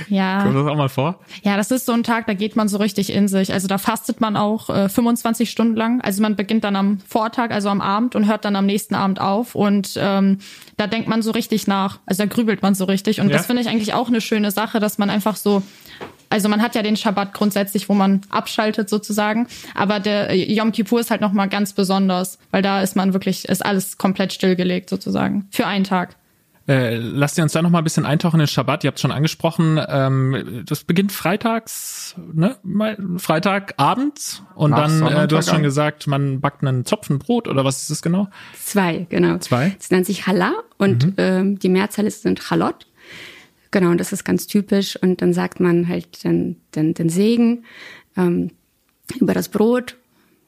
Ja. 0.08 0.44
Kommt 0.44 0.56
das 0.56 0.68
auch 0.68 0.76
mal 0.76 0.90
vor? 0.90 1.20
Ja, 1.44 1.58
das 1.58 1.70
ist 1.72 1.86
so 1.86 1.92
ein 1.92 2.04
Tag, 2.04 2.26
da 2.28 2.34
geht 2.34 2.56
man 2.56 2.68
so 2.68 2.78
richtig 2.78 3.12
in 3.12 3.28
sich. 3.28 3.52
Also 3.52 3.68
da 3.68 3.78
fastet 3.78 4.22
man 4.22 4.38
auch 4.38 4.70
äh, 4.70 4.90
25 4.90 5.50
Stunden 5.50 5.76
lang. 5.76 6.02
Also 6.02 6.22
man 6.22 6.36
beginnt 6.36 6.64
dann 6.64 6.76
am 6.76 7.00
Vortag, 7.08 7.52
also 7.52 7.70
am 7.70 7.82
Abend 7.82 8.16
und 8.16 8.28
hört 8.28 8.46
dann 8.46 8.56
am 8.56 8.66
nächsten 8.66 8.96
Abend 8.96 9.20
auf. 9.20 9.54
Und 9.54 9.94
ähm, 9.98 10.40
da 10.78 10.88
denkt 10.88 11.10
man 11.10 11.22
so 11.22 11.32
richtig 11.32 11.68
nach. 11.68 12.00
Also 12.06 12.24
da 12.24 12.28
grübelt 12.28 12.62
man 12.62 12.76
so 12.76 12.86
richtig. 12.86 13.20
Und 13.20 13.30
ja. 13.30 13.38
das 13.38 13.48
finde 13.48 13.62
ich 13.62 13.68
eigentlich 13.68 13.94
auch 13.94 14.08
eine 14.08 14.22
schöne 14.22 14.52
Sache, 14.52 14.80
dass 14.80 14.98
man 14.98 15.10
einfach 15.10 15.36
so 15.36 15.62
also 16.30 16.50
man 16.50 16.62
hat 16.62 16.76
ja 16.76 16.84
den 16.84 16.96
Schabbat 16.96 17.34
grundsätzlich, 17.34 17.90
wo 17.90 17.94
man 17.94 18.22
abschaltet 18.30 18.90
sozusagen, 18.90 19.48
aber 19.74 20.00
der 20.00 20.36
Yom 20.36 20.72
Kippur 20.72 21.00
ist 21.00 21.12
halt 21.12 21.22
noch 21.22 21.34
mal 21.34 21.48
ganz 21.48 21.74
besonders, 21.74 22.40
weil 22.52 22.62
da 22.62 22.82
ist 22.82 22.96
man 22.96 23.14
wirklich 23.14 23.48
ist 23.50 23.66
alles 23.66 23.98
komplett 23.98 24.34
stillgelegt 24.34 24.90
sozusagen 24.90 25.48
für 25.52 25.66
einen 25.66 25.84
Tag. 25.84 26.16
Äh, 26.70 26.98
lasst 26.98 27.36
ihr 27.40 27.44
uns 27.44 27.54
da 27.54 27.64
noch 27.64 27.72
mal 27.72 27.80
ein 27.80 27.84
bisschen 27.84 28.06
eintauchen 28.06 28.36
in 28.36 28.42
den 28.42 28.48
Schabbat. 28.48 28.84
Ihr 28.84 28.90
habt 28.90 29.00
schon 29.00 29.12
angesprochen, 29.12 29.82
ähm, 29.88 30.64
das 30.68 30.84
beginnt 30.84 31.12
freitags, 31.12 32.14
ne? 32.32 32.58
Freitagabends 33.18 34.44
und 34.54 34.74
Ach, 34.74 34.88
dann, 34.88 35.02
äh, 35.02 35.28
du 35.28 35.36
hast 35.36 35.50
schon 35.50 35.64
gesagt, 35.64 36.06
man 36.06 36.42
backt 36.42 36.62
einen 36.62 36.86
Zopfen 36.86 37.18
Brot 37.18 37.48
oder 37.48 37.66
was 37.66 37.82
ist 37.82 37.90
das 37.90 38.04
genau? 38.04 38.28
Zwei, 38.64 39.08
genau. 39.10 39.40
Zwei. 39.40 39.76
Das 39.80 39.90
nennt 39.90 40.06
sich 40.06 40.26
Challah 40.26 40.54
und 40.78 41.08
mhm. 41.08 41.14
ähm, 41.18 41.60
die 41.60 41.70
Mehrzahl 41.70 42.06
ist 42.06 42.22
sind 42.22 42.40
Chalot. 42.40 42.86
Genau, 43.72 43.92
und 43.92 44.00
das 44.00 44.14
ist 44.14 44.24
ganz 44.24 44.48
typisch. 44.48 44.96
Und 45.02 45.22
dann 45.22 45.34
sagt 45.34 45.60
man 45.60 45.88
halt 45.88 46.24
den, 46.24 46.58
den, 46.76 46.94
den 46.94 47.10
Segen 47.10 47.64
ähm, 48.18 48.52
über 49.20 49.34
das 49.34 49.50
Brot, 49.50 49.98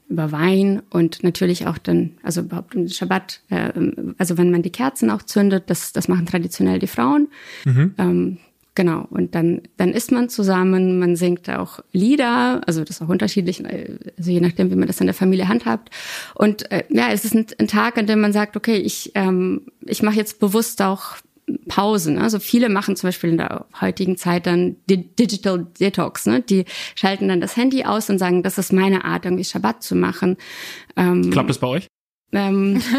über 0.10 0.31
Wein 0.31 0.81
und 0.89 1.23
natürlich 1.23 1.67
auch 1.67 1.77
dann, 1.77 2.12
also 2.21 2.41
überhaupt 2.41 2.75
im 2.75 2.88
Schabbat, 2.88 3.41
äh, 3.49 3.71
also 4.17 4.38
wenn 4.38 4.51
man 4.51 4.62
die 4.62 4.71
Kerzen 4.71 5.10
auch 5.10 5.23
zündet, 5.23 5.69
das, 5.69 5.93
das 5.93 6.07
machen 6.07 6.25
traditionell 6.25 6.79
die 6.79 6.88
Frauen. 6.88 7.29
Mhm. 7.63 7.95
Ähm, 7.97 8.38
genau, 8.75 9.07
und 9.10 9.36
dann, 9.36 9.62
dann 9.77 9.93
isst 9.93 10.12
man 10.12 10.27
zusammen, 10.27 10.99
man 10.99 11.15
singt 11.15 11.49
auch 11.49 11.79
Lieder, 11.93 12.62
also 12.67 12.84
das 12.84 12.97
ist 12.97 13.01
auch 13.01 13.10
unterschiedlich, 13.10 13.63
also 13.65 14.31
je 14.31 14.41
nachdem, 14.41 14.69
wie 14.69 14.75
man 14.75 14.88
das 14.88 14.99
in 14.99 15.07
der 15.07 15.13
Familie 15.13 15.47
handhabt. 15.47 15.89
Und 16.36 16.69
äh, 16.71 16.84
ja, 16.89 17.10
es 17.12 17.23
ist 17.23 17.34
ein, 17.34 17.45
ein 17.57 17.67
Tag, 17.67 17.97
an 17.97 18.07
dem 18.07 18.19
man 18.19 18.34
sagt, 18.34 18.57
okay, 18.57 18.77
ich, 18.77 19.12
ähm, 19.15 19.67
ich 19.86 20.03
mache 20.03 20.17
jetzt 20.17 20.39
bewusst 20.39 20.81
auch 20.81 21.15
Pausen. 21.68 22.18
Also 22.18 22.40
viele 22.40 22.70
machen 22.70 22.96
zum 22.96 23.08
Beispiel 23.08 23.32
in 23.32 23.38
der 23.38 23.66
heutigen 23.80 24.18
Zeit 24.18 24.46
dann 24.46 24.78
Digital 24.90 25.68
Detox. 25.80 26.26
Ne? 26.26 26.42
Die 26.42 26.66
schalten 26.96 27.28
dann 27.28 27.42
das 27.42 27.58
Handy 27.58 27.86
aus 27.86 28.10
und 28.10 28.18
sagen, 28.18 28.44
das 28.44 28.58
ist 28.58 28.74
meine 28.74 29.06
Art, 29.06 29.26
irgendwie 29.26 29.44
Schabbat 29.44 29.84
zu 29.84 29.96
machen. 29.96 30.38
Ähm, 30.96 31.30
Klappt 31.32 31.50
das 31.50 31.60
bei 31.60 31.68
euch? 31.68 31.88
Ähm, 32.34 32.82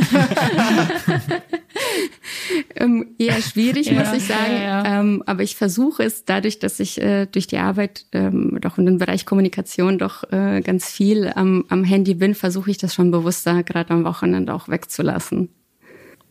ähm, 2.77 3.15
eher 3.19 3.41
schwierig, 3.41 3.87
ja, 3.87 3.99
muss 3.99 4.13
ich 4.13 4.27
sagen. 4.27 4.53
Ja, 4.53 4.85
ja. 4.85 5.01
Ähm, 5.01 5.23
aber 5.27 5.43
ich 5.43 5.57
versuche 5.57 6.03
es 6.03 6.27
dadurch, 6.27 6.59
dass 6.59 6.81
ich 6.81 7.01
äh, 7.01 7.27
durch 7.27 7.47
die 7.47 7.59
Arbeit 7.59 8.05
ähm, 8.13 8.59
doch 8.61 8.77
in 8.77 8.85
dem 8.85 8.99
Bereich 8.99 9.25
Kommunikation 9.25 9.99
doch 9.99 10.31
äh, 10.31 10.61
ganz 10.61 10.91
viel 10.91 11.33
am, 11.35 11.65
am 11.69 11.85
Handy 11.85 12.15
bin, 12.15 12.35
versuche 12.35 12.71
ich 12.71 12.77
das 12.77 12.95
schon 12.95 13.11
bewusster, 13.11 13.63
gerade 13.63 13.95
am 13.95 14.05
Wochenende 14.05 14.53
auch 14.53 14.69
wegzulassen. 14.69 15.49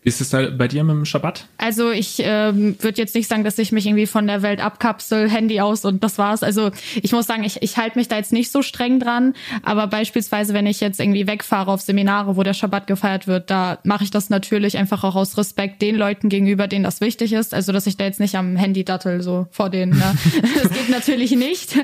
Ist 0.04 0.20
es 0.20 0.30
da 0.32 0.50
bei 0.50 0.68
dir 0.68 0.84
mit 0.84 0.96
dem 0.96 1.06
Schabbat? 1.06 1.46
Also 1.60 1.92
ich 1.92 2.24
ähm, 2.26 2.76
würde 2.80 3.00
jetzt 3.00 3.14
nicht 3.14 3.28
sagen, 3.28 3.44
dass 3.44 3.60
ich 3.60 3.72
mich 3.72 3.86
irgendwie 3.86 4.08
von 4.08 4.26
der 4.26 4.42
Welt 4.42 4.60
abkapsel, 4.60 5.30
Handy 5.30 5.62
aus 5.62 5.86
und 5.86 6.04
das 6.04 6.18
war's. 6.18 6.42
Also 6.42 6.72
ich 7.04 7.12
muss 7.12 7.28
sagen, 7.28 7.44
ich, 7.44 7.62
ich 7.62 7.78
halte 7.78 8.00
mich 8.00 8.08
da 8.08 8.18
jetzt 8.18 8.34
nicht 8.34 8.52
so 8.52 8.64
streng 8.64 9.00
dran. 9.00 9.36
Aber 9.62 9.86
beispielsweise, 9.86 10.56
wenn 10.56 10.66
ich 10.66 10.80
jetzt 10.80 11.00
irgendwie 11.00 11.28
wegfahre 11.28 11.70
auf 11.70 11.82
Seminare, 11.82 12.36
wo 12.36 12.42
der 12.42 12.56
Schabbat 12.56 12.88
gefeiert 12.88 13.28
wird, 13.28 13.52
da 13.52 13.78
mache 13.84 14.04
ich 14.04 14.10
das 14.10 14.32
natürlich 14.32 14.76
einfach 14.76 15.04
auch 15.04 15.16
aus 15.16 15.38
Respekt 15.38 15.84
den 15.84 15.96
Leuten 15.96 16.30
gegenüber, 16.30 16.68
denen 16.68 16.84
das 16.84 17.00
wichtig 17.00 17.32
ist. 17.34 17.54
Also 17.54 17.72
dass 17.72 17.86
ich 17.86 17.96
da 17.96 18.06
jetzt 18.06 18.20
nicht 18.20 18.34
am 18.34 18.56
Handy 18.56 18.84
dattel 18.84 19.22
so 19.22 19.46
vor 19.52 19.70
denen. 19.70 20.00
Ne? 20.00 20.16
das 20.64 20.72
geht 20.72 20.90
natürlich 20.90 21.30
nicht. 21.34 21.76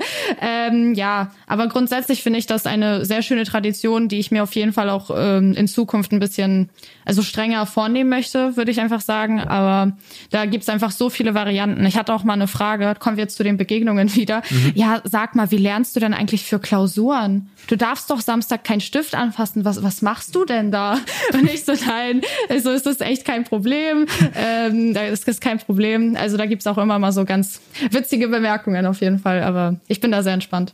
Ähm, 0.41 0.95
ja, 0.95 1.31
aber 1.45 1.67
grundsätzlich 1.67 2.23
finde 2.23 2.39
ich 2.39 2.47
das 2.47 2.65
eine 2.65 3.05
sehr 3.05 3.21
schöne 3.21 3.43
Tradition, 3.43 4.07
die 4.07 4.17
ich 4.17 4.31
mir 4.31 4.41
auf 4.41 4.55
jeden 4.55 4.73
Fall 4.73 4.89
auch 4.89 5.11
ähm, 5.15 5.53
in 5.53 5.67
Zukunft 5.67 6.11
ein 6.11 6.19
bisschen 6.19 6.69
also 7.05 7.21
strenger 7.21 7.67
vornehmen 7.67 8.06
nehmen 8.07 8.09
möchte, 8.09 8.55
würde 8.57 8.71
ich 8.71 8.79
einfach 8.79 9.01
sagen. 9.01 9.39
Aber 9.39 9.93
da 10.31 10.45
gibt's 10.45 10.69
einfach 10.69 10.91
so 10.91 11.09
viele 11.09 11.33
Varianten. 11.33 11.85
Ich 11.85 11.97
hatte 11.97 12.13
auch 12.13 12.23
mal 12.23 12.33
eine 12.33 12.47
Frage, 12.47 12.93
kommen 12.99 13.17
wir 13.17 13.23
jetzt 13.23 13.35
zu 13.35 13.43
den 13.43 13.57
Begegnungen 13.57 14.15
wieder. 14.15 14.41
Mhm. 14.49 14.71
Ja, 14.75 15.01
sag 15.03 15.35
mal, 15.35 15.51
wie 15.51 15.57
lernst 15.57 15.95
du 15.95 15.99
denn 15.99 16.13
eigentlich 16.13 16.45
für 16.45 16.59
Klausuren? 16.59 17.49
Du 17.67 17.75
darfst 17.75 18.09
doch 18.09 18.21
Samstag 18.21 18.63
keinen 18.63 18.81
Stift 18.81 19.15
anfassen. 19.15 19.65
Was, 19.65 19.83
was 19.83 20.01
machst 20.01 20.33
du 20.35 20.45
denn 20.45 20.71
da? 20.71 20.99
Und 21.33 21.51
ich 21.51 21.65
so, 21.65 21.73
nein, 21.87 22.21
so 22.61 22.71
ist 22.71 22.85
das 22.85 23.01
echt 23.01 23.25
kein 23.25 23.43
Problem. 23.43 24.05
Ähm, 24.35 24.93
das 24.93 25.23
ist 25.23 25.41
kein 25.41 25.59
Problem. 25.59 26.15
Also 26.15 26.37
da 26.37 26.45
gibt's 26.45 26.67
auch 26.67 26.77
immer 26.77 26.99
mal 26.99 27.11
so 27.11 27.25
ganz 27.25 27.61
witzige 27.91 28.27
Bemerkungen 28.27 28.85
auf 28.85 29.01
jeden 29.01 29.19
Fall. 29.19 29.43
Aber 29.43 29.75
ich 29.87 29.99
bin 29.99 30.11
da 30.11 30.23
sehr 30.23 30.33
entspannt. 30.33 30.73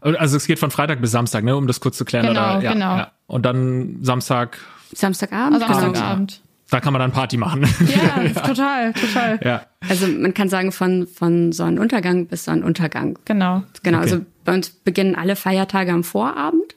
Also 0.00 0.36
es 0.36 0.46
geht 0.46 0.58
von 0.58 0.70
Freitag 0.70 1.00
bis 1.00 1.12
Samstag, 1.12 1.44
ne, 1.44 1.56
um 1.56 1.66
das 1.66 1.80
kurz 1.80 1.96
zu 1.96 2.04
klären. 2.04 2.26
Genau, 2.26 2.56
oder? 2.56 2.62
Ja, 2.62 2.72
genau. 2.72 2.96
Ja. 2.96 3.12
Und 3.26 3.46
dann 3.46 3.98
Samstag. 4.02 4.58
Samstagabend. 4.94 5.62
Also 5.62 5.80
Samstagabend. 5.80 6.40
Da 6.70 6.80
kann 6.80 6.92
man 6.92 7.00
dann 7.00 7.12
Party 7.12 7.36
machen. 7.36 7.62
Ja, 7.86 8.22
ja, 8.34 8.40
total, 8.40 8.92
total. 8.94 9.38
Ja. 9.44 9.66
Also 9.88 10.06
man 10.06 10.32
kann 10.34 10.48
sagen 10.48 10.72
von, 10.72 11.06
von 11.06 11.52
Sonnenuntergang 11.52 12.26
bis 12.26 12.44
Sonnenuntergang. 12.44 13.18
Genau. 13.26 13.62
Genau, 13.82 13.98
Okay. 13.98 14.10
also 14.10 14.24
bei 14.44 14.54
uns 14.54 14.70
beginnen 14.70 15.14
alle 15.14 15.36
Feiertage 15.36 15.92
am 15.92 16.04
Vorabend 16.04 16.74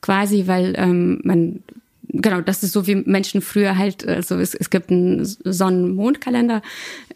quasi, 0.00 0.46
weil 0.46 0.74
ähm, 0.76 1.20
man 1.24 1.62
Genau, 2.10 2.40
das 2.40 2.62
ist 2.62 2.72
so 2.72 2.86
wie 2.86 2.94
Menschen 2.94 3.42
früher 3.42 3.76
halt, 3.76 4.08
also 4.08 4.36
es, 4.38 4.54
es 4.54 4.70
gibt 4.70 4.90
einen 4.90 5.26
Sonnen-Mond-Kalender 5.26 6.62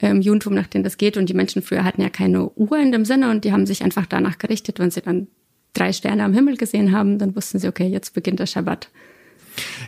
im 0.00 0.20
Judentum, 0.20 0.52
nach 0.52 0.66
dem 0.66 0.82
das 0.82 0.98
geht, 0.98 1.16
und 1.16 1.30
die 1.30 1.34
Menschen 1.34 1.62
früher 1.62 1.82
hatten 1.82 2.02
ja 2.02 2.10
keine 2.10 2.50
Uhr 2.50 2.78
in 2.78 2.92
dem 2.92 3.06
Sinne 3.06 3.30
und 3.30 3.44
die 3.44 3.52
haben 3.52 3.64
sich 3.64 3.82
einfach 3.82 4.04
danach 4.04 4.36
gerichtet, 4.36 4.78
wenn 4.78 4.90
sie 4.90 5.00
dann 5.00 5.28
drei 5.72 5.94
Sterne 5.94 6.24
am 6.24 6.34
Himmel 6.34 6.58
gesehen 6.58 6.92
haben, 6.92 7.18
dann 7.18 7.34
wussten 7.34 7.58
sie, 7.58 7.68
okay, 7.68 7.86
jetzt 7.86 8.12
beginnt 8.12 8.38
der 8.38 8.46
Schabbat. 8.46 8.90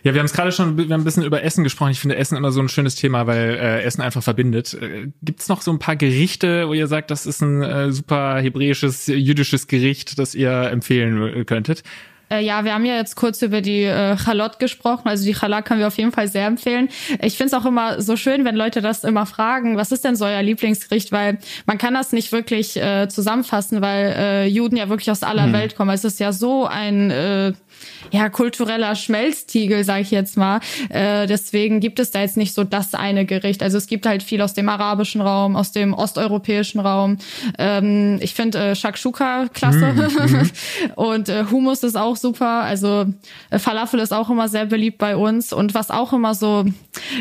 Ja, 0.02 0.12
wir 0.14 0.20
haben 0.20 0.26
es 0.26 0.32
gerade 0.32 0.52
schon, 0.52 0.76
wir 0.76 0.84
haben 0.84 1.00
ein 1.00 1.04
bisschen 1.04 1.22
über 1.22 1.42
Essen 1.42 1.64
gesprochen. 1.64 1.90
Ich 1.90 2.00
finde 2.00 2.16
Essen 2.16 2.36
immer 2.36 2.52
so 2.52 2.60
ein 2.60 2.68
schönes 2.68 2.94
Thema, 2.94 3.26
weil 3.26 3.54
äh, 3.54 3.82
Essen 3.82 4.02
einfach 4.02 4.22
verbindet. 4.22 4.74
Äh, 4.74 5.08
gibt's 5.22 5.48
noch 5.48 5.62
so 5.62 5.72
ein 5.72 5.78
paar 5.78 5.96
Gerichte, 5.96 6.68
wo 6.68 6.74
ihr 6.74 6.86
sagt, 6.86 7.10
das 7.10 7.26
ist 7.26 7.40
ein 7.40 7.62
äh, 7.62 7.92
super 7.92 8.38
hebräisches, 8.40 9.06
jüdisches 9.06 9.66
Gericht, 9.66 10.18
das 10.18 10.34
ihr 10.34 10.50
empfehlen 10.70 11.22
äh, 11.22 11.44
könntet? 11.44 11.82
Äh, 12.30 12.40
ja, 12.44 12.64
wir 12.64 12.74
haben 12.74 12.84
ja 12.84 12.96
jetzt 12.96 13.16
kurz 13.16 13.42
über 13.42 13.60
die 13.60 13.82
äh, 13.82 14.16
Chalot 14.16 14.58
gesprochen. 14.58 15.08
Also 15.08 15.24
die 15.24 15.34
Challah 15.34 15.62
können 15.62 15.80
wir 15.80 15.86
auf 15.86 15.96
jeden 15.96 16.12
Fall 16.12 16.28
sehr 16.28 16.46
empfehlen. 16.46 16.88
Ich 17.20 17.36
finde 17.36 17.54
es 17.56 17.62
auch 17.62 17.66
immer 17.66 18.00
so 18.00 18.16
schön, 18.16 18.44
wenn 18.44 18.56
Leute 18.56 18.80
das 18.80 19.04
immer 19.04 19.26
fragen, 19.26 19.76
was 19.76 19.92
ist 19.92 20.04
denn 20.04 20.16
so 20.16 20.24
euer 20.24 20.42
Lieblingsgericht? 20.42 21.12
Weil 21.12 21.38
man 21.66 21.78
kann 21.78 21.94
das 21.94 22.12
nicht 22.12 22.32
wirklich 22.32 22.76
äh, 22.76 23.08
zusammenfassen, 23.08 23.82
weil 23.82 24.14
äh, 24.16 24.46
Juden 24.46 24.76
ja 24.76 24.88
wirklich 24.88 25.10
aus 25.10 25.22
aller 25.22 25.52
Welt 25.52 25.76
kommen. 25.76 25.90
Es 25.90 26.04
ist 26.04 26.20
ja 26.20 26.32
so 26.32 26.66
ein 26.66 27.10
äh, 27.10 27.52
ja, 28.10 28.28
kultureller 28.28 28.94
Schmelztiegel, 28.94 29.84
sage 29.84 30.02
ich 30.02 30.10
jetzt 30.10 30.36
mal. 30.36 30.60
Äh, 30.88 31.26
deswegen 31.26 31.80
gibt 31.80 31.98
es 31.98 32.10
da 32.10 32.20
jetzt 32.20 32.36
nicht 32.36 32.54
so 32.54 32.64
das 32.64 32.94
eine 32.94 33.24
Gericht. 33.24 33.62
Also 33.62 33.78
es 33.78 33.86
gibt 33.86 34.06
halt 34.06 34.22
viel 34.22 34.40
aus 34.40 34.54
dem 34.54 34.68
arabischen 34.68 35.20
Raum, 35.20 35.56
aus 35.56 35.72
dem 35.72 35.94
osteuropäischen 35.94 36.80
Raum. 36.80 37.18
Ähm, 37.58 38.18
ich 38.20 38.34
finde 38.34 38.58
äh, 38.58 38.74
Shakshuka 38.74 39.46
klasse. 39.52 39.94
Und 40.96 41.28
äh, 41.28 41.44
Hummus 41.50 41.82
ist 41.82 41.96
auch 41.96 42.16
super. 42.16 42.62
Also 42.62 43.06
äh, 43.50 43.58
Falafel 43.58 44.00
ist 44.00 44.12
auch 44.12 44.30
immer 44.30 44.48
sehr 44.48 44.66
beliebt 44.66 44.98
bei 44.98 45.16
uns. 45.16 45.52
Und 45.52 45.74
was 45.74 45.90
auch 45.90 46.12
immer 46.12 46.34
so 46.34 46.64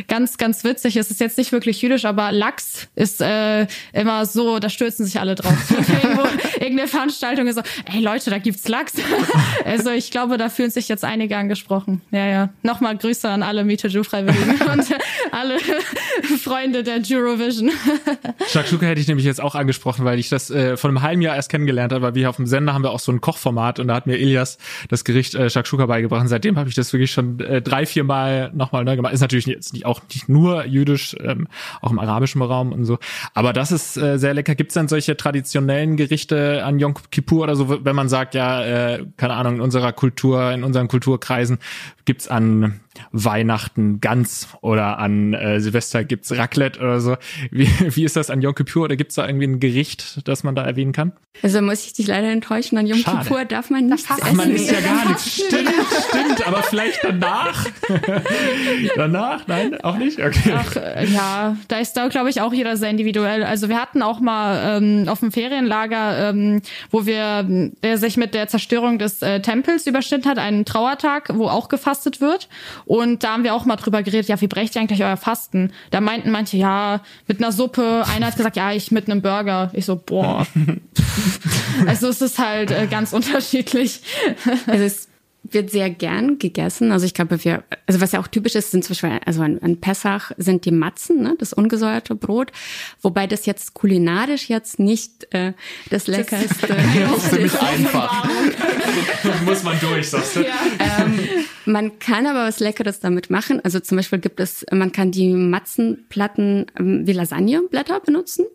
ganz, 0.08 0.38
ganz 0.38 0.64
witzig 0.64 0.98
ist, 0.98 1.12
ist 1.12 1.20
jetzt 1.20 1.38
nicht 1.38 1.52
wirklich 1.52 1.82
jüdisch, 1.82 2.06
aber 2.06 2.32
Lachs 2.32 2.88
ist 2.96 3.22
äh, 3.22 3.68
immer 3.94 4.26
so, 4.26 4.60
da 4.60 4.70
stürzen 4.70 5.06
sich 5.06 5.20
alle 5.20 5.36
drauf. 5.36 5.54
Irgendwo, 6.04 6.24
irgendeine 6.60 6.88
Veranstaltung 6.88 7.48
ist 7.48 7.56
so, 7.56 7.62
ey 7.92 8.00
Leute, 8.02 8.30
da 8.30 8.38
gibt's 8.38 8.68
Lachs. 8.68 8.94
also 9.66 9.92
ich 9.92 10.12
glaube, 10.12 10.38
da 10.38 10.50
fühlen 10.54 10.72
sich 10.72 10.88
jetzt 10.88 11.04
einige 11.04 11.38
angesprochen. 11.38 12.02
Ja, 12.12 12.26
ja. 12.26 12.50
Nochmal 12.62 12.98
Grüße 12.98 13.30
an 13.30 13.44
alle 13.44 13.64
Meet 13.64 13.84
Jew 13.84 14.04
Freiwilligen 14.04 14.62
und 14.72 14.96
alle 15.32 15.58
Freunde 16.42 16.84
der 16.84 17.02
Eurovision. 17.10 17.72
Shakshuka 18.48 18.86
hätte 18.86 19.02
ich 19.02 19.08
nämlich 19.08 19.26
jetzt 19.26 19.42
auch 19.42 19.56
angesprochen, 19.56 20.06
weil 20.06 20.20
ich 20.20 20.30
das 20.30 20.50
äh, 20.50 20.78
vor 20.78 20.90
einem 20.90 21.02
halben 21.02 21.22
Jahr 21.22 21.36
erst 21.36 21.50
kennengelernt 21.50 21.92
habe, 21.92 22.04
weil 22.04 22.16
wir 22.16 22.30
auf 22.30 22.38
dem 22.38 22.48
Sender 22.48 22.74
haben 22.74 22.84
wir 22.84 22.92
auch 22.92 23.00
so 23.00 23.12
ein 23.12 23.22
Kochformat 23.22 23.80
und 23.80 23.88
da 23.88 23.96
hat 23.96 24.08
mir 24.08 24.18
Ilias 24.18 24.58
das 24.90 25.04
Gericht 25.04 25.36
äh, 25.36 25.50
Shakshuka 25.50 25.86
beigebracht. 25.86 26.22
Und 26.22 26.28
seitdem 26.28 26.58
habe 26.58 26.70
ich 26.70 26.76
das 26.76 26.94
wirklich 26.94 27.12
schon 27.12 27.40
äh, 27.40 27.62
drei, 27.62 27.86
vier 27.86 28.04
Mal 28.04 28.52
nochmal 28.54 28.84
neu 28.84 28.96
gemacht. 28.96 29.14
Ist 29.14 29.22
natürlich 29.22 29.46
jetzt 29.46 29.74
nicht, 29.74 29.86
auch 29.86 30.02
nicht 30.14 30.30
nur 30.30 30.66
jüdisch, 30.66 31.16
ähm, 31.20 31.48
auch 31.82 31.92
im 31.92 32.00
arabischen 32.00 32.42
Raum 32.42 32.72
und 32.72 32.86
so. 32.86 32.98
Aber 33.34 33.54
das 33.54 33.72
ist 33.72 33.98
äh, 33.98 34.18
sehr 34.18 34.34
lecker. 34.34 34.56
Gibt 34.56 34.72
es 34.72 34.76
denn 34.76 34.88
solche 34.88 35.18
traditionellen 35.18 35.98
Gerichte 35.98 36.64
an 36.64 36.80
Yom 36.80 36.94
Kippur 37.12 37.44
oder 37.44 37.56
so, 37.56 37.84
wenn 37.84 37.96
man 37.96 38.10
sagt, 38.10 38.36
ja, 38.36 38.64
äh, 38.64 39.06
keine 39.18 39.34
Ahnung, 39.34 39.56
in 39.56 39.62
unserer 39.62 39.94
Kultur, 39.94 40.43
in 40.52 40.64
unseren 40.64 40.88
Kulturkreisen 40.88 41.60
gibt's 42.06 42.28
an 42.28 42.80
Weihnachten 43.12 44.02
Gans 44.02 44.48
oder 44.62 45.00
an 45.00 45.34
äh, 45.34 45.60
Silvester 45.60 46.04
gibt's 46.04 46.32
Raclette 46.32 46.80
oder 46.80 47.00
so. 47.00 47.18
Wie, 47.52 47.68
wie 47.96 48.04
ist 48.04 48.16
das 48.16 48.30
an 48.30 48.42
Yom 48.42 48.56
Kippur 48.56 48.84
oder 48.84 48.96
gibt's 48.96 49.16
da 49.16 49.26
irgendwie 49.26 49.48
ein 49.48 49.60
Gericht, 49.60 50.28
das 50.28 50.44
man 50.44 50.56
da 50.56 50.64
erwähnen 50.64 50.94
kann? 50.94 51.14
Also 51.42 51.62
muss 51.62 51.86
ich 51.86 51.94
dich 51.94 52.08
leider 52.08 52.30
enttäuschen, 52.30 52.78
an 52.78 52.86
Yom 52.86 53.00
Schade. 53.00 53.24
Kippur 53.24 53.46
darf 53.46 53.70
man 53.70 53.88
nichts 53.88 54.08
Ach, 54.10 54.20
essen. 54.20 54.38
Man 54.38 54.52
isst 54.52 54.72
ja 54.72 54.80
gar 54.82 55.06
nichts. 55.10 55.34
Stimmt, 55.34 55.70
stimmt, 56.10 56.48
aber 56.48 56.62
vielleicht 56.64 57.04
danach. 57.04 57.66
danach? 58.96 59.48
Nein, 59.48 59.82
auch 59.82 59.98
nicht? 59.98 60.20
Okay. 60.20 60.54
Ach, 60.56 60.76
äh, 60.76 61.06
ja, 61.06 61.58
da 61.68 61.80
ist 61.80 61.94
da, 61.94 62.08
glaube 62.08 62.30
ich, 62.30 62.42
auch 62.42 62.54
jeder 62.54 62.78
sehr 62.78 62.90
individuell. 62.90 63.44
Also 63.44 63.68
wir 63.70 63.82
hatten 63.82 64.02
auch 64.02 64.20
mal 64.20 64.78
ähm, 64.78 65.10
auf 65.10 65.20
dem 65.20 65.32
Ferienlager, 65.32 66.30
ähm, 66.30 66.62
wo 66.92 67.06
wir, 67.06 67.44
der 67.84 67.98
sich 67.98 68.18
mit 68.18 68.34
der 68.34 68.48
Zerstörung 68.48 69.00
des 69.00 69.22
äh, 69.22 69.42
Tempels 69.42 69.88
überschnitten 69.88 70.30
hat, 70.30 70.38
einen 70.38 70.66
Trauertag, 70.66 71.30
wo 71.34 71.48
auch 71.48 71.68
gefastet 71.68 72.22
wird. 72.22 72.48
Und 72.86 73.24
da 73.24 73.34
haben 73.34 73.44
wir 73.44 73.54
auch 73.54 73.66
mal 73.66 73.76
drüber 73.76 74.04
geredet, 74.04 74.28
ja, 74.28 74.40
wie 74.42 74.48
brecht 74.48 74.76
ihr 74.76 74.82
eigentlich 74.82 75.04
euer 75.04 75.18
Fasten? 75.18 75.72
Da 75.92 76.02
meinten 76.02 76.32
manche, 76.32 76.58
ja, 76.58 77.02
mit 77.28 77.40
einer 77.40 77.52
Suppe. 77.52 78.04
Einer 78.14 78.28
hat 78.28 78.36
gesagt, 78.36 78.56
ja, 78.56 78.72
ich 78.72 78.92
mit 78.92 79.10
einem 79.10 79.22
Burger. 79.22 79.72
Ich 79.74 79.86
so, 79.86 79.96
boah. 79.96 80.46
also 81.88 82.08
es 82.08 82.22
ist 82.22 82.40
halt 82.40 82.72
äh, 82.72 82.88
ganz 82.88 83.14
unterschiedlich. 83.14 84.02
Also 84.68 84.84
es 84.84 85.08
wird 85.54 85.70
sehr 85.70 85.90
gern 85.90 86.40
gegessen. 86.40 86.92
Also 86.92 87.06
ich 87.06 87.14
glaube, 87.14 87.44
wir, 87.44 87.64
also 87.88 88.02
was 88.02 88.12
ja 88.12 88.20
auch 88.20 88.28
typisch 88.28 88.56
ist, 88.56 88.72
sind 88.72 88.84
zum 88.84 88.94
Beispiel, 88.94 89.20
also 89.26 89.42
an, 89.42 89.60
an 89.60 89.80
Pessach 89.80 90.32
sind 90.38 90.66
die 90.66 90.72
Matzen, 90.72 91.22
ne, 91.22 91.36
das 91.38 91.54
ungesäuerte 91.54 92.16
Brot, 92.16 92.52
wobei 93.02 93.28
das 93.28 93.46
jetzt 93.46 93.74
kulinarisch 93.74 94.50
jetzt 94.50 94.80
nicht 94.80 95.34
äh, 95.34 95.54
das 95.90 96.08
leckerste 96.08 96.68
Das 96.68 97.18
ist 97.24 97.30
ziemlich 97.32 97.62
einfach. 97.62 98.28
Muss 99.46 99.64
man 99.64 99.80
durch, 99.80 100.10
sagst 100.10 100.38
du? 100.38 100.42
ähm, 100.42 101.20
man 101.66 102.00
kann 102.00 102.26
aber 102.26 102.48
was 102.48 102.60
Leckeres 102.60 103.00
damit 103.00 103.30
machen. 103.30 103.62
Also 103.64 103.80
zum 103.80 103.98
Beispiel 103.98 104.20
gibt 104.20 104.40
es, 104.40 104.66
man 104.72 104.92
kann 104.92 105.12
die 105.12 105.30
Matzenplatten 105.30 106.66
ähm, 106.78 107.08
wie 107.08 107.14
Lasagneblätter 107.14 108.00
benutzen 108.00 108.46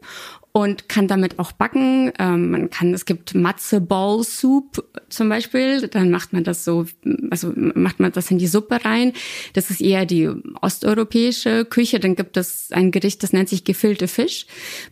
und 0.59 0.89
kann 0.89 1.07
damit 1.07 1.39
auch 1.39 1.53
backen. 1.53 2.13
Ähm, 2.19 2.51
man 2.51 2.71
kann, 2.71 2.93
es 2.93 3.05
gibt 3.05 3.35
Matze 3.35 3.81
Ball 3.81 4.25
Soup 4.25 4.85
zum 5.09 5.29
Beispiel. 5.29 5.87
Dann 5.89 6.11
macht 6.11 6.33
man 6.33 6.43
das 6.43 6.65
so, 6.65 6.85
also 7.31 7.53
macht 7.55 8.01
man 8.01 8.11
das 8.11 8.31
in 8.31 8.39
die 8.39 8.49
Suppe 8.49 8.85
rein. 8.85 9.13
Das 9.53 9.71
ist 9.71 9.81
eher 9.81 10.05
die 10.05 10.29
osteuropäische 10.61 11.65
Küche. 11.65 12.01
Dann 12.01 12.17
gibt 12.17 12.37
es 12.37 12.73
ein 12.73 12.91
Gericht, 12.91 13.23
das 13.23 13.33
nennt 13.33 13.49
sich 13.49 13.63
gefüllte 13.63 14.09
Fisch. 14.09 14.47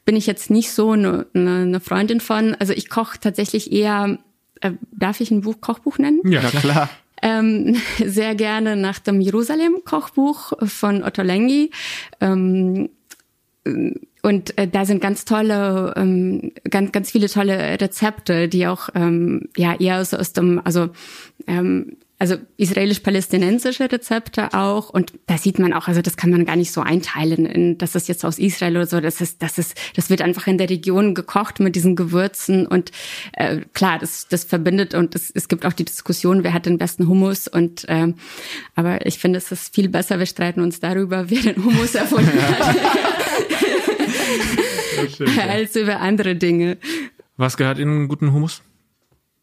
Bin 0.04 0.14
ich 0.14 0.26
jetzt 0.26 0.50
nicht 0.50 0.70
so 0.70 0.92
eine, 0.92 1.26
eine, 1.34 1.62
eine 1.62 1.80
Freundin 1.80 2.20
von. 2.20 2.54
Also 2.54 2.72
ich 2.72 2.88
koche 2.88 3.18
tatsächlich 3.20 3.72
eher, 3.72 4.18
äh, 4.60 4.72
darf 4.92 5.20
ich 5.20 5.30
ein 5.32 5.40
Buch, 5.40 5.60
Kochbuch 5.60 5.98
nennen? 5.98 6.20
Ja, 6.24 6.42
Ja, 6.42 6.50
klar. 6.50 6.90
ähm, 7.22 7.76
sehr 8.04 8.36
gerne 8.36 8.76
nach 8.76 9.00
dem 9.00 9.20
Jerusalem-Kochbuch 9.20 10.52
von 10.64 11.02
Otto 11.02 11.22
Lengi. 11.22 11.70
Ähm, 12.20 12.90
und 14.26 14.58
äh, 14.58 14.66
da 14.66 14.84
sind 14.84 15.00
ganz 15.00 15.24
tolle, 15.24 15.94
ähm, 15.96 16.50
ganz, 16.68 16.90
ganz 16.90 17.12
viele 17.12 17.28
tolle 17.28 17.80
Rezepte, 17.80 18.48
die 18.48 18.66
auch 18.66 18.88
ähm, 18.96 19.48
ja 19.56 19.78
eher 19.78 20.00
aus, 20.00 20.12
aus 20.14 20.32
dem, 20.32 20.60
also 20.64 20.88
ähm, 21.46 21.96
also 22.18 22.34
israelisch-palästinensische 22.56 23.92
Rezepte 23.92 24.52
auch. 24.52 24.90
Und 24.90 25.12
da 25.26 25.38
sieht 25.38 25.60
man 25.60 25.72
auch, 25.72 25.86
also 25.86 26.02
das 26.02 26.16
kann 26.16 26.30
man 26.30 26.44
gar 26.44 26.56
nicht 26.56 26.72
so 26.72 26.80
einteilen, 26.80 27.46
in, 27.46 27.78
dass 27.78 27.92
das 27.92 28.08
jetzt 28.08 28.24
aus 28.24 28.40
Israel 28.40 28.78
oder 28.78 28.86
so, 28.86 29.00
das 29.00 29.20
ist, 29.20 29.42
das 29.44 29.58
ist, 29.58 29.76
das 29.94 30.10
wird 30.10 30.22
einfach 30.22 30.48
in 30.48 30.58
der 30.58 30.70
Region 30.70 31.14
gekocht 31.14 31.60
mit 31.60 31.76
diesen 31.76 31.94
Gewürzen. 31.94 32.66
Und 32.66 32.90
äh, 33.34 33.60
klar, 33.74 34.00
das, 34.00 34.26
das 34.28 34.42
verbindet 34.42 34.94
und 34.94 35.14
es, 35.14 35.30
es 35.32 35.46
gibt 35.46 35.64
auch 35.64 35.72
die 35.72 35.84
Diskussion, 35.84 36.42
wer 36.42 36.52
hat 36.52 36.66
den 36.66 36.78
besten 36.78 37.06
Hummus. 37.06 37.46
Und 37.46 37.84
ähm, 37.86 38.16
aber 38.74 39.06
ich 39.06 39.18
finde, 39.20 39.38
es 39.38 39.52
ist 39.52 39.72
viel 39.72 39.88
besser, 39.88 40.18
wir 40.18 40.26
streiten 40.26 40.62
uns 40.62 40.80
darüber, 40.80 41.30
wer 41.30 41.42
den 41.42 41.64
Hummus 41.64 41.94
erfunden 41.94 42.42
hat, 42.42 42.76
als 45.48 45.76
über 45.76 46.00
andere 46.00 46.36
Dinge. 46.36 46.78
Was 47.36 47.56
gehört 47.56 47.78
in 47.78 47.88
einen 47.88 48.08
guten 48.08 48.32
Hummus? 48.32 48.62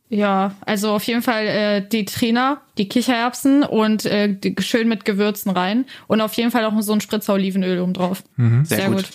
Ja, 0.10 0.56
also 0.62 0.92
auf 0.92 1.04
jeden 1.06 1.24
Fall 1.24 1.48
äh, 1.48 1.88
die 1.88 2.06
Trainer, 2.06 2.62
die 2.78 2.88
Kichererbsen 2.88 3.64
und 3.64 4.06
äh, 4.06 4.32
die, 4.32 4.56
schön 4.60 4.88
mit 4.88 5.06
Gewürzen 5.06 5.52
rein 5.52 5.86
und 6.08 6.22
auf 6.22 6.34
jeden 6.34 6.52
Fall 6.52 6.66
auch 6.66 6.80
so 6.82 6.94
ein 6.94 7.02
Spritzer 7.02 7.34
Olivenöl 7.34 7.80
oben 7.80 7.94
drauf. 7.94 8.24
Sehr, 8.64 8.90
gut. 8.90 9.10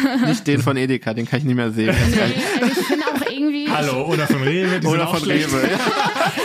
Nicht 0.26 0.46
den 0.46 0.60
von 0.62 0.76
Edeka, 0.76 1.14
den 1.14 1.26
kann 1.26 1.38
ich 1.40 1.44
nicht 1.44 1.56
mehr 1.56 1.70
sehen. 1.72 1.94
Nee, 2.10 2.26
also 2.62 2.80
ich 2.80 2.86
finde 2.86 3.04
auch 3.06 3.30
irgendwie. 3.30 3.68
Hallo, 3.70 4.06
oder 4.06 4.26
von 4.26 4.42
Rewe, 4.42 4.80
die 4.80 4.86
Oder 4.86 4.90
sind 4.98 5.00
auch 5.08 5.14
von 5.16 5.24
schlecht. 5.24 5.48
Rewe. 5.48 5.68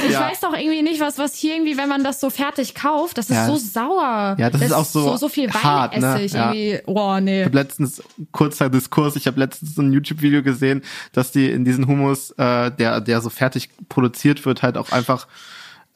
Ich 0.08 0.14
Ja. 0.14 0.22
weiß 0.30 0.40
doch 0.42 0.54
irgendwie 0.54 0.82
nicht, 0.84 1.00
was, 1.02 1.18
was 1.18 1.36
hier 1.36 1.56
irgendwie, 1.56 1.78
wenn 1.78 1.90
man 1.90 2.04
das 2.04 2.20
so 2.20 2.30
fertig 2.30 2.76
kauft, 2.76 3.18
das 3.18 3.30
ist 3.30 3.36
Ja. 3.36 3.48
so 3.48 3.58
sauer. 3.58 4.36
Ja, 4.38 4.50
das 4.50 4.62
ist 4.62 4.72
auch 4.72 4.86
so 4.86 5.02
so, 5.02 5.18
so 5.18 5.30
viel 5.30 5.52
hart, 5.52 5.96
ne? 5.98 6.02
Weinessig 6.02 6.34
Ja. 6.34 6.52
irgendwie. 6.54 6.80
Oh, 6.86 7.20
nee. 7.20 7.40
Ich 7.42 7.46
habe 7.46 7.58
letztens, 7.58 8.02
kurzer 8.32 8.70
Diskurs, 8.70 9.16
ich 9.16 9.28
habe 9.28 9.40
letztens 9.40 9.78
ein 9.78 9.92
YouTube-Video 9.92 10.44
gesehen, 10.44 10.82
dass 11.14 11.32
die 11.32 11.50
in 11.50 11.66
diesen 11.66 11.88
Hummus, 11.88 12.32
äh, 12.32 12.72
der, 12.72 13.02
der 13.02 13.22
so 13.22 13.30
fertig 13.30 13.70
produziert 13.90 14.46
wird, 14.46 14.62
halt 14.62 14.78
auch 14.78 14.92
einfach, 14.92 15.28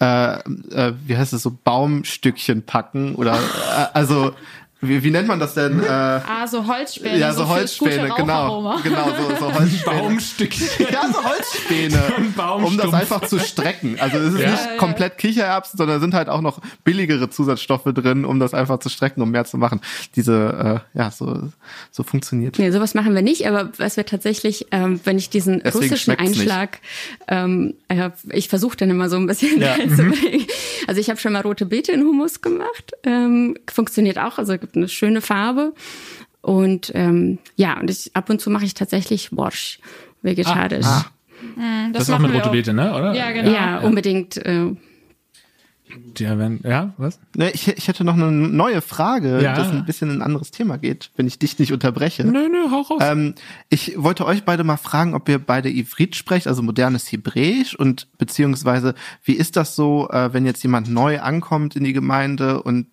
äh, 0.01 0.33
äh, 0.39 0.93
wie 1.05 1.15
heißt 1.15 1.33
es, 1.33 1.43
so 1.43 1.55
Baumstückchen 1.63 2.63
packen 2.63 3.15
oder, 3.15 3.35
äh, 3.35 3.85
also, 3.93 4.31
wie, 4.81 5.03
wie 5.03 5.11
nennt 5.11 5.27
man 5.27 5.39
das 5.39 5.53
denn? 5.53 5.79
Äh, 5.81 5.87
Ah, 5.87 6.47
so 6.47 6.65
Holzspäne. 6.67 7.17
ja, 7.17 7.33
so 7.33 7.41
gute 7.43 7.53
Holzspäne, 7.55 8.09
genau. 8.17 8.77
Genau, 8.83 9.05
so, 9.17 9.35
so 9.39 9.53
Holzspäne. 9.59 9.99
Baumstückchen. 10.01 10.67
Ja, 10.91 11.07
so 11.11 11.23
Holzspäne, 11.23 12.01
um 12.65 12.77
das 12.77 12.93
einfach 12.93 13.21
zu 13.27 13.39
strecken. 13.39 13.97
Also 13.99 14.17
es 14.17 14.33
ist 14.33 14.39
Ja. 14.41 14.51
nicht 14.51 14.77
komplett 14.77 15.17
Kichererbsen, 15.17 15.77
sondern 15.77 15.99
sind 16.01 16.13
halt 16.13 16.29
auch 16.29 16.41
noch 16.41 16.59
billigere 16.83 17.29
Zusatzstoffe 17.29 17.83
drin, 17.85 18.25
um 18.25 18.39
das 18.39 18.53
einfach 18.53 18.79
zu 18.79 18.89
strecken, 18.89 19.21
um 19.21 19.31
mehr 19.31 19.45
zu 19.45 19.57
machen. 19.57 19.81
Diese, 20.15 20.81
äh, 20.95 20.97
ja, 20.97 21.11
so, 21.11 21.49
so 21.91 22.03
funktioniert. 22.03 22.57
Nee, 22.59 22.71
sowas 22.71 22.93
machen 22.93 23.13
wir 23.15 23.21
nicht, 23.21 23.47
aber 23.47 23.71
was 23.77 23.97
wir 23.97 24.05
tatsächlich, 24.05 24.67
ähm, 24.71 24.99
wenn 25.03 25.17
ich 25.17 25.29
diesen 25.29 25.61
Deswegen 25.63 25.77
russischen 25.85 26.03
schmeckt's 26.15 26.29
nicht. 26.29 26.39
Einschlag, 26.41 26.79
ähm, 27.27 27.75
äh, 27.87 28.09
ich 28.31 28.49
versuche 28.49 28.77
dann 28.77 28.89
immer 28.89 29.09
so 29.09 29.17
ein 29.17 29.27
bisschen 29.27 29.61
Ja. 29.61 29.75
beizubringen. 29.77 30.45
Also 30.87 30.99
ich 30.99 31.09
habe 31.09 31.19
schon 31.19 31.33
mal 31.33 31.41
rote 31.41 31.65
Beete 31.65 31.91
in 31.91 32.01
Hummus 32.01 32.41
gemacht, 32.41 32.91
ähm, 33.03 33.55
funktioniert 33.71 34.17
auch, 34.17 34.37
also 34.37 34.55
gibt 34.71 34.77
eine 34.77 34.89
schöne 34.89 35.21
Farbe 35.21 35.73
und 36.41 36.91
ähm, 36.95 37.39
ja, 37.55 37.79
und 37.79 37.89
ich, 37.89 38.11
ab 38.15 38.29
und 38.29 38.39
zu 38.41 38.49
mache 38.49 38.65
ich 38.65 38.73
tatsächlich 38.73 39.29
Borsch 39.31 39.79
vegetarisch. 40.21 40.85
Ah. 40.85 41.05
Das, 41.91 42.03
ist 42.03 42.09
auch 42.09 42.19
machen 42.19 42.27
mit 42.27 42.33
wir 42.33 42.39
rote. 42.41 42.51
Beete, 42.51 42.73
ne? 42.73 42.93
Oder? 42.93 43.13
Ja, 43.13 43.31
genau. 43.31 43.51
Ja, 43.51 43.79
unbedingt. 43.79 44.37
Äh, 44.37 44.75
Die 46.17 46.23
werden, 46.23 46.59
ja, 46.63 46.93
was? 46.97 47.19
Ne, 47.35 47.51
ich, 47.51 47.67
ich 47.67 47.87
hätte 47.87 48.03
noch 48.03 48.13
eine 48.13 48.31
neue 48.31 48.81
Frage, 48.81 49.41
Ja. 49.41 49.55
das 49.55 49.69
ein 49.69 49.85
bisschen 49.85 50.09
in 50.11 50.17
ein 50.17 50.21
anderes 50.21 50.51
Thema 50.51 50.77
geht, 50.77 51.09
wenn 51.15 51.25
ich 51.27 51.37
dich 51.39 51.57
nicht 51.59 51.73
unterbreche. 51.73 52.23
Nö, 52.23 52.47
nö, 52.47 52.69
hau 52.71 52.81
raus. 52.81 53.01
Ähm, 53.03 53.33
ich 53.69 53.95
wollte 53.97 54.25
euch 54.25 54.43
beide 54.43 54.63
mal 54.63 54.77
fragen, 54.77 55.15
ob 55.15 55.27
ihr 55.29 55.39
beide 55.39 55.69
Ivrit 55.69 56.15
sprecht, 56.15 56.47
also 56.47 56.61
modernes 56.61 57.11
Hebräisch 57.11 57.75
und 57.75 58.07
beziehungsweise 58.19 58.93
wie 59.23 59.33
ist 59.33 59.55
das 59.57 59.75
so, 59.75 60.09
äh, 60.11 60.31
wenn 60.33 60.45
jetzt 60.45 60.61
jemand 60.63 60.89
neu 60.89 61.19
ankommt 61.19 61.75
in 61.75 61.83
die 61.83 61.93
Gemeinde 61.93 62.61
und 62.63 62.85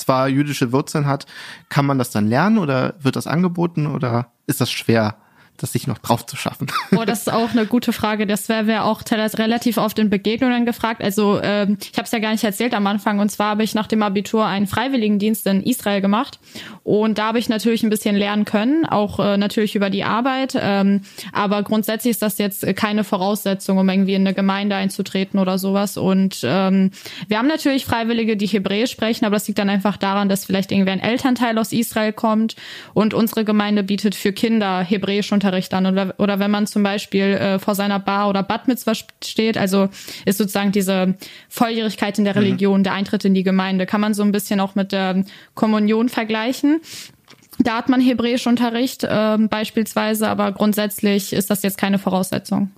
zwar 0.00 0.28
jüdische 0.28 0.72
Wurzeln 0.72 1.06
hat, 1.06 1.26
kann 1.68 1.86
man 1.86 1.98
das 1.98 2.10
dann 2.10 2.28
lernen 2.28 2.58
oder 2.58 2.94
wird 3.00 3.16
das 3.16 3.26
angeboten 3.26 3.86
oder 3.86 4.32
ist 4.46 4.60
das 4.60 4.70
schwer, 4.70 5.16
das 5.62 5.72
sich 5.72 5.86
noch 5.86 5.98
drauf 5.98 6.26
zu 6.26 6.36
schaffen? 6.36 6.68
Oh, 6.96 7.04
das 7.04 7.20
ist 7.20 7.32
auch 7.32 7.50
eine 7.50 7.66
gute 7.66 7.92
Frage. 7.92 8.26
Das 8.26 8.48
wäre 8.48 8.66
wir 8.66 8.84
auch 8.84 9.02
relativ 9.10 9.76
oft 9.76 9.98
in 9.98 10.10
Begegnungen 10.10 10.64
gefragt. 10.64 11.02
Also 11.02 11.40
ähm, 11.42 11.76
ich 11.80 11.96
habe 11.96 12.06
es 12.06 12.12
ja 12.12 12.18
gar 12.18 12.32
nicht 12.32 12.42
erzählt 12.42 12.74
am 12.74 12.86
Anfang. 12.86 13.18
Und 13.18 13.30
zwar 13.30 13.50
habe 13.50 13.62
ich 13.62 13.74
nach 13.74 13.86
dem 13.86 14.02
Abitur 14.02 14.46
einen 14.46 14.66
Freiwilligendienst 14.66 15.46
in 15.46 15.62
Israel 15.62 16.00
gemacht. 16.00 16.40
Und 16.82 17.18
da 17.18 17.26
habe 17.26 17.38
ich 17.38 17.48
natürlich 17.48 17.82
ein 17.82 17.90
bisschen 17.90 18.16
lernen 18.16 18.46
können, 18.46 18.86
auch 18.86 19.20
äh, 19.20 19.36
natürlich 19.36 19.76
über 19.76 19.90
die 19.90 20.02
Arbeit. 20.02 20.56
Ähm, 20.58 21.02
aber 21.32 21.62
grundsätzlich 21.62 22.12
ist 22.12 22.22
das 22.22 22.38
jetzt 22.38 22.66
keine 22.74 23.04
Voraussetzung, 23.04 23.78
um 23.78 23.88
irgendwie 23.88 24.14
in 24.14 24.26
eine 24.26 24.34
Gemeinde 24.34 24.76
einzutreten 24.76 25.38
oder 25.38 25.58
sowas. 25.58 25.96
Und 25.96 26.40
ähm, 26.42 26.90
wir 27.28 27.38
haben 27.38 27.48
natürlich 27.48 27.84
Freiwillige, 27.84 28.36
die 28.36 28.46
Hebräisch 28.46 28.90
sprechen, 28.90 29.24
aber 29.24 29.36
das 29.36 29.46
liegt 29.46 29.58
dann 29.58 29.70
einfach 29.70 29.96
daran, 29.96 30.28
dass 30.28 30.46
vielleicht 30.46 30.72
irgendwie 30.72 30.90
ein 30.90 31.00
Elternteil 31.00 31.58
aus 31.58 31.72
Israel 31.72 32.12
kommt 32.12 32.56
und 32.94 33.14
unsere 33.14 33.44
Gemeinde 33.44 33.82
bietet 33.82 34.14
für 34.14 34.32
Kinder 34.32 34.82
Hebräischunterricht 35.48 35.74
an. 35.74 35.86
Oder, 35.86 36.14
oder 36.18 36.38
wenn 36.38 36.50
man 36.50 36.66
zum 36.66 36.82
Beispiel 36.82 37.22
äh, 37.22 37.58
vor 37.58 37.74
seiner 37.74 37.98
Bar 37.98 38.28
oder 38.28 38.42
Bat 38.42 38.68
Mitzvah 38.68 38.94
steht, 38.94 39.56
also 39.56 39.88
ist 40.24 40.38
sozusagen 40.38 40.72
diese 40.72 41.14
Volljährigkeit 41.48 42.18
in 42.18 42.24
der 42.24 42.36
Religion, 42.36 42.84
der 42.84 42.92
Eintritt 42.92 43.24
in 43.24 43.34
die 43.34 43.42
Gemeinde, 43.42 43.86
kann 43.86 44.00
man 44.00 44.14
so 44.14 44.22
ein 44.22 44.32
bisschen 44.32 44.60
auch 44.60 44.74
mit 44.74 44.92
der 44.92 45.24
Kommunion 45.54 46.08
vergleichen. 46.08 46.80
Da 47.60 47.76
hat 47.76 47.88
man 47.88 48.00
Hebräischunterricht 48.00 49.06
ähm, 49.08 49.48
beispielsweise, 49.48 50.28
aber 50.28 50.52
grundsätzlich 50.52 51.32
ist 51.32 51.50
das 51.50 51.62
jetzt 51.62 51.78
keine 51.78 51.98
Voraussetzung. 51.98 52.70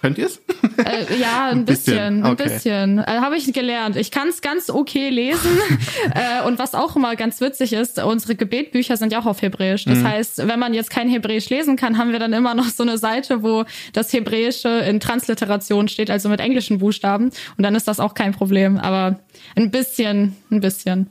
Könnt 0.00 0.16
ihr 0.16 0.26
es? 0.26 0.40
Äh, 0.78 1.18
ja, 1.20 1.46
ein, 1.50 1.58
Ein 1.58 1.64
bisschen, 1.64 1.94
bisschen, 1.94 2.24
ein 2.24 2.32
okay. 2.32 2.44
bisschen. 2.44 2.98
Äh, 2.98 3.04
Habe 3.06 3.36
ich 3.36 3.52
gelernt. 3.52 3.96
Ich 3.96 4.10
kann 4.10 4.28
es 4.28 4.40
ganz 4.40 4.70
okay 4.70 5.10
lesen. 5.10 5.58
äh, 6.14 6.46
und 6.46 6.58
was 6.58 6.74
auch 6.74 6.96
immer 6.96 7.16
ganz 7.16 7.40
witzig 7.40 7.74
ist, 7.74 8.02
unsere 8.02 8.34
Gebetbücher 8.34 8.96
sind 8.96 9.12
ja 9.12 9.20
auch 9.20 9.26
auf 9.26 9.42
Hebräisch. 9.42 9.86
Mhm. 9.86 9.90
Das 9.90 10.04
heißt, 10.04 10.48
wenn 10.48 10.58
man 10.58 10.72
jetzt 10.72 10.90
kein 10.90 11.08
Hebräisch 11.08 11.50
lesen 11.50 11.76
kann, 11.76 11.98
haben 11.98 12.12
wir 12.12 12.18
dann 12.18 12.32
immer 12.32 12.54
noch 12.54 12.66
so 12.66 12.82
eine 12.82 12.96
Seite, 12.96 13.42
wo 13.42 13.64
das 13.92 14.12
Hebräische 14.12 14.68
in 14.68 15.00
Transliteration 15.00 15.88
steht, 15.88 16.10
also 16.10 16.28
mit 16.28 16.40
englischen 16.40 16.78
Buchstaben. 16.78 17.30
Und 17.58 17.62
dann 17.62 17.74
ist 17.74 17.86
das 17.86 18.00
auch 18.00 18.14
kein 18.14 18.32
Problem. 18.32 18.78
Aber 18.78 19.20
ein 19.56 19.70
bisschen, 19.70 20.36
ein 20.50 20.60
bisschen. 20.60 21.10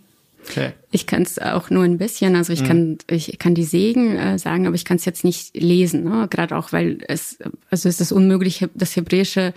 Okay. 0.49 0.71
Ich 0.91 1.05
kann 1.05 1.21
es 1.21 1.37
auch 1.37 1.69
nur 1.69 1.83
ein 1.83 1.97
bisschen, 1.97 2.35
also 2.35 2.51
ich 2.51 2.63
kann 2.63 2.97
ich 3.07 3.37
kann 3.37 3.53
die 3.53 3.63
Segen 3.63 4.15
äh, 4.15 4.39
sagen, 4.39 4.65
aber 4.65 4.75
ich 4.75 4.85
kann 4.85 4.97
es 4.97 5.05
jetzt 5.05 5.23
nicht 5.23 5.55
lesen, 5.55 6.05
ne? 6.05 6.27
gerade 6.29 6.57
auch 6.57 6.71
weil 6.71 6.99
es 7.07 7.37
also 7.69 7.87
es 7.87 8.01
ist 8.01 8.11
unmöglich 8.11 8.65
das 8.73 8.95
Hebräische 8.95 9.53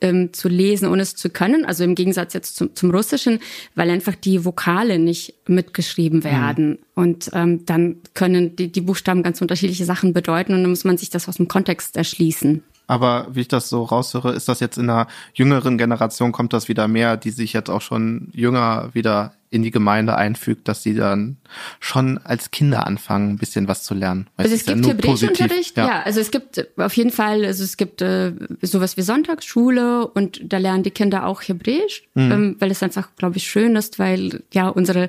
ähm, 0.00 0.32
zu 0.32 0.48
lesen, 0.48 0.88
ohne 0.88 1.02
es 1.02 1.16
zu 1.16 1.30
können. 1.30 1.64
Also 1.64 1.84
im 1.84 1.94
Gegensatz 1.94 2.32
jetzt 2.32 2.56
zum, 2.56 2.74
zum 2.74 2.90
Russischen, 2.90 3.40
weil 3.74 3.90
einfach 3.90 4.14
die 4.14 4.44
Vokale 4.44 4.98
nicht 4.98 5.34
mitgeschrieben 5.46 6.22
werden 6.24 6.78
und 6.94 7.30
ähm, 7.32 7.66
dann 7.66 7.96
können 8.14 8.54
die, 8.56 8.70
die 8.70 8.80
Buchstaben 8.80 9.22
ganz 9.22 9.40
unterschiedliche 9.42 9.84
Sachen 9.84 10.12
bedeuten 10.12 10.54
und 10.54 10.62
dann 10.62 10.70
muss 10.70 10.84
man 10.84 10.96
sich 10.96 11.10
das 11.10 11.28
aus 11.28 11.36
dem 11.36 11.48
Kontext 11.48 11.96
erschließen. 11.96 12.62
Aber 12.86 13.28
wie 13.30 13.42
ich 13.42 13.48
das 13.48 13.68
so 13.68 13.84
raushöre, 13.84 14.32
ist 14.32 14.48
das 14.48 14.58
jetzt 14.58 14.76
in 14.76 14.90
einer 14.90 15.06
jüngeren 15.32 15.78
Generation, 15.78 16.32
kommt 16.32 16.52
das 16.52 16.68
wieder 16.68 16.88
mehr, 16.88 17.16
die 17.16 17.30
sich 17.30 17.52
jetzt 17.52 17.70
auch 17.70 17.82
schon 17.82 18.30
jünger 18.32 18.90
wieder 18.94 19.32
in 19.50 19.62
die 19.62 19.70
Gemeinde 19.72 20.14
einfügt, 20.16 20.68
dass 20.68 20.82
sie 20.84 20.94
dann 20.94 21.36
schon 21.80 22.18
als 22.18 22.52
Kinder 22.52 22.86
anfangen, 22.86 23.30
ein 23.30 23.36
bisschen 23.36 23.66
was 23.66 23.82
zu 23.82 23.94
lernen. 23.94 24.28
Weil 24.36 24.46
Also 24.46 24.54
es 24.54 24.64
ja 24.64 24.74
gibt 24.74 24.84
nur 24.84 24.92
Hebräischunterricht, 24.94 25.74
positiv. 25.74 25.76
ja. 25.76 26.02
Also 26.02 26.20
es 26.20 26.30
gibt 26.30 26.68
auf 26.78 26.96
jeden 26.96 27.10
Fall, 27.10 27.44
also 27.44 27.64
es 27.64 27.76
gibt 27.76 28.00
äh, 28.00 28.32
sowas 28.62 28.96
wie 28.96 29.02
Sonntagsschule 29.02 30.06
und 30.06 30.40
da 30.44 30.58
lernen 30.58 30.84
die 30.84 30.92
Kinder 30.92 31.26
auch 31.26 31.42
Hebräisch, 31.42 32.04
ähm, 32.14 32.56
weil 32.60 32.70
es 32.70 32.82
einfach, 32.82 33.08
glaube 33.16 33.38
ich, 33.38 33.48
schön 33.48 33.74
ist, 33.74 33.98
weil 33.98 34.42
ja 34.52 34.68
unsere 34.68 35.08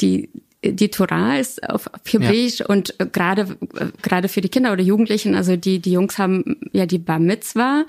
die 0.00 0.30
die 0.64 0.88
Torah 0.90 1.38
ist 1.38 1.62
auf, 1.68 1.88
Hebräisch 2.04 2.62
und 2.62 2.98
äh, 2.98 3.06
gerade 3.06 3.56
äh, 3.76 3.86
gerade 4.02 4.28
für 4.28 4.40
die 4.40 4.48
Kinder 4.48 4.72
oder 4.72 4.82
Jugendlichen, 4.82 5.36
also 5.36 5.54
die 5.56 5.78
die 5.78 5.92
Jungs 5.92 6.18
haben 6.18 6.56
ja 6.72 6.84
die 6.84 6.98
Bar 6.98 7.20
Mitzvah 7.20 7.84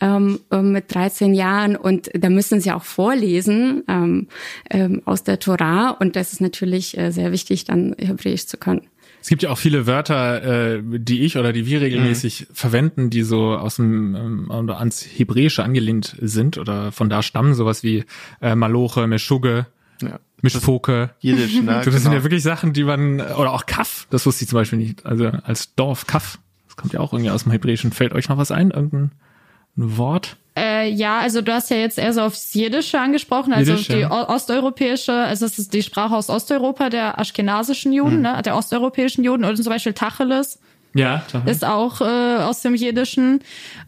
ähm, 0.00 0.40
äh, 0.50 0.62
mit 0.62 0.94
13 0.94 1.34
Jahren 1.34 1.76
und 1.76 2.10
da 2.14 2.30
müssen 2.30 2.60
sie 2.60 2.72
auch 2.72 2.84
vorlesen 2.84 3.84
ähm, 3.88 4.28
ähm, 4.70 5.02
aus 5.04 5.24
der 5.24 5.38
Torah 5.38 5.90
und 5.90 6.16
das 6.16 6.32
ist 6.32 6.40
natürlich 6.40 6.96
äh, 6.98 7.10
sehr 7.10 7.32
wichtig, 7.32 7.64
dann 7.64 7.94
Hebräisch 7.98 8.46
zu 8.46 8.56
können. 8.56 8.82
Es 9.24 9.28
gibt 9.30 9.42
ja 9.42 9.48
auch 9.48 9.56
viele 9.56 9.86
Wörter, 9.86 10.74
äh, 10.74 10.82
die 10.84 11.22
ich 11.22 11.38
oder 11.38 11.54
die 11.54 11.64
wir 11.64 11.80
regelmäßig 11.80 12.46
verwenden, 12.52 13.08
die 13.08 13.22
so 13.22 13.56
aus 13.56 13.76
dem 13.76 14.14
ähm, 14.50 14.70
ans 14.70 15.02
Hebräische 15.02 15.64
angelehnt 15.64 16.14
sind 16.20 16.58
oder 16.58 16.92
von 16.92 17.08
da 17.08 17.22
stammen, 17.22 17.54
sowas 17.54 17.82
wie 17.82 18.04
äh, 18.42 18.54
Maloche, 18.54 19.06
Meschugge, 19.06 19.66
Ja. 20.02 20.20
Mischpoke. 20.42 21.14
Jiddisch, 21.20 21.62
ne? 21.62 21.80
Das 21.84 21.94
sind 21.94 22.02
genau. 22.02 22.16
ja 22.16 22.22
wirklich 22.22 22.42
Sachen, 22.42 22.74
die 22.74 22.84
man, 22.84 23.22
oder 23.22 23.52
auch 23.52 23.64
Kaff, 23.64 24.06
das 24.10 24.26
wusste 24.26 24.44
ich 24.44 24.50
zum 24.50 24.58
Beispiel 24.58 24.78
nicht. 24.78 25.06
Also 25.06 25.28
als 25.28 25.74
Dorf 25.74 26.06
Kaff, 26.06 26.38
das 26.66 26.76
kommt 26.76 26.92
ja 26.92 27.00
auch 27.00 27.14
irgendwie 27.14 27.30
aus 27.30 27.44
dem 27.44 27.52
Hebräischen. 27.52 27.92
Fällt 27.92 28.12
euch 28.12 28.28
noch 28.28 28.36
was 28.36 28.50
ein? 28.50 28.72
Irgendein 28.72 29.12
ein 29.76 29.96
Wort? 29.96 30.36
Äh, 30.56 30.88
ja, 30.90 31.18
also 31.18 31.42
du 31.42 31.52
hast 31.52 31.70
ja 31.70 31.78
jetzt 31.78 31.98
eher 31.98 32.12
so 32.12 32.20
aufs 32.20 32.54
Jiddische 32.54 33.00
angesprochen, 33.00 33.52
also 33.52 33.72
Jiddisch, 33.72 33.88
die 33.88 34.04
o- 34.04 34.28
osteuropäische, 34.28 35.12
also 35.12 35.46
es 35.46 35.58
ist 35.58 35.74
die 35.74 35.82
Sprache 35.82 36.14
aus 36.14 36.30
Osteuropa, 36.30 36.90
der 36.90 37.18
aschkenasischen 37.18 37.92
Juden, 37.92 38.20
ne, 38.22 38.40
der 38.44 38.56
osteuropäischen 38.56 39.24
Juden 39.24 39.44
oder 39.44 39.56
zum 39.56 39.64
Beispiel 39.72 39.94
Tacheles 39.94 40.60
Ja. 40.94 41.24
ist 41.46 41.64
auch 41.64 42.00
äh, 42.00 42.04
aus 42.04 42.62
dem 42.62 42.74
Jiddischen. 42.74 43.40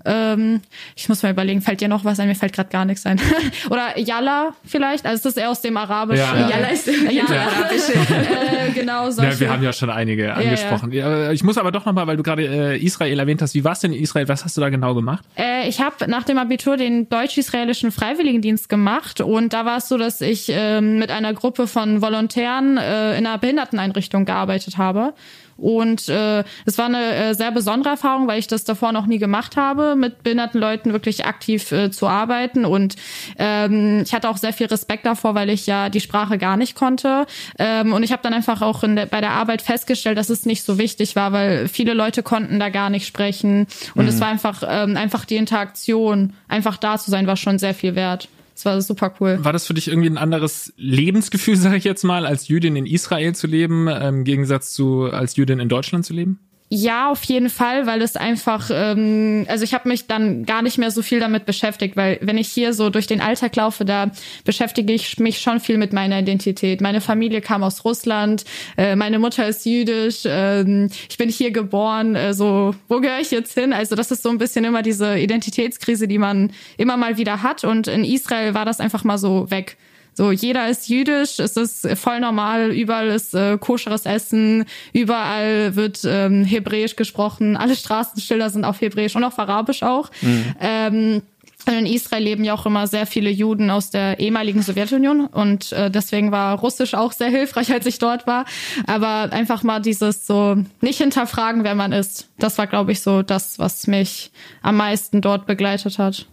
Ähm, 0.04 0.60
ich 0.96 1.08
muss 1.08 1.22
mal 1.22 1.30
überlegen, 1.30 1.62
fällt 1.62 1.80
dir 1.80 1.88
noch 1.88 2.04
was 2.04 2.18
ein? 2.20 2.28
Mir 2.28 2.34
fällt 2.34 2.52
gerade 2.52 2.68
gar 2.68 2.84
nichts 2.84 3.06
ein. 3.06 3.20
oder 3.70 3.98
Yalla 3.98 4.54
vielleicht, 4.64 5.06
also 5.06 5.28
es 5.28 5.36
ist 5.36 5.40
eher 5.40 5.50
aus 5.50 5.60
dem 5.60 5.76
Arabischen. 5.76 6.24
Ja, 6.24 6.40
ja. 6.40 6.50
Yalla 6.50 6.68
ist 6.68 6.86
Ja, 6.86 7.10
ja. 7.10 7.24
arabisch. 7.24 7.88
äh, 7.90 8.72
genau, 8.72 9.10
solche. 9.10 9.32
Ja, 9.32 9.40
wir 9.40 9.50
haben 9.50 9.62
ja 9.62 9.72
schon 9.72 9.90
einige 9.90 10.34
angesprochen. 10.34 10.92
Ja, 10.92 11.30
Ich 11.30 11.44
muss 11.44 11.58
aber 11.58 11.72
doch 11.72 11.84
nochmal, 11.84 12.06
weil 12.06 12.16
du 12.16 12.22
gerade 12.22 12.44
äh, 12.44 12.84
Israel 12.84 13.18
erwähnt 13.18 13.40
hast, 13.42 13.54
wie 13.54 13.64
war's 13.64 13.80
denn 13.80 13.92
in 13.92 14.02
Israel? 14.02 14.28
Was 14.28 14.44
hast 14.44 14.56
du 14.56 14.60
da 14.60 14.68
genau 14.68 14.94
gemacht? 14.94 15.24
Äh, 15.36 15.68
ich 15.68 15.80
habe 15.80 16.08
nach 16.08 16.24
dem 16.24 16.38
Abitur 16.38 16.76
den 16.76 17.08
deutsch-israelischen 17.08 17.92
Freiwilligendienst 17.92 18.68
gemacht 18.68 19.20
und 19.20 19.52
da 19.52 19.64
war 19.64 19.78
es 19.78 19.88
so, 19.88 19.96
dass 19.96 20.20
ich 20.20 20.48
ähm, 20.50 20.98
mit 20.98 21.10
einer 21.10 21.34
Gruppe 21.34 21.66
von 21.66 22.02
Volontären 22.02 22.76
äh, 22.76 23.16
in 23.16 23.26
einer 23.26 23.38
Behinderteneinrichtung 23.38 24.24
gearbeitet 24.24 24.78
habe. 24.78 25.14
Und 25.56 26.08
äh, 26.08 26.44
es 26.64 26.78
war 26.78 26.86
eine 26.86 27.14
äh, 27.14 27.34
sehr 27.34 27.50
besondere 27.50 27.90
Erfahrung, 27.90 28.26
weil 28.28 28.38
ich 28.38 28.46
das 28.46 28.64
davor 28.64 28.92
noch 28.92 29.06
nie 29.06 29.18
gemacht 29.18 29.56
habe, 29.56 29.96
mit 29.96 30.22
behinderten 30.22 30.60
Leuten 30.60 30.92
wirklich 30.92 31.24
aktiv 31.24 31.72
äh, 31.72 31.90
zu 31.90 32.06
arbeiten. 32.06 32.64
Und 32.64 32.96
ähm, 33.38 34.02
ich 34.04 34.12
hatte 34.12 34.28
auch 34.28 34.36
sehr 34.36 34.52
viel 34.52 34.66
Respekt 34.66 35.06
davor, 35.06 35.34
weil 35.34 35.50
ich 35.50 35.66
ja 35.66 35.88
die 35.88 36.00
Sprache 36.00 36.38
gar 36.38 36.56
nicht 36.56 36.74
konnte. 36.74 37.26
Ähm, 37.58 37.92
und 37.92 38.02
ich 38.02 38.12
habe 38.12 38.22
dann 38.22 38.34
einfach 38.34 38.62
auch 38.62 38.82
in 38.82 38.96
der, 38.96 39.06
bei 39.06 39.20
der 39.20 39.30
Arbeit 39.30 39.62
festgestellt, 39.62 40.18
dass 40.18 40.30
es 40.30 40.44
nicht 40.44 40.62
so 40.62 40.78
wichtig 40.78 41.16
war, 41.16 41.32
weil 41.32 41.68
viele 41.68 41.94
Leute 41.94 42.22
konnten 42.22 42.60
da 42.60 42.68
gar 42.68 42.90
nicht 42.90 43.06
sprechen. 43.06 43.66
Und 43.94 44.04
mhm. 44.04 44.08
es 44.08 44.20
war 44.20 44.28
einfach, 44.28 44.62
ähm, 44.66 44.96
einfach 44.96 45.24
die 45.24 45.36
Interaktion, 45.36 46.34
einfach 46.48 46.76
da 46.76 46.98
zu 46.98 47.10
sein, 47.10 47.26
war 47.26 47.36
schon 47.36 47.58
sehr 47.58 47.74
viel 47.74 47.94
wert. 47.94 48.28
Das 48.56 48.64
war 48.64 48.80
super 48.80 49.12
cool. 49.20 49.38
War 49.44 49.52
das 49.52 49.66
für 49.66 49.74
dich 49.74 49.88
irgendwie 49.88 50.08
ein 50.08 50.16
anderes 50.16 50.72
Lebensgefühl, 50.78 51.56
sage 51.56 51.76
ich 51.76 51.84
jetzt 51.84 52.04
mal, 52.04 52.24
als 52.24 52.48
Jüdin 52.48 52.74
in 52.74 52.86
Israel 52.86 53.34
zu 53.34 53.46
leben, 53.46 53.86
im 53.86 54.24
Gegensatz 54.24 54.72
zu 54.72 55.04
als 55.04 55.36
Jüdin 55.36 55.60
in 55.60 55.68
Deutschland 55.68 56.06
zu 56.06 56.14
leben? 56.14 56.40
Ja, 56.68 57.12
auf 57.12 57.22
jeden 57.22 57.48
Fall, 57.48 57.86
weil 57.86 58.02
es 58.02 58.16
einfach, 58.16 58.70
ähm, 58.72 59.46
also 59.48 59.62
ich 59.62 59.72
habe 59.72 59.88
mich 59.88 60.08
dann 60.08 60.44
gar 60.44 60.62
nicht 60.62 60.78
mehr 60.78 60.90
so 60.90 61.00
viel 61.00 61.20
damit 61.20 61.46
beschäftigt, 61.46 61.96
weil 61.96 62.18
wenn 62.22 62.38
ich 62.38 62.48
hier 62.48 62.72
so 62.74 62.90
durch 62.90 63.06
den 63.06 63.20
Alltag 63.20 63.54
laufe, 63.54 63.84
da 63.84 64.10
beschäftige 64.44 64.92
ich 64.92 65.20
mich 65.20 65.38
schon 65.38 65.60
viel 65.60 65.78
mit 65.78 65.92
meiner 65.92 66.18
Identität. 66.18 66.80
Meine 66.80 67.00
Familie 67.00 67.40
kam 67.40 67.62
aus 67.62 67.84
Russland, 67.84 68.44
äh, 68.76 68.96
meine 68.96 69.20
Mutter 69.20 69.46
ist 69.46 69.64
jüdisch, 69.64 70.24
äh, 70.24 70.86
ich 71.08 71.16
bin 71.16 71.28
hier 71.28 71.52
geboren, 71.52 72.16
äh, 72.16 72.34
so 72.34 72.74
wo 72.88 73.00
gehöre 73.00 73.20
ich 73.20 73.30
jetzt 73.30 73.54
hin? 73.54 73.72
Also 73.72 73.94
das 73.94 74.10
ist 74.10 74.24
so 74.24 74.30
ein 74.30 74.38
bisschen 74.38 74.64
immer 74.64 74.82
diese 74.82 75.16
Identitätskrise, 75.16 76.08
die 76.08 76.18
man 76.18 76.50
immer 76.78 76.96
mal 76.96 77.16
wieder 77.16 77.44
hat 77.44 77.62
und 77.62 77.86
in 77.86 78.02
Israel 78.02 78.54
war 78.54 78.64
das 78.64 78.80
einfach 78.80 79.04
mal 79.04 79.18
so 79.18 79.52
weg. 79.52 79.76
So, 80.16 80.32
jeder 80.32 80.70
ist 80.70 80.88
jüdisch, 80.88 81.38
es 81.38 81.58
ist 81.58 81.86
voll 81.98 82.20
normal, 82.20 82.70
überall 82.70 83.08
ist 83.08 83.34
äh, 83.34 83.58
koscheres 83.58 84.06
Essen, 84.06 84.64
überall 84.94 85.76
wird 85.76 86.00
ähm, 86.06 86.42
Hebräisch 86.42 86.96
gesprochen, 86.96 87.54
alle 87.54 87.76
Straßenschilder 87.76 88.48
sind 88.48 88.64
auf 88.64 88.80
Hebräisch 88.80 89.14
und 89.14 89.24
auf 89.24 89.38
Arabisch 89.38 89.82
auch. 89.82 90.10
Mhm. 90.22 90.54
Ähm, 90.58 91.22
in 91.66 91.84
Israel 91.84 92.22
leben 92.22 92.44
ja 92.44 92.54
auch 92.54 92.64
immer 92.64 92.86
sehr 92.86 93.06
viele 93.06 93.28
Juden 93.28 93.70
aus 93.70 93.90
der 93.90 94.20
ehemaligen 94.20 94.62
Sowjetunion 94.62 95.26
und 95.26 95.72
äh, 95.72 95.90
deswegen 95.90 96.30
war 96.32 96.58
Russisch 96.60 96.94
auch 96.94 97.12
sehr 97.12 97.28
hilfreich, 97.28 97.72
als 97.74 97.84
ich 97.84 97.98
dort 97.98 98.26
war. 98.26 98.46
Aber 98.86 99.32
einfach 99.32 99.62
mal 99.64 99.80
dieses 99.80 100.26
so 100.26 100.56
nicht 100.80 100.98
hinterfragen, 100.98 101.62
wer 101.64 101.74
man 101.74 101.92
ist, 101.92 102.28
das 102.38 102.56
war, 102.56 102.66
glaube 102.66 102.92
ich, 102.92 103.00
so 103.00 103.22
das, 103.22 103.58
was 103.58 103.86
mich 103.86 104.30
am 104.62 104.76
meisten 104.76 105.20
dort 105.20 105.46
begleitet 105.46 105.98
hat. 105.98 106.26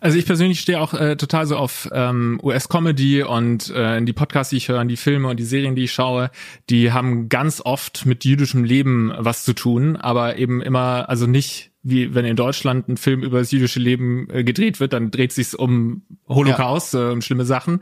Also 0.00 0.18
ich 0.18 0.26
persönlich 0.26 0.60
stehe 0.60 0.80
auch 0.80 0.94
äh, 0.94 1.16
total 1.16 1.46
so 1.46 1.56
auf 1.56 1.88
ähm, 1.92 2.40
US-Comedy 2.42 3.22
und 3.22 3.70
äh, 3.70 4.02
die 4.02 4.12
Podcasts, 4.12 4.50
die 4.50 4.56
ich 4.56 4.68
höre, 4.68 4.84
die 4.84 4.96
Filme 4.96 5.28
und 5.28 5.38
die 5.38 5.44
Serien, 5.44 5.74
die 5.74 5.84
ich 5.84 5.92
schaue, 5.92 6.30
die 6.70 6.92
haben 6.92 7.28
ganz 7.28 7.60
oft 7.64 8.06
mit 8.06 8.24
jüdischem 8.24 8.64
Leben 8.64 9.12
was 9.16 9.44
zu 9.44 9.54
tun, 9.54 9.96
aber 9.96 10.36
eben 10.36 10.60
immer, 10.62 11.08
also 11.08 11.26
nicht 11.26 11.70
wie 11.90 12.14
wenn 12.14 12.24
in 12.24 12.36
Deutschland 12.36 12.88
ein 12.88 12.96
Film 12.96 13.22
über 13.22 13.38
das 13.38 13.50
jüdische 13.50 13.80
Leben 13.80 14.28
äh, 14.30 14.44
gedreht 14.44 14.80
wird, 14.80 14.92
dann 14.92 15.10
dreht 15.10 15.32
sich 15.32 15.58
um 15.58 16.02
Holocaust, 16.28 16.94
ja. 16.94 17.08
äh, 17.08 17.12
um 17.12 17.22
schlimme 17.22 17.44
Sachen 17.44 17.80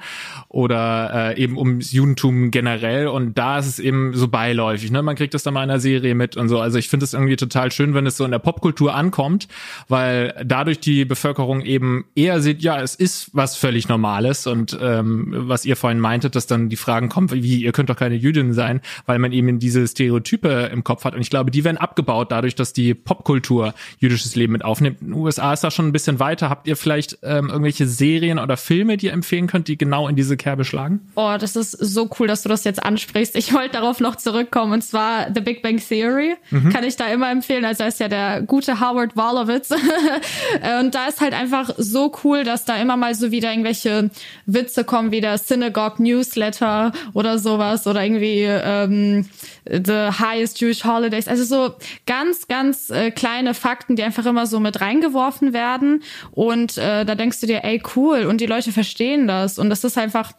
oder 0.48 1.32
äh, 1.36 1.42
eben 1.42 1.58
ums 1.58 1.92
Judentum 1.92 2.50
generell 2.50 3.08
und 3.08 3.36
da 3.36 3.58
ist 3.58 3.66
es 3.66 3.78
eben 3.78 4.14
so 4.14 4.28
beiläufig, 4.28 4.90
ne? 4.90 5.02
Man 5.02 5.16
kriegt 5.16 5.34
das 5.34 5.42
dann 5.42 5.54
mal 5.54 5.64
in 5.64 5.70
einer 5.70 5.80
Serie 5.80 6.14
mit 6.14 6.36
und 6.36 6.48
so. 6.48 6.60
Also 6.60 6.78
ich 6.78 6.88
finde 6.88 7.04
es 7.04 7.14
irgendwie 7.14 7.36
total 7.36 7.72
schön, 7.72 7.94
wenn 7.94 8.06
es 8.06 8.16
so 8.16 8.24
in 8.24 8.30
der 8.30 8.38
Popkultur 8.38 8.94
ankommt, 8.94 9.48
weil 9.88 10.34
dadurch 10.44 10.80
die 10.80 11.04
Bevölkerung 11.04 11.62
eben 11.62 12.04
eher 12.14 12.40
sieht, 12.40 12.62
ja, 12.62 12.80
es 12.80 12.94
ist 12.94 13.30
was 13.32 13.56
völlig 13.56 13.88
Normales 13.88 14.46
und 14.46 14.78
ähm, 14.80 15.34
was 15.36 15.64
ihr 15.64 15.76
vorhin 15.76 16.00
meintet, 16.00 16.36
dass 16.36 16.46
dann 16.46 16.68
die 16.68 16.76
Fragen 16.76 17.08
kommen, 17.08 17.30
wie 17.30 17.62
ihr 17.62 17.72
könnt 17.72 17.90
doch 17.90 17.96
keine 17.96 18.14
Jüdin 18.14 18.52
sein, 18.52 18.80
weil 19.06 19.18
man 19.18 19.32
eben 19.32 19.58
diese 19.58 19.86
Stereotype 19.86 20.70
im 20.72 20.84
Kopf 20.84 21.04
hat 21.04 21.14
und 21.14 21.20
ich 21.20 21.30
glaube, 21.30 21.50
die 21.50 21.64
werden 21.64 21.78
abgebaut 21.78 22.30
dadurch, 22.30 22.54
dass 22.54 22.72
die 22.72 22.94
Popkultur 22.94 23.74
jüdisches 23.98 24.36
Leben 24.36 24.52
mit 24.52 24.64
aufnimmt. 24.64 25.00
In 25.00 25.08
den 25.08 25.14
USA 25.14 25.52
ist 25.52 25.64
da 25.64 25.70
schon 25.70 25.86
ein 25.86 25.92
bisschen 25.92 26.20
weiter. 26.20 26.50
Habt 26.50 26.68
ihr 26.68 26.76
vielleicht 26.76 27.18
ähm, 27.22 27.48
irgendwelche 27.48 27.86
Serien 27.86 28.38
oder 28.38 28.56
Filme, 28.56 28.96
die 28.96 29.06
ihr 29.06 29.12
empfehlen 29.12 29.46
könnt, 29.46 29.68
die 29.68 29.78
genau 29.78 30.08
in 30.08 30.16
diese 30.16 30.36
Kerbe 30.36 30.64
schlagen? 30.64 31.00
Oh, 31.14 31.36
das 31.38 31.56
ist 31.56 31.72
so 31.72 32.10
cool, 32.18 32.26
dass 32.26 32.42
du 32.42 32.48
das 32.48 32.64
jetzt 32.64 32.82
ansprichst. 32.82 33.36
Ich 33.36 33.54
wollte 33.54 33.72
darauf 33.72 34.00
noch 34.00 34.16
zurückkommen 34.16 34.72
und 34.72 34.82
zwar 34.82 35.32
The 35.34 35.40
Big 35.40 35.62
Bang 35.62 35.78
Theory. 35.78 36.36
Mhm. 36.50 36.70
Kann 36.70 36.84
ich 36.84 36.96
da 36.96 37.06
immer 37.06 37.30
empfehlen. 37.30 37.64
Also 37.64 37.84
da 37.84 37.88
ist 37.88 38.00
ja 38.00 38.08
der 38.08 38.42
gute 38.42 38.80
Howard 38.80 39.16
Wolowitz. 39.16 39.70
und 40.80 40.94
da 40.94 41.06
ist 41.06 41.20
halt 41.20 41.32
einfach 41.32 41.70
so 41.78 42.12
cool, 42.24 42.44
dass 42.44 42.64
da 42.64 42.76
immer 42.76 42.96
mal 42.96 43.14
so 43.14 43.30
wieder 43.30 43.50
irgendwelche 43.50 44.10
Witze 44.44 44.84
kommen, 44.84 45.10
wie 45.10 45.20
der 45.20 45.38
Synagogue 45.38 46.02
Newsletter 46.02 46.92
oder 47.14 47.38
sowas 47.38 47.86
oder 47.86 48.04
irgendwie 48.04 48.42
ähm, 48.42 49.26
The 49.70 50.10
Highest 50.18 50.60
Jewish 50.60 50.84
Holidays. 50.84 51.28
Also 51.28 51.44
so 51.44 51.74
ganz, 52.06 52.48
ganz 52.48 52.90
äh, 52.90 53.10
kleine 53.10 53.54
Fakten, 53.54 53.96
die 53.96 54.02
einfach 54.02 54.26
immer 54.26 54.46
so 54.46 54.60
mit 54.60 54.80
reingeworfen 54.80 55.52
werden. 55.52 56.02
Und 56.32 56.78
äh, 56.78 57.04
da 57.04 57.14
denkst 57.14 57.40
du 57.40 57.46
dir, 57.46 57.64
ey, 57.64 57.82
cool. 57.96 58.24
Und 58.26 58.40
die 58.40 58.46
Leute 58.46 58.72
verstehen 58.72 59.26
das. 59.26 59.58
Und 59.58 59.70
das 59.70 59.84
ist 59.84 59.98
einfach 59.98 60.32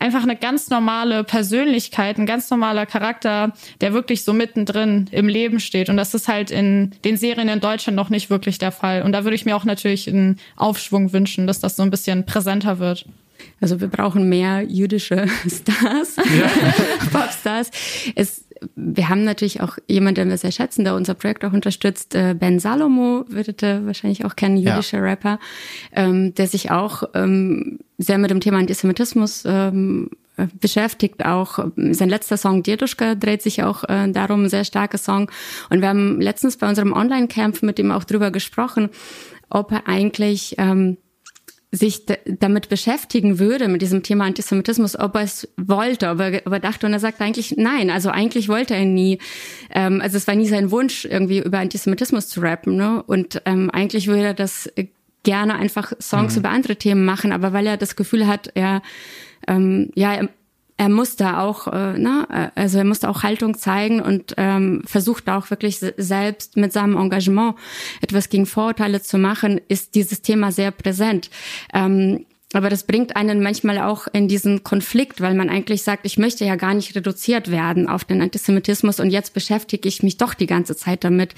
einfach 0.00 0.22
eine 0.22 0.34
ganz 0.34 0.70
normale 0.70 1.22
Persönlichkeit, 1.24 2.18
ein 2.18 2.26
ganz 2.26 2.50
normaler 2.50 2.86
Charakter, 2.86 3.52
der 3.80 3.92
wirklich 3.92 4.24
so 4.24 4.32
mittendrin 4.32 5.06
im 5.12 5.28
Leben 5.28 5.60
steht. 5.60 5.88
Und 5.88 5.96
das 5.98 6.14
ist 6.14 6.26
halt 6.26 6.50
in 6.50 6.92
den 7.04 7.16
Serien 7.16 7.48
in 7.48 7.60
Deutschland 7.60 7.96
noch 7.96 8.08
nicht 8.08 8.30
wirklich 8.30 8.58
der 8.58 8.72
Fall. 8.72 9.02
Und 9.02 9.12
da 9.12 9.24
würde 9.24 9.34
ich 9.34 9.44
mir 9.44 9.54
auch 9.54 9.64
natürlich 9.64 10.08
einen 10.08 10.40
Aufschwung 10.56 11.12
wünschen, 11.12 11.46
dass 11.46 11.60
das 11.60 11.76
so 11.76 11.82
ein 11.82 11.90
bisschen 11.90 12.24
präsenter 12.24 12.78
wird. 12.78 13.04
Also 13.60 13.80
wir 13.80 13.88
brauchen 13.88 14.28
mehr 14.28 14.62
jüdische 14.62 15.26
Stars, 15.46 16.16
ja. 16.16 16.50
Popstars. 17.12 17.70
Es 18.14 18.44
wir 18.74 19.08
haben 19.08 19.24
natürlich 19.24 19.60
auch 19.60 19.78
jemanden, 19.86 20.22
den 20.22 20.28
wir 20.28 20.38
sehr 20.38 20.52
schätzen, 20.52 20.84
der 20.84 20.94
unser 20.94 21.14
Projekt 21.14 21.44
auch 21.44 21.52
unterstützt. 21.52 22.14
Äh, 22.14 22.34
ben 22.38 22.58
Salomo 22.58 23.24
würdet 23.28 23.62
ihr 23.62 23.86
wahrscheinlich 23.86 24.24
auch 24.24 24.36
kennen, 24.36 24.56
jüdischer 24.56 24.98
ja. 24.98 25.04
Rapper, 25.04 25.38
ähm, 25.92 26.34
der 26.34 26.46
sich 26.46 26.70
auch 26.70 27.04
ähm, 27.14 27.78
sehr 27.98 28.18
mit 28.18 28.30
dem 28.30 28.40
Thema 28.40 28.58
Antisemitismus 28.58 29.44
ähm, 29.46 30.10
äh, 30.36 30.46
beschäftigt. 30.60 31.24
Auch 31.24 31.58
sein 31.76 32.08
letzter 32.08 32.36
Song 32.36 32.62
Dieduschka 32.62 33.14
dreht 33.14 33.42
sich 33.42 33.62
auch 33.62 33.84
äh, 33.84 34.10
darum, 34.10 34.44
ein 34.44 34.50
sehr 34.50 34.64
starker 34.64 34.98
Song. 34.98 35.30
Und 35.70 35.80
wir 35.80 35.88
haben 35.88 36.20
letztens 36.20 36.56
bei 36.56 36.68
unserem 36.68 36.92
Online-Camp 36.92 37.62
mit 37.62 37.78
ihm 37.78 37.90
auch 37.90 38.04
drüber 38.04 38.30
gesprochen, 38.30 38.90
ob 39.48 39.72
er 39.72 39.88
eigentlich 39.88 40.54
ähm, 40.58 40.98
sich 41.72 42.04
damit 42.26 42.68
beschäftigen 42.68 43.38
würde, 43.38 43.68
mit 43.68 43.80
diesem 43.80 44.02
Thema 44.02 44.24
Antisemitismus, 44.24 44.98
ob 44.98 45.14
er 45.14 45.22
es 45.22 45.48
wollte, 45.56 46.10
ob 46.10 46.20
er, 46.20 46.42
ob 46.44 46.52
er 46.52 46.60
dachte 46.60 46.86
und 46.86 46.92
er 46.92 46.98
sagt 46.98 47.20
eigentlich 47.20 47.54
nein. 47.56 47.90
Also 47.90 48.10
eigentlich 48.10 48.48
wollte 48.48 48.74
er 48.74 48.84
nie, 48.84 49.18
ähm, 49.70 50.00
also 50.00 50.16
es 50.16 50.26
war 50.26 50.34
nie 50.34 50.48
sein 50.48 50.72
Wunsch, 50.72 51.04
irgendwie 51.04 51.38
über 51.38 51.58
Antisemitismus 51.58 52.28
zu 52.28 52.40
rappen. 52.40 52.74
Ne? 52.76 53.02
Und 53.04 53.42
ähm, 53.44 53.70
eigentlich 53.70 54.08
würde 54.08 54.22
er 54.24 54.34
das 54.34 54.68
gerne 55.22 55.54
einfach 55.54 55.92
Songs 56.00 56.34
mhm. 56.34 56.40
über 56.40 56.50
andere 56.50 56.76
Themen 56.76 57.04
machen, 57.04 57.30
aber 57.30 57.52
weil 57.52 57.66
er 57.66 57.76
das 57.76 57.94
Gefühl 57.94 58.26
hat, 58.26 58.50
er 58.54 58.82
ähm, 59.46 59.90
ja, 59.94 60.28
er 60.80 60.88
muss 60.88 61.14
da 61.14 61.42
auch, 61.42 61.66
äh, 61.66 61.98
ne, 61.98 62.50
also 62.54 62.78
er 62.78 62.84
muss 62.84 63.00
da 63.00 63.10
auch 63.10 63.22
Haltung 63.22 63.58
zeigen 63.58 64.00
und 64.00 64.32
ähm, 64.38 64.82
versucht 64.86 65.28
auch 65.28 65.50
wirklich 65.50 65.78
selbst 65.78 66.56
mit 66.56 66.72
seinem 66.72 66.96
Engagement 66.96 67.56
etwas 68.00 68.30
gegen 68.30 68.46
Vorurteile 68.46 69.02
zu 69.02 69.18
machen, 69.18 69.60
ist 69.68 69.94
dieses 69.94 70.22
Thema 70.22 70.52
sehr 70.52 70.70
präsent. 70.70 71.28
Ähm, 71.74 72.24
aber 72.52 72.68
das 72.68 72.82
bringt 72.82 73.14
einen 73.14 73.42
manchmal 73.42 73.78
auch 73.78 74.08
in 74.12 74.26
diesen 74.26 74.64
Konflikt, 74.64 75.20
weil 75.20 75.34
man 75.34 75.48
eigentlich 75.48 75.82
sagt, 75.82 76.04
ich 76.04 76.18
möchte 76.18 76.44
ja 76.44 76.56
gar 76.56 76.74
nicht 76.74 76.96
reduziert 76.96 77.48
werden 77.50 77.88
auf 77.88 78.04
den 78.04 78.20
Antisemitismus 78.20 78.98
und 78.98 79.10
jetzt 79.10 79.34
beschäftige 79.34 79.88
ich 79.88 80.02
mich 80.02 80.16
doch 80.16 80.34
die 80.34 80.46
ganze 80.46 80.74
Zeit 80.74 81.04
damit. 81.04 81.34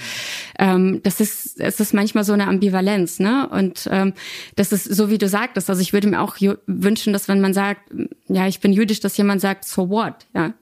Ähm, 0.59 1.01
das 1.03 1.21
ist, 1.21 1.61
es 1.61 1.81
ist 1.81 1.93
manchmal 1.93 2.25
so 2.25 2.33
eine 2.33 2.47
Ambivalenz, 2.47 3.19
ne? 3.19 3.47
Und 3.51 3.89
ähm, 3.91 4.15
das 4.57 4.73
ist 4.73 4.85
so, 4.85 5.11
wie 5.11 5.19
du 5.19 5.29
sagtest. 5.29 5.69
Also 5.69 5.83
ich 5.83 5.93
würde 5.93 6.09
mir 6.09 6.23
auch 6.23 6.37
wünschen, 6.67 7.13
dass 7.13 7.29
wenn 7.29 7.43
man 7.43 7.53
sagt, 7.53 7.83
ja, 8.29 8.47
ich 8.47 8.61
bin 8.61 8.73
jüdisch, 8.73 9.01
dass 9.01 9.17
jemand 9.19 9.43
sagt, 9.43 9.67
so 9.67 9.91
what, 9.91 10.15
ja, 10.35 10.55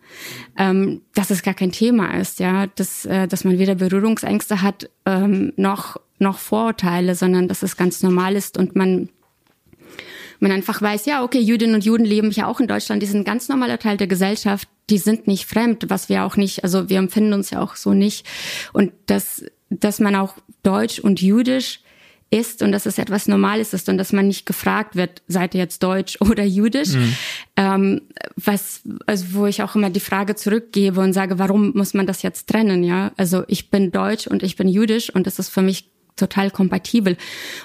ähm, 0.59 1.03
dass 1.15 1.31
es 1.31 1.45
gar 1.45 1.55
kein 1.55 1.71
Thema 1.71 2.19
ist, 2.19 2.41
ja, 2.41 2.67
dass, 2.67 3.05
äh, 3.05 3.29
dass 3.29 3.45
man 3.45 3.61
weder 3.61 3.77
Berührungsängste 3.77 4.63
hat 4.63 4.91
ähm, 5.07 5.53
noch 5.57 5.97
noch 6.23 6.39
Vorurteile, 6.39 7.15
sondern 7.15 7.49
dass 7.49 7.63
es 7.63 7.79
ganz 7.79 8.03
normal 8.03 8.37
ist 8.37 8.59
und 8.59 8.77
man 8.77 9.09
man 10.41 10.53
einfach 10.53 10.81
weiß, 10.81 11.07
ja, 11.07 11.23
okay, 11.23 11.41
Jüdinnen 11.41 11.75
und 11.75 11.85
Juden 11.85 12.05
leben 12.05 12.31
ja 12.31 12.47
auch 12.47 12.61
in 12.61 12.67
Deutschland, 12.67 13.03
die 13.03 13.07
sind 13.07 13.21
ein 13.21 13.25
ganz 13.25 13.49
normaler 13.49 13.79
Teil 13.79 13.97
der 13.97 14.07
Gesellschaft, 14.07 14.69
die 14.89 14.99
sind 14.99 15.27
nicht 15.27 15.47
fremd, 15.47 15.87
was 15.89 16.09
wir 16.09 16.25
auch 16.25 16.37
nicht, 16.37 16.65
also 16.65 16.89
wir 16.89 16.99
empfinden 16.99 17.33
uns 17.33 17.51
ja 17.51 17.61
auch 17.61 17.77
so 17.77 17.93
nicht. 17.93 18.27
Und 18.73 18.93
dass, 19.07 19.45
dass 19.69 20.01
man 20.01 20.17
auch 20.17 20.35
deutsch 20.63 20.99
und 20.99 21.21
jüdisch 21.21 21.81
ist 22.31 22.63
und 22.63 22.71
dass 22.71 22.87
es 22.87 22.99
etwas 22.99 23.27
Normales 23.27 23.75
ist 23.75 23.89
und 23.89 23.99
dass 23.99 24.13
man 24.13 24.29
nicht 24.29 24.47
gefragt 24.47 24.95
wird, 24.95 25.23
seid 25.27 25.55
ihr 25.55 25.61
jetzt 25.61 25.83
deutsch 25.83 26.19
oder 26.21 26.45
jüdisch, 26.45 26.95
mhm. 26.95 27.17
ähm, 27.57 28.03
was, 28.37 28.83
also 29.07 29.27
wo 29.33 29.47
ich 29.47 29.63
auch 29.63 29.75
immer 29.75 29.91
die 29.91 30.01
Frage 30.01 30.37
zurückgebe 30.37 31.01
und 31.01 31.13
sage, 31.13 31.39
warum 31.39 31.73
muss 31.75 31.93
man 31.93 32.07
das 32.07 32.23
jetzt 32.23 32.49
trennen, 32.49 32.85
ja? 32.85 33.13
Also 33.17 33.45
ich 33.49 33.71
bin 33.71 33.91
deutsch 33.91 34.27
und 34.27 34.43
ich 34.43 34.57
bin 34.57 34.69
jüdisch 34.69 35.11
und 35.11 35.27
das 35.27 35.39
ist 35.39 35.49
für 35.49 35.63
mich 35.63 35.91
total 36.21 36.51
kompatibel. 36.51 37.17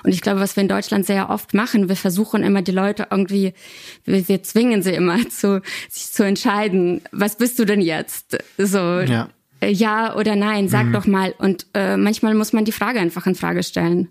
Und 0.03 0.13
ich 0.13 0.21
glaube, 0.21 0.39
was 0.39 0.55
wir 0.55 0.61
in 0.61 0.69
Deutschland 0.69 1.05
sehr 1.05 1.29
oft 1.29 1.53
machen, 1.53 1.89
wir 1.89 1.95
versuchen 1.95 2.43
immer 2.43 2.61
die 2.61 2.71
Leute 2.71 3.07
irgendwie, 3.11 3.53
wir, 4.03 4.27
wir 4.27 4.41
zwingen 4.43 4.81
sie 4.81 4.93
immer 4.93 5.17
zu, 5.29 5.61
sich 5.89 6.11
zu 6.11 6.23
entscheiden, 6.23 7.01
was 7.11 7.37
bist 7.37 7.59
du 7.59 7.65
denn 7.65 7.81
jetzt? 7.81 8.37
So. 8.57 8.79
Ja. 8.79 9.29
äh, 9.59 9.71
ja 9.71 10.15
oder 10.15 10.35
nein, 10.35 10.69
sag 10.69 10.87
mhm. 10.87 10.93
doch 10.93 11.05
mal. 11.05 11.35
Und 11.37 11.67
äh, 11.73 11.97
manchmal 11.97 12.33
muss 12.33 12.53
man 12.53 12.65
die 12.65 12.71
Frage 12.71 12.99
einfach 12.99 13.27
in 13.27 13.35
Frage 13.35 13.61
stellen. 13.61 14.09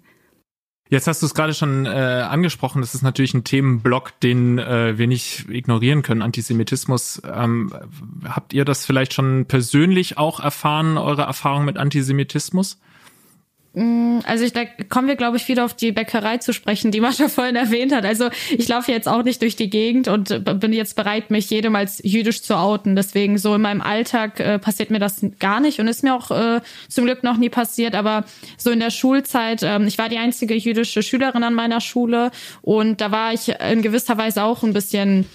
Jetzt 0.91 1.07
hast 1.07 1.23
du 1.23 1.27
es 1.27 1.35
gerade 1.35 1.55
schon 1.55 1.87
äh, 1.87 1.89
angesprochen, 1.89 2.83
das 2.83 2.95
ist 2.95 3.03
natürlich 3.03 3.33
ein 3.33 3.43
Themenblock, 3.43 4.21
den 4.21 4.59
äh, 4.59 4.99
wir 4.99 5.07
nicht 5.07 5.49
ignorieren 5.49 6.03
können, 6.03 6.21
Antisemitismus. 6.21 7.23
Ähm, 7.25 7.73
habt 8.25 8.53
ihr 8.53 8.67
das 8.67 8.85
vielleicht 8.85 9.15
schon 9.15 9.47
persönlich 9.47 10.19
auch 10.19 10.41
erfahren, 10.41 10.99
eure 10.99 11.23
Erfahrung 11.23 11.65
mit 11.65 11.79
Antisemitismus? 11.79 12.79
Mm, 13.75 14.21
also 14.25 14.45
ich, 14.45 14.53
da 14.53 14.65
kommen 14.89 15.09
wir, 15.09 15.17
glaube 15.17 15.37
ich, 15.37 15.49
wieder 15.49 15.65
auf 15.65 15.75
die 15.75 15.91
Bäckerei 15.91 16.39
zu 16.39 16.53
sprechen, 16.53 16.93
die 16.93 17.01
Mascha 17.03 17.29
vorhin 17.29 17.57
erwähnt 17.57 17.95
hat. 17.95 18.05
Also 18.05 18.31
ich 18.57 18.69
laufe 18.69 18.93
jetzt 18.93 19.09
auch 19.09 19.23
nicht 19.23 19.43
durch 19.43 19.57
die 19.57 19.69
Gegend 19.69 20.09
und 20.09 20.31
äh, 20.31 20.39
bin 20.39 20.73
jetzt 20.73 20.95
bereit, 20.97 21.31
mich 21.31 21.51
jedem 21.51 21.75
als 21.75 22.01
jüdisch 22.03 22.43
zu 22.43 22.57
outen. 22.57 22.97
Deswegen 22.97 23.37
so 23.37 23.55
in 23.55 23.63
meinem 23.63 23.81
Alltag 23.81 24.39
äh, 24.41 24.59
passiert 24.59 24.91
mir 24.91 25.01
das 25.01 25.25
gar 25.41 25.61
nicht 25.61 25.81
und 25.81 25.89
ist 25.89 26.05
mir 26.05 26.15
auch 26.15 26.31
äh, 26.31 26.61
zum 26.89 27.05
Glück 27.05 27.25
noch 27.25 27.37
nie 27.37 27.51
passiert. 27.51 27.95
Aber 27.95 28.25
so 28.57 28.71
in 28.71 28.81
der 28.81 28.91
Schulzeit, 28.91 29.63
ähm, 29.63 29.87
ich 29.87 29.99
war 29.99 30.09
die 30.09 30.19
einzige 30.19 30.55
jüdische 30.55 31.03
Schülerin 31.03 31.43
an 31.43 31.55
meiner 31.55 31.81
Schule 31.81 32.31
und 32.63 33.01
da 33.01 33.11
war 33.11 33.33
ich 33.33 33.49
in 33.49 33.83
gewisser 33.83 34.17
Weise 34.17 34.45
auch 34.45 34.63
ein 34.63 34.73
bisschen 34.73 35.27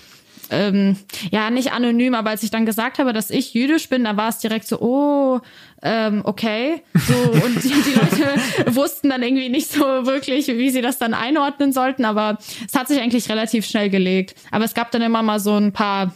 ähm, 0.49 0.97
ja, 1.31 1.49
nicht 1.49 1.71
anonym, 1.71 2.15
aber 2.15 2.31
als 2.31 2.43
ich 2.43 2.51
dann 2.51 2.65
gesagt 2.65 2.99
habe, 2.99 3.13
dass 3.13 3.29
ich 3.29 3.53
jüdisch 3.53 3.89
bin, 3.89 4.03
da 4.03 4.17
war 4.17 4.29
es 4.29 4.39
direkt 4.39 4.67
so, 4.67 4.79
oh, 4.79 5.39
ähm, 5.82 6.21
okay. 6.25 6.82
So, 6.93 7.13
und 7.13 7.63
die, 7.63 7.69
die 7.69 7.93
Leute 7.93 8.41
wussten 8.75 9.09
dann 9.09 9.23
irgendwie 9.23 9.49
nicht 9.49 9.71
so 9.71 9.82
wirklich, 9.82 10.47
wie 10.47 10.69
sie 10.69 10.82
das 10.82 10.97
dann 10.97 11.13
einordnen 11.13 11.71
sollten, 11.71 12.05
aber 12.05 12.38
es 12.67 12.75
hat 12.77 12.88
sich 12.88 12.99
eigentlich 12.99 13.30
relativ 13.30 13.65
schnell 13.65 13.89
gelegt. 13.89 14.36
Aber 14.51 14.65
es 14.65 14.73
gab 14.73 14.91
dann 14.91 15.01
immer 15.01 15.23
mal 15.23 15.39
so 15.39 15.55
ein 15.55 15.71
paar, 15.71 16.13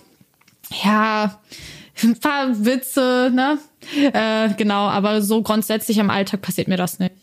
ja, 0.83 1.39
ein 2.03 2.19
paar 2.19 2.65
Witze, 2.65 3.31
ne? 3.33 3.57
Äh, 4.13 4.49
genau, 4.57 4.87
aber 4.87 5.21
so 5.21 5.41
grundsätzlich 5.41 5.97
im 5.97 6.09
Alltag 6.09 6.41
passiert 6.41 6.67
mir 6.67 6.77
das 6.77 6.99
nicht. 6.99 7.13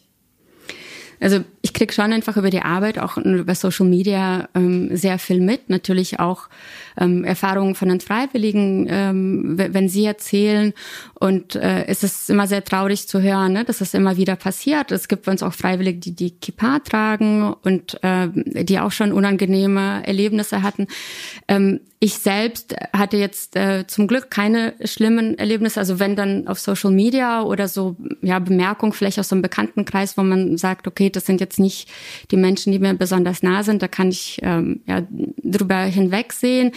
Also 1.20 1.44
ich 1.60 1.74
krieg 1.74 1.92
schon 1.92 2.12
einfach 2.12 2.36
über 2.36 2.50
die 2.50 2.62
Arbeit, 2.62 2.98
auch 2.98 3.18
über 3.18 3.54
Social 3.54 3.86
Media 3.86 4.48
ähm, 4.54 4.96
sehr 4.96 5.18
viel 5.18 5.40
mit. 5.40 5.68
Natürlich 5.68 6.18
auch 6.18 6.48
ähm, 6.98 7.24
Erfahrungen 7.24 7.74
von 7.74 7.88
den 7.88 8.00
Freiwilligen, 8.00 8.86
ähm, 8.88 9.54
wenn 9.56 9.88
sie 9.88 10.06
erzählen. 10.06 10.72
Und 11.14 11.56
äh, 11.56 11.84
es 11.86 12.02
ist 12.02 12.30
immer 12.30 12.46
sehr 12.46 12.64
traurig 12.64 13.06
zu 13.06 13.20
hören, 13.20 13.52
ne, 13.52 13.64
dass 13.64 13.78
das 13.78 13.92
immer 13.92 14.16
wieder 14.16 14.36
passiert. 14.36 14.90
Es 14.90 15.08
gibt 15.08 15.26
bei 15.26 15.32
uns 15.32 15.42
auch 15.42 15.52
Freiwillige, 15.52 16.00
die 16.00 16.14
die 16.14 16.30
Kippa 16.30 16.78
tragen 16.78 17.52
und 17.52 18.02
äh, 18.02 18.28
die 18.64 18.80
auch 18.80 18.92
schon 18.92 19.12
unangenehme 19.12 20.06
Erlebnisse 20.06 20.62
hatten. 20.62 20.86
Ähm, 21.48 21.80
ich 22.02 22.14
selbst 22.14 22.74
hatte 22.94 23.18
jetzt 23.18 23.56
äh, 23.56 23.86
zum 23.86 24.06
Glück 24.06 24.30
keine 24.30 24.72
schlimmen 24.84 25.36
Erlebnisse. 25.36 25.78
Also 25.78 25.98
wenn 25.98 26.16
dann 26.16 26.48
auf 26.48 26.58
Social 26.58 26.90
Media 26.90 27.42
oder 27.42 27.68
so 27.68 27.94
ja 28.22 28.38
Bemerkungen 28.38 28.94
vielleicht 28.94 29.18
aus 29.18 29.28
so 29.28 29.34
einem 29.34 29.42
Bekanntenkreis, 29.42 30.16
wo 30.16 30.22
man 30.22 30.56
sagt, 30.56 30.86
okay, 30.86 31.09
das 31.16 31.26
sind 31.26 31.40
jetzt 31.40 31.58
nicht 31.58 31.88
die 32.30 32.36
Menschen, 32.36 32.72
die 32.72 32.78
mir 32.78 32.94
besonders 32.94 33.42
nah 33.42 33.62
sind, 33.62 33.82
da 33.82 33.88
kann 33.88 34.08
ich 34.08 34.38
ähm, 34.42 34.80
ja 34.86 35.02
drüber 35.42 35.82
hinwegsehen. 35.82 36.72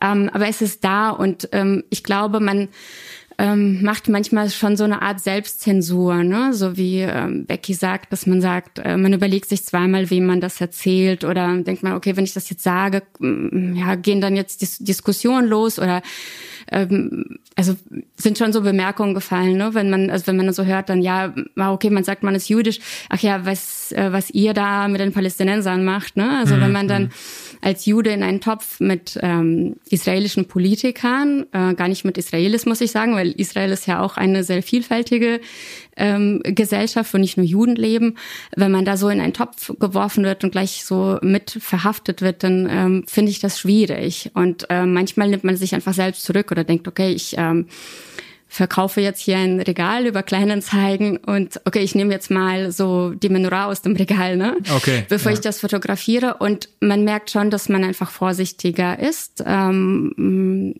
Ähm, 0.00 0.30
aber 0.32 0.48
es 0.48 0.62
ist 0.62 0.84
da 0.84 1.10
und 1.10 1.48
ähm, 1.52 1.84
ich 1.90 2.02
glaube, 2.02 2.40
man 2.40 2.68
ähm, 3.38 3.82
macht 3.82 4.08
manchmal 4.08 4.48
schon 4.48 4.76
so 4.76 4.84
eine 4.84 5.02
Art 5.02 5.20
Selbstzensur, 5.20 6.24
ne? 6.24 6.54
so 6.54 6.76
wie 6.76 7.00
ähm, 7.00 7.44
Becky 7.44 7.74
sagt, 7.74 8.12
dass 8.12 8.26
man 8.26 8.40
sagt, 8.40 8.78
äh, 8.78 8.96
man 8.96 9.12
überlegt 9.12 9.48
sich 9.48 9.64
zweimal, 9.64 10.10
wem 10.10 10.26
man 10.26 10.40
das 10.40 10.60
erzählt 10.60 11.22
oder 11.24 11.54
denkt 11.62 11.82
man, 11.82 11.92
okay, 11.92 12.16
wenn 12.16 12.24
ich 12.24 12.32
das 12.32 12.48
jetzt 12.48 12.62
sage, 12.62 13.02
ja, 13.20 13.94
gehen 13.96 14.20
dann 14.20 14.36
jetzt 14.36 14.62
Dis 14.62 14.78
Diskussionen 14.78 15.48
los 15.48 15.78
oder 15.78 16.00
ähm, 16.72 17.38
also 17.56 17.76
sind 18.16 18.38
schon 18.38 18.52
so 18.54 18.62
Bemerkungen 18.62 19.14
gefallen, 19.14 19.58
ne? 19.58 19.74
wenn 19.74 19.90
man, 19.90 20.08
also 20.08 20.26
wenn 20.28 20.36
man 20.36 20.50
so 20.52 20.64
hört, 20.64 20.88
dann 20.88 21.02
ja, 21.02 21.34
okay, 21.56 21.90
man 21.90 22.04
sagt, 22.04 22.22
man 22.22 22.34
ist 22.34 22.48
jüdisch, 22.48 22.80
ach 23.10 23.20
ja, 23.20 23.44
was, 23.44 23.92
äh, 23.92 24.12
was 24.12 24.30
ihr 24.30 24.54
da 24.54 24.88
mit 24.88 25.00
den 25.00 25.12
Palästinensern 25.12 25.84
macht, 25.84 26.16
ne? 26.16 26.38
Also 26.38 26.56
mhm. 26.56 26.60
wenn 26.62 26.72
man 26.72 26.88
dann 26.88 27.02
mhm 27.04 27.10
als 27.60 27.86
Jude 27.86 28.10
in 28.10 28.22
einen 28.22 28.40
Topf 28.40 28.80
mit 28.80 29.18
ähm, 29.22 29.76
israelischen 29.90 30.46
Politikern, 30.46 31.46
äh, 31.52 31.74
gar 31.74 31.88
nicht 31.88 32.04
mit 32.04 32.18
Israelis, 32.18 32.66
muss 32.66 32.80
ich 32.80 32.90
sagen, 32.90 33.14
weil 33.14 33.32
Israel 33.32 33.72
ist 33.72 33.86
ja 33.86 34.00
auch 34.00 34.16
eine 34.16 34.44
sehr 34.44 34.62
vielfältige 34.62 35.40
ähm, 35.96 36.40
Gesellschaft, 36.44 37.12
wo 37.12 37.18
nicht 37.18 37.36
nur 37.36 37.46
Juden 37.46 37.76
leben. 37.76 38.16
Wenn 38.54 38.70
man 38.70 38.84
da 38.84 38.96
so 38.96 39.08
in 39.08 39.20
einen 39.20 39.32
Topf 39.32 39.72
geworfen 39.78 40.24
wird 40.24 40.44
und 40.44 40.50
gleich 40.50 40.84
so 40.84 41.18
mit 41.22 41.50
verhaftet 41.60 42.22
wird, 42.22 42.42
dann 42.42 42.68
ähm, 42.70 43.04
finde 43.06 43.30
ich 43.30 43.40
das 43.40 43.58
schwierig. 43.58 44.30
Und 44.34 44.66
äh, 44.70 44.84
manchmal 44.84 45.28
nimmt 45.28 45.44
man 45.44 45.56
sich 45.56 45.74
einfach 45.74 45.94
selbst 45.94 46.24
zurück 46.24 46.50
oder 46.50 46.64
denkt, 46.64 46.86
okay, 46.88 47.12
ich 47.12 47.34
ähm, 47.38 47.66
verkaufe 48.48 49.00
jetzt 49.00 49.20
hier 49.20 49.38
ein 49.38 49.60
Regal 49.60 50.06
über 50.06 50.22
Kleinanzeigen 50.22 51.16
und 51.18 51.60
okay, 51.64 51.80
ich 51.80 51.94
nehme 51.94 52.12
jetzt 52.12 52.30
mal 52.30 52.70
so 52.70 53.10
die 53.10 53.28
Menorah 53.28 53.66
aus 53.66 53.82
dem 53.82 53.96
Regal, 53.96 54.36
ne? 54.36 54.56
Okay. 54.74 55.04
Bevor 55.08 55.32
ja. 55.32 55.34
ich 55.34 55.40
das 55.40 55.60
fotografiere. 55.60 56.36
Und 56.38 56.68
man 56.80 57.04
merkt 57.04 57.30
schon, 57.30 57.50
dass 57.50 57.68
man 57.68 57.84
einfach 57.84 58.10
vorsichtiger 58.10 58.98
ist. 58.98 59.42
Ähm, 59.44 60.74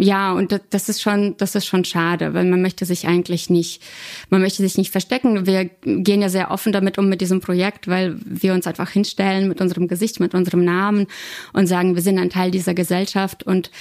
ja, 0.00 0.32
und 0.32 0.60
das 0.70 0.88
ist 0.88 1.02
schon, 1.02 1.36
das 1.38 1.56
ist 1.56 1.66
schon 1.66 1.84
schade, 1.84 2.32
weil 2.32 2.44
man 2.44 2.62
möchte 2.62 2.84
sich 2.84 3.08
eigentlich 3.08 3.50
nicht, 3.50 3.82
man 4.30 4.40
möchte 4.40 4.62
sich 4.62 4.78
nicht 4.78 4.92
verstecken. 4.92 5.44
Wir 5.44 5.64
gehen 5.64 6.22
ja 6.22 6.28
sehr 6.28 6.52
offen 6.52 6.72
damit 6.72 6.98
um 6.98 7.08
mit 7.08 7.20
diesem 7.20 7.40
Projekt, 7.40 7.88
weil 7.88 8.16
wir 8.24 8.54
uns 8.54 8.68
einfach 8.68 8.90
hinstellen 8.90 9.48
mit 9.48 9.60
unserem 9.60 9.88
Gesicht, 9.88 10.20
mit 10.20 10.34
unserem 10.34 10.64
Namen 10.64 11.08
und 11.52 11.66
sagen, 11.66 11.96
wir 11.96 12.02
sind 12.02 12.18
ein 12.18 12.30
Teil 12.30 12.52
dieser 12.52 12.74
Gesellschaft 12.74 13.42
und 13.42 13.72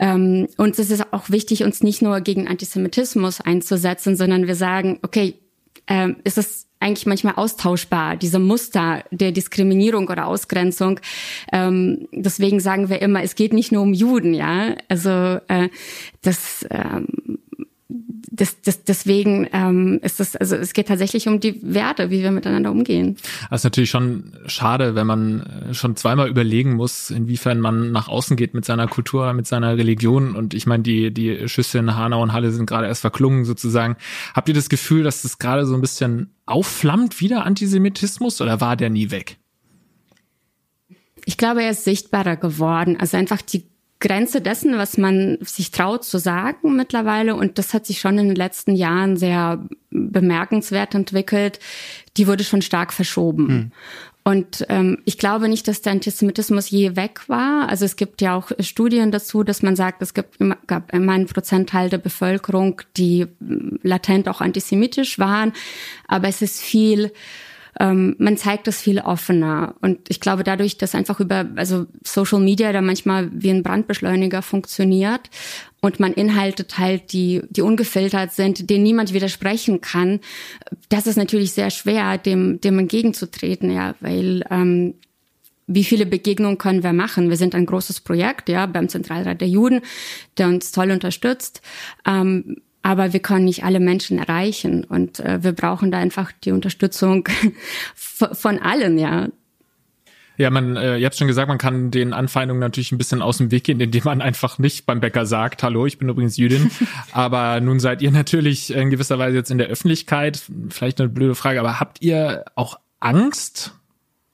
ähm, 0.00 0.48
uns 0.58 0.78
ist 0.78 0.90
es 0.90 1.12
auch 1.12 1.30
wichtig, 1.30 1.64
uns 1.64 1.82
nicht 1.82 2.02
nur 2.02 2.20
gegen 2.20 2.46
Antisemitismus 2.46 3.40
einzusetzen, 3.40 4.16
sondern 4.16 4.46
wir 4.46 4.56
sagen, 4.56 4.98
okay, 5.00 5.34
ähm, 5.86 6.16
ist 6.24 6.38
es 6.38 6.66
eigentlich 6.80 7.06
manchmal 7.06 7.34
austauschbar, 7.36 8.16
diese 8.16 8.38
Muster 8.38 9.04
der 9.10 9.32
Diskriminierung 9.32 10.08
oder 10.08 10.26
Ausgrenzung. 10.26 11.00
Ähm, 11.50 12.08
deswegen 12.12 12.60
sagen 12.60 12.90
wir 12.90 13.00
immer, 13.00 13.22
es 13.22 13.36
geht 13.36 13.54
nicht 13.54 13.72
nur 13.72 13.82
um 13.82 13.94
Juden, 13.94 14.34
ja. 14.34 14.74
Also 14.88 15.10
äh, 15.48 15.70
das 16.20 16.66
ähm, 16.70 17.38
das, 18.30 18.60
das, 18.62 18.84
deswegen 18.84 19.48
ähm, 19.52 20.00
ist 20.02 20.20
es, 20.20 20.36
also 20.36 20.56
es 20.56 20.72
geht 20.72 20.88
tatsächlich 20.88 21.28
um 21.28 21.40
die 21.40 21.60
Werte, 21.62 22.10
wie 22.10 22.22
wir 22.22 22.30
miteinander 22.30 22.70
umgehen. 22.70 23.16
Das 23.50 23.60
ist 23.60 23.64
natürlich 23.64 23.90
schon 23.90 24.32
schade, 24.46 24.94
wenn 24.94 25.06
man 25.06 25.40
äh, 25.40 25.74
schon 25.74 25.96
zweimal 25.96 26.28
überlegen 26.28 26.74
muss, 26.74 27.10
inwiefern 27.10 27.60
man 27.60 27.92
nach 27.92 28.08
außen 28.08 28.36
geht 28.36 28.54
mit 28.54 28.64
seiner 28.64 28.86
Kultur, 28.88 29.32
mit 29.32 29.46
seiner 29.46 29.76
Religion. 29.76 30.34
Und 30.34 30.54
ich 30.54 30.66
meine, 30.66 30.82
die, 30.82 31.12
die 31.12 31.48
Schüsse 31.48 31.78
in 31.78 31.96
Hanau 31.96 32.22
und 32.22 32.32
Halle 32.32 32.50
sind 32.50 32.66
gerade 32.66 32.86
erst 32.86 33.00
verklungen 33.00 33.44
sozusagen. 33.44 33.96
Habt 34.34 34.48
ihr 34.48 34.54
das 34.54 34.68
Gefühl, 34.68 35.02
dass 35.02 35.22
das 35.22 35.38
gerade 35.38 35.66
so 35.66 35.74
ein 35.74 35.80
bisschen 35.80 36.34
aufflammt, 36.46 37.20
wieder 37.20 37.44
Antisemitismus, 37.44 38.40
oder 38.40 38.60
war 38.60 38.76
der 38.76 38.90
nie 38.90 39.10
weg? 39.10 39.38
Ich 41.26 41.38
glaube, 41.38 41.62
er 41.62 41.70
ist 41.70 41.84
sichtbarer 41.84 42.36
geworden. 42.36 42.98
Also 43.00 43.16
einfach 43.16 43.40
die 43.40 43.64
Grenze 44.04 44.42
dessen, 44.42 44.76
was 44.76 44.98
man 44.98 45.38
sich 45.40 45.70
traut 45.70 46.04
zu 46.04 46.18
sagen 46.18 46.76
mittlerweile. 46.76 47.34
Und 47.34 47.58
das 47.58 47.72
hat 47.72 47.86
sich 47.86 48.00
schon 48.00 48.18
in 48.18 48.28
den 48.28 48.36
letzten 48.36 48.76
Jahren 48.76 49.16
sehr 49.16 49.64
bemerkenswert 49.90 50.94
entwickelt. 50.94 51.58
Die 52.18 52.26
wurde 52.26 52.44
schon 52.44 52.60
stark 52.60 52.92
verschoben. 52.92 53.48
Hm. 53.48 53.72
Und 54.22 54.64
ähm, 54.68 54.98
ich 55.04 55.18
glaube 55.18 55.48
nicht, 55.48 55.68
dass 55.68 55.82
der 55.82 55.92
Antisemitismus 55.92 56.70
je 56.70 56.96
weg 56.96 57.28
war. 57.28 57.68
Also 57.68 57.84
es 57.84 57.96
gibt 57.96 58.20
ja 58.22 58.34
auch 58.34 58.52
Studien 58.60 59.10
dazu, 59.10 59.42
dass 59.42 59.62
man 59.62 59.76
sagt, 59.76 60.00
es 60.00 60.14
gibt 60.14 60.40
immer, 60.40 60.56
gab 60.66 60.92
immer 60.94 61.12
einen 61.12 61.26
Prozentteil 61.26 61.90
der 61.90 61.98
Bevölkerung, 61.98 62.80
die 62.96 63.26
latent 63.82 64.28
auch 64.28 64.40
antisemitisch 64.40 65.18
waren. 65.18 65.52
Aber 66.08 66.28
es 66.28 66.40
ist 66.42 66.60
viel 66.60 67.12
ähm, 67.80 68.16
man 68.18 68.36
zeigt 68.36 68.66
das 68.66 68.80
viel 68.80 69.00
offener. 69.00 69.74
Und 69.80 69.98
ich 70.08 70.20
glaube, 70.20 70.44
dadurch, 70.44 70.78
dass 70.78 70.94
einfach 70.94 71.20
über, 71.20 71.46
also 71.56 71.86
Social 72.02 72.40
Media 72.40 72.72
da 72.72 72.80
manchmal 72.80 73.30
wie 73.32 73.50
ein 73.50 73.62
Brandbeschleuniger 73.62 74.42
funktioniert 74.42 75.22
und 75.80 76.00
man 76.00 76.12
Inhalte 76.12 76.66
teilt, 76.66 77.12
die, 77.12 77.42
die 77.50 77.62
ungefiltert 77.62 78.32
sind, 78.32 78.70
denen 78.70 78.84
niemand 78.84 79.12
widersprechen 79.12 79.80
kann, 79.80 80.20
das 80.88 81.06
ist 81.06 81.16
natürlich 81.16 81.52
sehr 81.52 81.70
schwer, 81.70 82.18
dem, 82.18 82.60
dem 82.60 82.78
entgegenzutreten, 82.78 83.70
ja, 83.70 83.94
weil, 84.00 84.44
ähm, 84.50 84.94
wie 85.66 85.84
viele 85.84 86.04
Begegnungen 86.04 86.58
können 86.58 86.82
wir 86.82 86.92
machen? 86.92 87.30
Wir 87.30 87.38
sind 87.38 87.54
ein 87.54 87.64
großes 87.66 88.00
Projekt, 88.00 88.50
ja, 88.50 88.66
beim 88.66 88.88
Zentralrat 88.88 89.40
der 89.40 89.48
Juden, 89.48 89.80
der 90.36 90.48
uns 90.48 90.72
toll 90.72 90.90
unterstützt. 90.90 91.62
Ähm, 92.06 92.56
aber 92.84 93.14
wir 93.14 93.20
können 93.20 93.46
nicht 93.46 93.64
alle 93.64 93.80
Menschen 93.80 94.18
erreichen 94.18 94.84
und 94.84 95.18
äh, 95.18 95.42
wir 95.42 95.52
brauchen 95.52 95.90
da 95.90 95.98
einfach 95.98 96.30
die 96.44 96.52
Unterstützung 96.52 97.26
von 97.94 98.58
allen, 98.58 98.98
ja. 98.98 99.28
Ja, 100.36 100.50
man, 100.50 100.76
äh, 100.76 100.98
ihr 100.98 101.06
habt 101.06 101.16
schon 101.16 101.26
gesagt, 101.26 101.48
man 101.48 101.56
kann 101.56 101.90
den 101.90 102.12
Anfeindungen 102.12 102.60
natürlich 102.60 102.92
ein 102.92 102.98
bisschen 102.98 103.22
aus 103.22 103.38
dem 103.38 103.50
Weg 103.50 103.64
gehen, 103.64 103.80
indem 103.80 104.04
man 104.04 104.20
einfach 104.20 104.58
nicht 104.58 104.84
beim 104.84 105.00
Bäcker 105.00 105.24
sagt, 105.24 105.62
hallo, 105.62 105.86
ich 105.86 105.96
bin 105.96 106.10
übrigens 106.10 106.36
Jüdin. 106.36 106.70
aber 107.12 107.58
nun 107.60 107.80
seid 107.80 108.02
ihr 108.02 108.10
natürlich 108.10 108.74
in 108.74 108.90
gewisser 108.90 109.18
Weise 109.18 109.36
jetzt 109.36 109.50
in 109.50 109.58
der 109.58 109.68
Öffentlichkeit. 109.68 110.42
Vielleicht 110.68 111.00
eine 111.00 111.08
blöde 111.08 111.34
Frage, 111.34 111.60
aber 111.60 111.80
habt 111.80 112.02
ihr 112.02 112.44
auch 112.54 112.78
Angst 113.00 113.72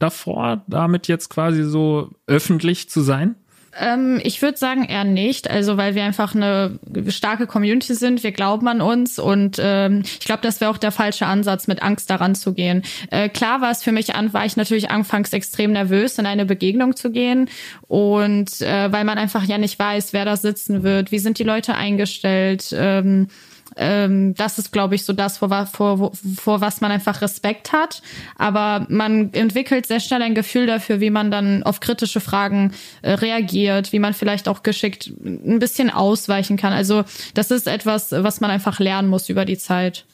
davor, 0.01 0.65
damit 0.67 1.07
jetzt 1.07 1.29
quasi 1.29 1.63
so 1.63 2.11
öffentlich 2.27 2.91
zu 2.91 3.01
sein? 3.03 3.37
Ähm, 3.79 4.21
ich 4.25 4.43
würde 4.43 4.59
sagen 4.59 4.85
eher 4.85 5.05
nicht, 5.05 5.49
also 5.49 5.77
weil 5.77 5.95
wir 5.95 6.03
einfach 6.05 6.35
eine 6.35 6.79
starke 7.09 7.47
Community 7.47 7.95
sind, 7.95 8.23
wir 8.23 8.33
glauben 8.33 8.67
an 8.67 8.81
uns 8.81 9.19
und 9.19 9.59
ähm, 9.63 10.03
ich 10.05 10.27
glaube, 10.27 10.43
das 10.43 10.61
wäre 10.61 10.71
auch 10.71 10.79
der 10.79 10.91
falsche 10.91 11.27
Ansatz, 11.27 11.69
mit 11.69 11.83
Angst 11.83 12.11
daran 12.11 12.35
zu 12.35 12.53
gehen. 12.53 12.83
Äh, 13.11 13.29
klar 13.29 13.61
war 13.61 13.71
es 13.71 13.83
für 13.83 13.93
mich 13.93 14.15
an, 14.15 14.33
war 14.33 14.45
ich 14.45 14.57
natürlich 14.57 14.91
anfangs 14.91 15.33
extrem 15.33 15.73
nervös, 15.73 16.19
in 16.19 16.27
eine 16.27 16.47
Begegnung 16.47 16.97
zu 16.97 17.13
gehen 17.13 17.49
und 17.87 18.61
äh, 18.61 18.91
weil 18.91 19.05
man 19.05 19.19
einfach 19.19 19.45
ja 19.45 19.59
nicht 19.59 19.79
weiß, 19.79 20.13
wer 20.13 20.25
da 20.25 20.37
sitzen 20.37 20.83
wird, 20.83 21.13
wie 21.13 21.19
sind 21.21 21.39
die 21.39 21.45
Leute 21.45 21.75
eingestellt. 21.75 22.75
Ähm, 22.77 23.29
ähm, 23.77 24.35
das 24.35 24.59
ist, 24.59 24.73
glaube 24.73 24.95
ich, 24.95 25.05
so 25.05 25.13
das, 25.13 25.39
vor, 25.39 25.67
vor, 25.67 26.13
vor 26.37 26.61
was 26.61 26.81
man 26.81 26.91
einfach 26.91 27.23
Respekt 27.23 27.73
hat. 27.73 28.03
Aber 28.37 28.87
man 28.89 29.33
entwickelt 29.33 29.87
sehr 29.87 30.01
schnell 30.01 30.23
ein 30.23 30.35
Gefühl 30.35 30.67
dafür, 30.67 31.01
wie 31.01 31.11
man 31.11 31.31
dann 31.31 31.63
auf 31.63 31.81
kritische 31.81 32.21
Fragen 32.21 32.73
äh, 33.03 33.13
reagiert, 33.13 33.93
wie 33.93 33.99
man 33.99 34.15
vielleicht 34.15 34.49
auch 34.49 34.63
geschickt 34.63 35.13
ein 35.25 35.59
bisschen 35.59 35.91
ausweichen 35.91 36.57
kann. 36.57 36.73
Also 36.73 37.05
das 37.35 37.51
ist 37.51 37.67
etwas, 37.67 38.13
was 38.13 38.41
man 38.41 38.51
einfach 38.51 38.79
lernen 38.81 39.09
muss 39.09 39.29
über 39.29 39.45
die 39.45 39.59
Zeit. 39.59 40.05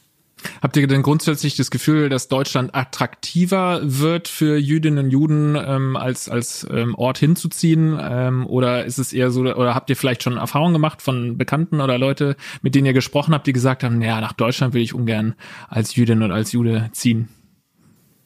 Habt 0.61 0.77
ihr 0.77 0.87
denn 0.87 1.01
grundsätzlich 1.01 1.55
das 1.55 1.71
Gefühl, 1.71 2.09
dass 2.09 2.27
Deutschland 2.27 2.75
attraktiver 2.75 3.79
wird 3.83 4.27
für 4.27 4.57
Jüdinnen 4.57 5.05
und 5.05 5.11
Juden 5.11 5.55
ähm, 5.55 5.95
als 5.95 6.29
als 6.29 6.65
ähm, 6.71 6.95
Ort 6.95 7.17
hinzuziehen? 7.17 7.99
Ähm, 8.01 8.45
oder 8.47 8.85
ist 8.85 8.99
es 8.99 9.13
eher 9.13 9.31
so? 9.31 9.41
Oder 9.41 9.75
habt 9.75 9.89
ihr 9.89 9.95
vielleicht 9.95 10.23
schon 10.23 10.37
Erfahrungen 10.37 10.73
gemacht 10.73 11.01
von 11.01 11.37
Bekannten 11.37 11.81
oder 11.81 11.97
Leute, 11.97 12.35
mit 12.61 12.75
denen 12.75 12.85
ihr 12.85 12.93
gesprochen 12.93 13.33
habt, 13.33 13.47
die 13.47 13.53
gesagt 13.53 13.83
haben, 13.83 14.01
ja, 14.01 14.21
nach 14.21 14.33
Deutschland 14.33 14.73
will 14.73 14.81
ich 14.81 14.93
ungern 14.93 15.35
als 15.69 15.95
Jüdin 15.95 16.21
oder 16.21 16.35
als 16.35 16.51
Jude 16.51 16.89
ziehen? 16.91 17.29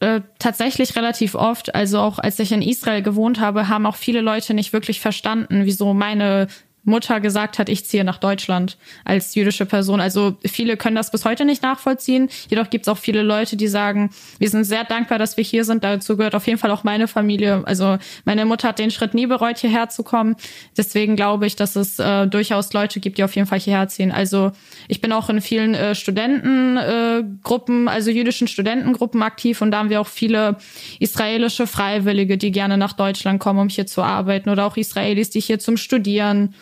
Äh, 0.01 0.21
tatsächlich 0.39 0.95
relativ 0.95 1.35
oft. 1.35 1.75
Also 1.75 1.99
auch 1.99 2.17
als 2.17 2.39
ich 2.39 2.51
in 2.51 2.63
Israel 2.63 3.03
gewohnt 3.03 3.39
habe, 3.39 3.67
haben 3.67 3.85
auch 3.85 3.95
viele 3.95 4.21
Leute 4.21 4.55
nicht 4.55 4.73
wirklich 4.73 4.99
verstanden, 4.99 5.65
wieso 5.65 5.93
meine 5.93 6.47
Mutter 6.83 7.19
gesagt 7.19 7.59
hat, 7.59 7.69
ich 7.69 7.85
ziehe 7.85 8.03
nach 8.03 8.17
Deutschland 8.17 8.77
als 9.05 9.35
jüdische 9.35 9.65
Person. 9.65 10.01
Also 10.01 10.37
viele 10.45 10.77
können 10.77 10.95
das 10.95 11.11
bis 11.11 11.25
heute 11.25 11.45
nicht 11.45 11.61
nachvollziehen. 11.61 12.29
Jedoch 12.49 12.69
gibt 12.69 12.87
es 12.87 12.89
auch 12.91 12.97
viele 12.97 13.21
Leute, 13.21 13.55
die 13.55 13.67
sagen, 13.67 14.09
wir 14.39 14.49
sind 14.49 14.63
sehr 14.63 14.83
dankbar, 14.83 15.19
dass 15.19 15.37
wir 15.37 15.43
hier 15.43 15.63
sind. 15.63 15.83
Dazu 15.83 16.17
gehört 16.17 16.33
auf 16.33 16.47
jeden 16.47 16.57
Fall 16.57 16.71
auch 16.71 16.83
meine 16.83 17.07
Familie. 17.07 17.61
Also 17.65 17.97
meine 18.25 18.45
Mutter 18.45 18.69
hat 18.69 18.79
den 18.79 18.89
Schritt 18.89 19.13
nie 19.13 19.27
bereut, 19.27 19.59
hierher 19.59 19.89
zu 19.89 20.03
kommen. 20.03 20.35
Deswegen 20.75 21.15
glaube 21.15 21.45
ich, 21.45 21.55
dass 21.55 21.75
es 21.75 21.99
äh, 21.99 22.25
durchaus 22.25 22.73
Leute 22.73 22.99
gibt, 22.99 23.19
die 23.19 23.23
auf 23.23 23.35
jeden 23.35 23.47
Fall 23.47 23.59
hierher 23.59 23.87
ziehen. 23.87 24.11
Also 24.11 24.51
ich 24.87 25.01
bin 25.01 25.11
auch 25.11 25.29
in 25.29 25.39
vielen 25.41 25.75
äh, 25.75 25.93
Studentengruppen, 25.93 27.87
äh, 27.87 27.91
also 27.91 28.09
jüdischen 28.09 28.47
Studentengruppen 28.47 29.21
aktiv 29.21 29.61
und 29.61 29.69
da 29.71 29.79
haben 29.79 29.89
wir 29.89 30.01
auch 30.01 30.07
viele 30.07 30.57
israelische 30.99 31.67
Freiwillige, 31.67 32.37
die 32.37 32.51
gerne 32.51 32.77
nach 32.77 32.93
Deutschland 32.93 33.39
kommen, 33.39 33.59
um 33.59 33.69
hier 33.69 33.85
zu 33.85 34.01
arbeiten 34.01 34.49
oder 34.49 34.65
auch 34.65 34.77
Israelis, 34.77 35.29
die 35.29 35.41
hier 35.41 35.59
zum 35.59 35.77
Studieren 35.77 36.55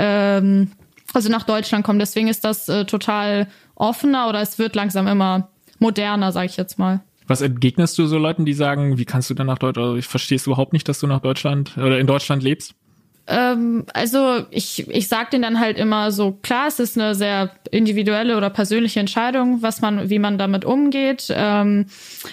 ähm, 0.00 0.72
also 1.12 1.28
nach 1.28 1.44
Deutschland 1.44 1.84
kommen. 1.84 1.98
Deswegen 1.98 2.28
ist 2.28 2.44
das 2.44 2.68
äh, 2.68 2.84
total 2.86 3.48
offener 3.74 4.28
oder 4.28 4.40
es 4.40 4.58
wird 4.58 4.74
langsam 4.74 5.06
immer 5.06 5.50
moderner, 5.78 6.32
sage 6.32 6.46
ich 6.46 6.56
jetzt 6.56 6.78
mal. 6.78 7.00
Was 7.26 7.42
entgegnest 7.42 7.96
du 7.98 8.06
so 8.06 8.18
Leuten, 8.18 8.44
die 8.44 8.54
sagen, 8.54 8.98
wie 8.98 9.04
kannst 9.04 9.30
du 9.30 9.34
denn 9.34 9.46
nach 9.46 9.58
Deutschland, 9.58 9.86
also 9.86 9.96
ich 9.98 10.06
verstehe 10.06 10.36
es 10.36 10.46
überhaupt 10.46 10.72
nicht, 10.72 10.88
dass 10.88 10.98
du 10.98 11.06
nach 11.06 11.20
Deutschland 11.20 11.76
oder 11.76 11.98
in 11.98 12.06
Deutschland 12.06 12.42
lebst? 12.42 12.74
Ähm, 13.30 13.84
also 13.94 14.44
ich, 14.50 14.88
ich 14.88 15.06
sage 15.06 15.30
denen 15.30 15.42
dann 15.42 15.60
halt 15.60 15.78
immer 15.78 16.10
so, 16.10 16.32
klar, 16.42 16.66
es 16.66 16.80
ist 16.80 16.98
eine 16.98 17.14
sehr 17.14 17.50
individuelle 17.70 18.36
oder 18.36 18.50
persönliche 18.50 18.98
Entscheidung, 18.98 19.62
was 19.62 19.80
man, 19.80 20.10
wie 20.10 20.18
man 20.18 20.36
damit 20.36 20.64
umgeht. 20.64 21.28
Ähm, 21.30 21.86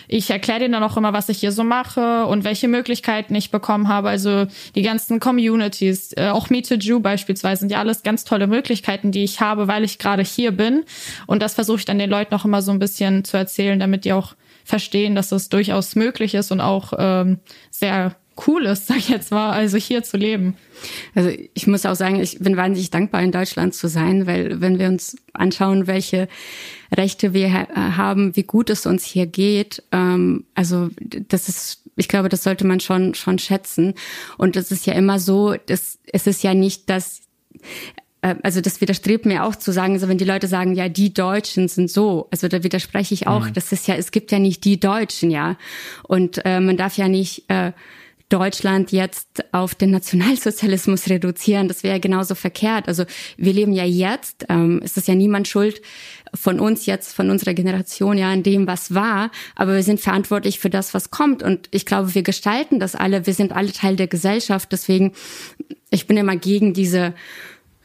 ich 0.08 0.32
erkläre 0.32 0.60
denen 0.60 0.74
dann 0.74 0.84
auch 0.84 0.98
immer, 0.98 1.14
was 1.14 1.30
ich 1.30 1.38
hier 1.38 1.52
so 1.52 1.64
mache 1.64 2.26
und 2.26 2.44
welche 2.44 2.68
Möglichkeiten 2.68 3.36
ich 3.36 3.52
bekommen 3.52 3.88
habe. 3.88 4.10
Also 4.10 4.48
die 4.74 4.82
ganzen 4.82 5.20
Communities, 5.20 6.14
äh, 6.18 6.30
auch 6.30 6.50
Meet 6.50 6.72
a 6.72 6.76
Jew 6.76 7.00
beispielsweise, 7.00 7.60
sind 7.60 7.72
ja 7.72 7.80
alles 7.80 8.02
ganz 8.02 8.24
tolle 8.24 8.48
Möglichkeiten, 8.48 9.12
die 9.12 9.24
ich 9.24 9.40
habe, 9.40 9.68
weil 9.68 9.84
ich 9.84 10.00
gerade 10.00 10.24
hier 10.24 10.52
bin. 10.52 10.84
Und 11.28 11.44
das 11.44 11.54
versuche 11.54 11.78
ich 11.78 11.86
dann 11.86 12.00
den 12.00 12.10
Leuten 12.10 12.34
auch 12.34 12.46
immer 12.46 12.64
so 12.64 12.72
ein 12.72 12.80
bisschen 12.80 13.24
zu 13.24 13.38
erzählen, 13.38 13.80
damit 13.80 14.04
die 14.04 14.14
auch 14.14 14.34
verstehen, 14.66 15.14
dass 15.14 15.32
es 15.32 15.50
durchaus 15.50 15.96
möglich 15.96 16.34
ist 16.34 16.52
und 16.52 16.60
auch 16.60 16.94
ähm, 16.98 17.40
sehr 17.70 18.16
cool 18.46 18.66
ist, 18.66 18.88
sag 18.88 18.98
ich 18.98 19.10
jetzt 19.10 19.32
mal, 19.32 19.52
also 19.52 19.78
hier 19.78 20.04
zu 20.04 20.18
leben. 20.18 20.56
Also 21.16 21.32
ich 21.54 21.68
muss 21.68 21.86
auch 21.86 21.96
sagen, 21.96 22.20
ich 22.20 22.40
bin 22.40 22.58
wahnsinnig 22.58 22.92
dankbar, 22.92 23.22
in 23.22 23.32
Deutschland 23.32 23.74
zu 23.74 23.88
sein, 23.88 24.28
weil 24.28 24.62
wenn 24.62 24.80
wir 24.80 24.88
uns 24.88 25.16
anschauen, 25.34 25.88
welche 25.88 26.28
Rechte 26.96 27.34
wir 27.34 27.52
haben, 27.52 28.36
wie 28.36 28.44
gut 28.44 28.70
es 28.70 28.86
uns 28.86 29.04
hier 29.04 29.26
geht, 29.26 29.84
ähm, 29.92 30.46
also 30.56 30.90
das 31.00 31.50
ist, 31.50 31.84
ich 31.96 32.08
glaube, 32.08 32.30
das 32.30 32.44
sollte 32.44 32.68
man 32.68 32.80
schon 32.80 33.16
schon 33.16 33.40
schätzen. 33.40 33.94
Und 34.38 34.56
es 34.56 34.72
ist 34.72 34.86
ja 34.86 34.94
immer 34.94 35.20
so, 35.20 35.56
dass 35.66 36.00
es 36.06 36.28
ist 36.28 36.44
ja 36.44 36.54
nicht, 36.54 36.90
dass 36.90 37.22
äh, 38.22 38.36
also 38.44 38.62
das 38.62 38.82
widerstrebt 38.82 39.26
mir 39.26 39.44
auch 39.44 39.56
zu 39.56 39.72
sagen, 39.72 39.94
also 39.94 40.08
wenn 40.08 40.18
die 40.18 40.26
Leute 40.26 40.48
sagen, 40.48 40.76
ja, 40.76 40.90
die 40.90 41.14
Deutschen 41.14 41.68
sind 41.68 41.90
so, 41.90 42.28
also 42.32 42.48
da 42.48 42.64
widerspreche 42.64 43.14
ich 43.14 43.28
auch. 43.28 43.46
Mhm. 43.46 43.54
Das 43.54 43.72
ist 43.72 43.88
ja, 43.88 43.96
es 43.96 44.12
gibt 44.12 44.32
ja 44.32 44.40
nicht 44.40 44.64
die 44.64 44.80
Deutschen, 44.80 45.32
ja, 45.32 45.58
und 46.04 46.44
äh, 46.46 46.60
man 46.60 46.78
darf 46.78 46.98
ja 46.98 47.08
nicht 47.08 47.50
äh, 47.50 47.72
Deutschland 48.30 48.92
jetzt 48.92 49.46
auf 49.54 49.74
den 49.74 49.92
Nationalsozialismus 49.92 51.10
reduzieren. 51.10 51.68
Das 51.68 51.84
wäre 51.84 52.00
genauso 52.00 52.36
verkehrt. 52.36 52.88
Also 52.88 53.06
wir 53.38 53.54
leben 53.54 53.72
ja 53.72 53.86
jetzt, 53.86 54.46
ähm, 54.50 54.82
es 54.84 54.98
ist 54.98 55.08
ja 55.08 55.16
niemand 55.16 55.48
schuld 55.48 55.82
von 56.34 56.60
uns 56.60 56.86
jetzt, 56.86 57.14
von 57.14 57.30
unserer 57.30 57.54
Generation 57.54 58.18
ja 58.18 58.30
an 58.30 58.44
dem, 58.44 58.68
was 58.68 58.94
war, 58.94 59.32
aber 59.56 59.76
wir 59.76 59.84
sind 59.84 60.02
verantwortlich 60.02 60.60
für 60.60 60.70
das, 60.70 60.94
was 60.94 61.10
kommt. 61.10 61.42
Und 61.42 61.70
ich 61.72 61.86
glaube, 61.86 62.16
wir 62.16 62.24
gestalten 62.24 62.80
das 62.80 62.96
alle, 62.96 63.26
wir 63.26 63.34
sind 63.34 63.54
alle 63.54 63.72
Teil 63.72 63.96
der 63.96 64.08
Gesellschaft. 64.08 64.72
Deswegen, 64.72 65.14
ich 65.90 66.06
bin 66.06 66.18
immer 66.18 66.36
gegen 66.36 66.74
diese 66.74 67.14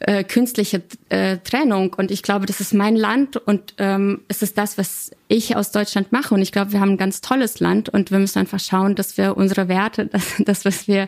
äh, 0.03 0.23
künstliche 0.23 0.81
äh, 1.09 1.37
Trennung. 1.37 1.93
Und 1.93 2.11
ich 2.11 2.23
glaube, 2.23 2.45
das 2.45 2.59
ist 2.59 2.73
mein 2.73 2.95
Land 2.95 3.37
und 3.37 3.73
ähm, 3.77 4.21
es 4.27 4.41
ist 4.41 4.57
das, 4.57 4.77
was 4.77 5.11
ich 5.29 5.55
aus 5.55 5.71
Deutschland 5.71 6.11
mache. 6.11 6.35
Und 6.35 6.41
ich 6.41 6.51
glaube, 6.51 6.73
wir 6.73 6.81
haben 6.81 6.91
ein 6.91 6.97
ganz 6.97 7.21
tolles 7.21 7.59
Land 7.59 7.89
und 7.89 8.11
wir 8.11 8.19
müssen 8.19 8.39
einfach 8.39 8.59
schauen, 8.59 8.95
dass 8.95 9.17
wir 9.17 9.37
unsere 9.37 9.67
Werte, 9.67 10.05
das, 10.11 10.35
das 10.39 10.65
was 10.65 10.87
wir 10.87 11.07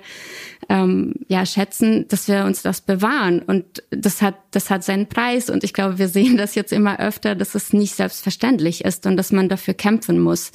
ähm, 0.70 1.14
ja 1.28 1.46
schätzen, 1.46 2.08
dass 2.08 2.28
wir 2.28 2.46
uns 2.46 2.62
das 2.62 2.82
bewahren. 2.82 3.42
Und 3.42 3.84
das 3.90 4.22
hat, 4.22 4.36
das 4.52 4.70
hat 4.70 4.84
seinen 4.84 5.08
Preis. 5.08 5.50
Und 5.50 5.64
ich 5.66 5.74
glaube, 5.74 5.98
wir 5.98 6.08
sehen 6.08 6.38
das 6.38 6.56
jetzt 6.56 6.72
immer 6.72 7.00
öfter, 7.00 7.36
dass 7.36 7.54
es 7.54 7.74
nicht 7.74 7.96
selbstverständlich 7.96 8.86
ist 8.86 9.06
und 9.06 9.18
dass 9.18 9.32
man 9.32 9.50
dafür 9.50 9.74
kämpfen 9.74 10.20
muss. 10.20 10.52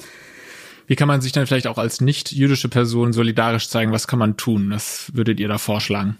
Wie 0.87 0.95
kann 0.95 1.07
man 1.07 1.21
sich 1.21 1.31
dann 1.31 1.45
vielleicht 1.45 1.67
auch 1.67 1.77
als 1.77 2.01
nicht 2.01 2.31
jüdische 2.31 2.69
Person 2.69 3.13
solidarisch 3.13 3.69
zeigen? 3.69 3.91
Was 3.91 4.07
kann 4.07 4.19
man 4.19 4.35
tun? 4.35 4.71
Was 4.71 5.11
würdet 5.13 5.39
ihr 5.39 5.47
da 5.47 5.57
vorschlagen? 5.57 6.17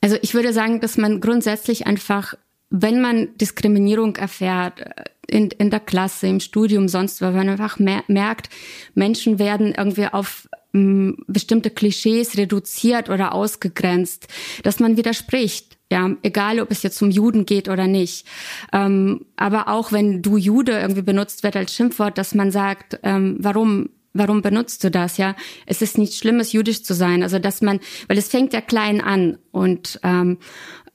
Also 0.00 0.16
ich 0.22 0.34
würde 0.34 0.52
sagen, 0.52 0.80
dass 0.80 0.96
man 0.96 1.20
grundsätzlich 1.20 1.86
einfach, 1.86 2.34
wenn 2.70 3.00
man 3.00 3.36
Diskriminierung 3.36 4.16
erfährt, 4.16 4.80
äh, 4.80 5.04
in, 5.26 5.50
in 5.50 5.70
der 5.70 5.80
Klasse, 5.80 6.26
im 6.26 6.40
Studium, 6.40 6.88
sonst, 6.88 7.22
weil 7.22 7.32
man 7.32 7.48
einfach 7.48 7.78
mer 7.78 8.02
merkt, 8.08 8.48
Menschen 8.94 9.38
werden 9.38 9.74
irgendwie 9.76 10.06
auf 10.06 10.48
m, 10.74 11.18
bestimmte 11.28 11.70
Klischees 11.70 12.36
reduziert 12.36 13.08
oder 13.08 13.32
ausgegrenzt, 13.32 14.26
dass 14.62 14.80
man 14.80 14.96
widerspricht. 14.96 15.76
Ja, 15.92 16.08
egal 16.22 16.60
ob 16.60 16.70
es 16.70 16.84
jetzt 16.84 17.02
um 17.02 17.10
Juden 17.10 17.46
geht 17.46 17.68
oder 17.68 17.88
nicht. 17.88 18.24
Ähm, 18.72 19.26
aber 19.34 19.66
auch 19.66 19.90
wenn 19.90 20.22
du 20.22 20.36
Jude 20.36 20.78
irgendwie 20.78 21.02
benutzt 21.02 21.42
wird 21.42 21.56
als 21.56 21.74
Schimpfwort, 21.74 22.16
dass 22.16 22.32
man 22.34 22.52
sagt, 22.52 23.00
ähm, 23.02 23.36
warum 23.40 23.90
warum 24.12 24.42
benutzt 24.42 24.84
du 24.84 24.90
das? 24.90 25.16
Ja, 25.16 25.36
es 25.66 25.82
ist 25.82 25.98
nichts 25.98 26.18
Schlimmes, 26.18 26.52
jüdisch 26.52 26.82
zu 26.82 26.94
sein. 26.94 27.22
Also 27.22 27.38
dass 27.38 27.62
man, 27.62 27.80
weil 28.08 28.18
es 28.18 28.28
fängt 28.28 28.52
ja 28.52 28.60
klein 28.60 29.00
an 29.00 29.38
und 29.52 30.00
ähm, 30.02 30.38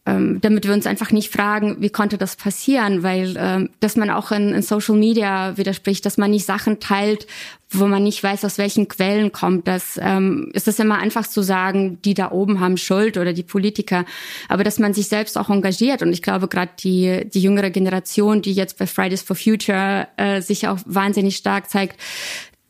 ähm, 0.07 0.39
damit 0.41 0.67
wir 0.67 0.73
uns 0.73 0.85
einfach 0.85 1.11
nicht 1.11 1.31
fragen, 1.31 1.77
wie 1.79 1.89
konnte 1.89 2.19
das 2.19 2.35
passieren, 2.35 3.01
weil 3.01 3.35
ähm, 3.39 3.69
dass 3.79 3.95
man 3.95 4.11
auch 4.11 4.31
in, 4.31 4.53
in 4.53 4.61
Social 4.61 4.95
Media 4.95 5.57
widerspricht, 5.57 6.05
dass 6.05 6.17
man 6.17 6.29
nicht 6.29 6.45
Sachen 6.45 6.79
teilt, 6.79 7.25
wo 7.71 7.87
man 7.87 8.03
nicht 8.03 8.21
weiß, 8.21 8.45
aus 8.45 8.59
welchen 8.59 8.87
Quellen 8.87 9.31
kommt. 9.31 9.67
Das 9.67 9.99
ähm, 9.99 10.51
ist 10.53 10.67
es 10.67 10.77
immer 10.77 10.99
einfach 10.99 11.25
zu 11.25 11.41
sagen, 11.41 11.99
die 12.05 12.13
da 12.13 12.31
oben 12.31 12.59
haben 12.59 12.77
Schuld 12.77 13.17
oder 13.17 13.33
die 13.33 13.41
Politiker, 13.41 14.05
aber 14.47 14.63
dass 14.63 14.77
man 14.77 14.93
sich 14.93 15.07
selbst 15.07 15.39
auch 15.39 15.49
engagiert. 15.49 16.03
Und 16.03 16.13
ich 16.13 16.21
glaube 16.21 16.47
gerade 16.47 16.71
die 16.79 17.27
die 17.27 17.41
jüngere 17.41 17.71
Generation, 17.71 18.43
die 18.43 18.53
jetzt 18.53 18.77
bei 18.77 18.85
Fridays 18.85 19.23
for 19.23 19.35
Future 19.35 20.07
äh, 20.17 20.39
sich 20.41 20.67
auch 20.67 20.77
wahnsinnig 20.85 21.35
stark 21.35 21.67
zeigt, 21.71 21.99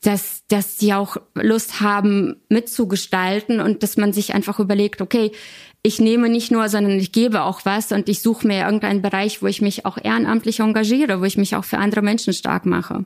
dass, 0.05 0.43
dass 0.47 0.77
sie 0.77 0.93
auch 0.93 1.17
Lust 1.33 1.81
haben, 1.81 2.35
mitzugestalten 2.49 3.59
und 3.59 3.81
dass 3.81 3.97
man 3.97 4.13
sich 4.13 4.35
einfach 4.35 4.59
überlegt, 4.59 5.01
okay, 5.01 5.31
ich 5.81 5.99
nehme 5.99 6.29
nicht 6.29 6.51
nur, 6.51 6.69
sondern 6.69 6.99
ich 6.99 7.11
gebe 7.11 7.43
auch 7.43 7.61
was 7.63 7.91
und 7.91 8.07
ich 8.07 8.21
suche 8.21 8.47
mir 8.47 8.65
irgendeinen 8.65 9.01
Bereich, 9.01 9.41
wo 9.41 9.47
ich 9.47 9.61
mich 9.61 9.85
auch 9.85 9.97
ehrenamtlich 9.97 10.59
engagiere, 10.59 11.21
wo 11.21 11.25
ich 11.25 11.37
mich 11.37 11.55
auch 11.55 11.63
für 11.63 11.79
andere 11.79 12.01
Menschen 12.01 12.33
stark 12.33 12.65
mache. 12.65 13.05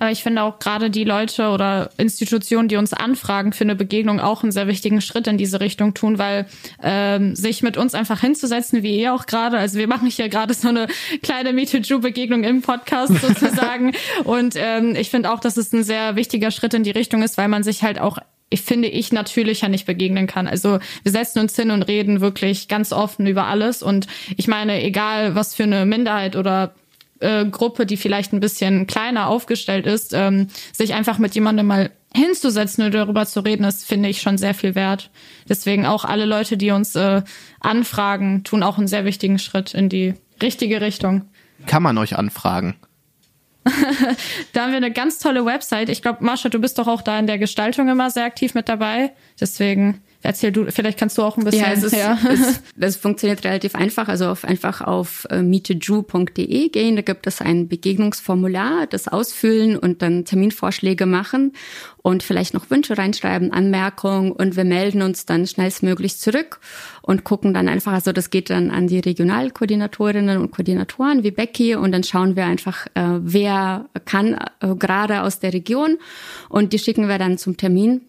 Aber 0.00 0.10
ich 0.10 0.22
finde 0.22 0.42
auch 0.42 0.58
gerade 0.58 0.90
die 0.90 1.04
Leute 1.04 1.50
oder 1.50 1.90
Institutionen, 1.98 2.68
die 2.68 2.76
uns 2.76 2.94
anfragen 2.94 3.52
für 3.52 3.64
eine 3.64 3.76
Begegnung, 3.76 4.18
auch 4.18 4.42
einen 4.42 4.50
sehr 4.50 4.66
wichtigen 4.66 5.02
Schritt 5.02 5.26
in 5.26 5.36
diese 5.36 5.60
Richtung 5.60 5.92
tun, 5.92 6.18
weil 6.18 6.46
ähm, 6.82 7.36
sich 7.36 7.62
mit 7.62 7.76
uns 7.76 7.94
einfach 7.94 8.20
hinzusetzen, 8.20 8.82
wie 8.82 8.98
ihr 8.98 9.14
auch 9.14 9.26
gerade, 9.26 9.58
also 9.58 9.78
wir 9.78 9.86
machen 9.86 10.08
hier 10.08 10.30
gerade 10.30 10.54
so 10.54 10.68
eine 10.68 10.88
kleine 11.22 11.52
Meet 11.52 12.00
Begegnung 12.00 12.44
im 12.44 12.62
Podcast 12.62 13.14
sozusagen. 13.20 13.92
Und 14.24 14.54
ähm, 14.56 14.96
ich 14.96 15.10
finde 15.10 15.30
auch, 15.30 15.38
dass 15.38 15.58
es 15.58 15.72
ein 15.72 15.84
sehr 15.84 16.16
wichtiger 16.16 16.50
Schritt 16.50 16.72
in 16.72 16.82
die 16.82 16.90
Richtung 16.90 17.22
ist, 17.22 17.36
weil 17.36 17.48
man 17.48 17.62
sich 17.62 17.82
halt 17.82 18.00
auch 18.00 18.18
ich 18.50 18.62
finde 18.62 18.88
ich 18.88 19.12
natürlicher 19.12 19.68
nicht 19.68 19.86
begegnen 19.86 20.26
kann. 20.26 20.48
Also 20.48 20.80
wir 21.04 21.12
setzen 21.12 21.38
uns 21.38 21.54
hin 21.54 21.70
und 21.70 21.84
reden 21.84 22.20
wirklich 22.20 22.66
ganz 22.66 22.92
offen 22.92 23.28
über 23.28 23.46
alles 23.46 23.80
und 23.80 24.08
ich 24.36 24.48
meine, 24.48 24.82
egal 24.82 25.36
was 25.36 25.54
für 25.54 25.62
eine 25.62 25.86
Minderheit 25.86 26.34
oder 26.34 26.74
äh, 27.20 27.44
Gruppe, 27.46 27.86
die 27.86 27.96
vielleicht 27.96 28.32
ein 28.32 28.40
bisschen 28.40 28.86
kleiner 28.86 29.28
aufgestellt 29.28 29.86
ist, 29.86 30.12
ähm, 30.12 30.48
sich 30.72 30.94
einfach 30.94 31.18
mit 31.18 31.34
jemandem 31.34 31.66
mal 31.66 31.90
hinzusetzen 32.14 32.84
und 32.84 32.92
darüber 32.92 33.24
zu 33.26 33.40
reden, 33.40 33.62
das 33.62 33.84
finde 33.84 34.08
ich 34.08 34.20
schon 34.20 34.36
sehr 34.36 34.54
viel 34.54 34.74
wert. 34.74 35.10
Deswegen 35.48 35.86
auch 35.86 36.04
alle 36.04 36.24
Leute, 36.24 36.56
die 36.56 36.72
uns 36.72 36.96
äh, 36.96 37.22
anfragen, 37.60 38.42
tun 38.42 38.62
auch 38.62 38.78
einen 38.78 38.88
sehr 38.88 39.04
wichtigen 39.04 39.38
Schritt 39.38 39.74
in 39.74 39.88
die 39.88 40.14
richtige 40.42 40.80
Richtung. 40.80 41.26
Kann 41.66 41.82
man 41.82 41.98
euch 41.98 42.16
anfragen? 42.16 42.74
da 44.52 44.62
haben 44.62 44.70
wir 44.70 44.78
eine 44.78 44.90
ganz 44.90 45.18
tolle 45.18 45.44
Website. 45.44 45.90
Ich 45.90 46.02
glaube, 46.02 46.24
Marsha, 46.24 46.48
du 46.48 46.58
bist 46.58 46.78
doch 46.78 46.88
auch 46.88 47.02
da 47.02 47.18
in 47.18 47.26
der 47.26 47.38
Gestaltung 47.38 47.88
immer 47.88 48.10
sehr 48.10 48.24
aktiv 48.24 48.54
mit 48.54 48.68
dabei. 48.68 49.12
Deswegen 49.38 50.00
Erzähl 50.22 50.52
du, 50.52 50.70
vielleicht 50.70 50.98
kannst 50.98 51.16
du 51.16 51.22
auch 51.22 51.38
ein 51.38 51.44
bisschen. 51.44 51.62
Ja, 51.62 51.72
es, 51.72 51.82
ist, 51.82 51.96
ja. 51.96 52.18
es, 52.28 52.62
es 52.78 52.96
funktioniert 52.96 53.42
relativ 53.44 53.74
einfach. 53.74 54.08
Also 54.08 54.28
auf, 54.28 54.44
einfach 54.44 54.82
auf 54.82 55.26
äh, 55.30 55.42
meetedrew.de 55.42 56.68
gehen. 56.68 56.96
Da 56.96 57.02
gibt 57.02 57.26
es 57.26 57.40
ein 57.40 57.68
Begegnungsformular, 57.68 58.86
das 58.86 59.08
ausfüllen 59.08 59.76
und 59.76 60.02
dann 60.02 60.24
Terminvorschläge 60.24 61.06
machen 61.06 61.52
und 62.02 62.22
vielleicht 62.22 62.54
noch 62.54 62.70
Wünsche 62.70 62.96
reinschreiben, 62.96 63.52
Anmerkungen 63.52 64.32
und 64.32 64.56
wir 64.56 64.64
melden 64.64 65.02
uns 65.02 65.26
dann 65.26 65.46
schnellstmöglich 65.46 66.18
zurück 66.18 66.60
und 67.02 67.24
gucken 67.24 67.52
dann 67.52 67.68
einfach, 67.68 67.92
also 67.92 68.12
das 68.12 68.30
geht 68.30 68.50
dann 68.50 68.70
an 68.70 68.86
die 68.86 69.00
Regionalkoordinatorinnen 69.00 70.38
und 70.38 70.50
Koordinatoren 70.50 71.24
wie 71.24 71.30
Becky 71.30 71.74
und 71.74 71.92
dann 71.92 72.04
schauen 72.04 72.36
wir 72.36 72.46
einfach, 72.46 72.86
äh, 72.94 73.18
wer 73.20 73.86
kann 74.04 74.38
äh, 74.60 74.74
gerade 74.76 75.22
aus 75.22 75.40
der 75.40 75.52
Region 75.52 75.98
und 76.48 76.72
die 76.72 76.78
schicken 76.78 77.08
wir 77.08 77.18
dann 77.18 77.38
zum 77.38 77.56
Termin 77.56 78.02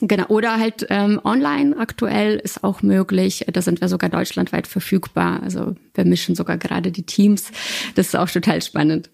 Genau, 0.00 0.26
oder 0.26 0.58
halt 0.58 0.86
ähm, 0.90 1.20
online 1.24 1.76
aktuell 1.78 2.36
ist 2.36 2.62
auch 2.62 2.82
möglich. 2.82 3.46
Da 3.50 3.62
sind 3.62 3.80
wir 3.80 3.88
sogar 3.88 4.10
deutschlandweit 4.10 4.66
verfügbar. 4.66 5.42
Also 5.42 5.74
wir 5.94 6.04
mischen 6.04 6.34
sogar 6.34 6.58
gerade 6.58 6.92
die 6.92 7.04
Teams. 7.04 7.50
Das 7.94 8.08
ist 8.08 8.16
auch 8.16 8.28
total 8.28 8.60
spannend. 8.60 9.08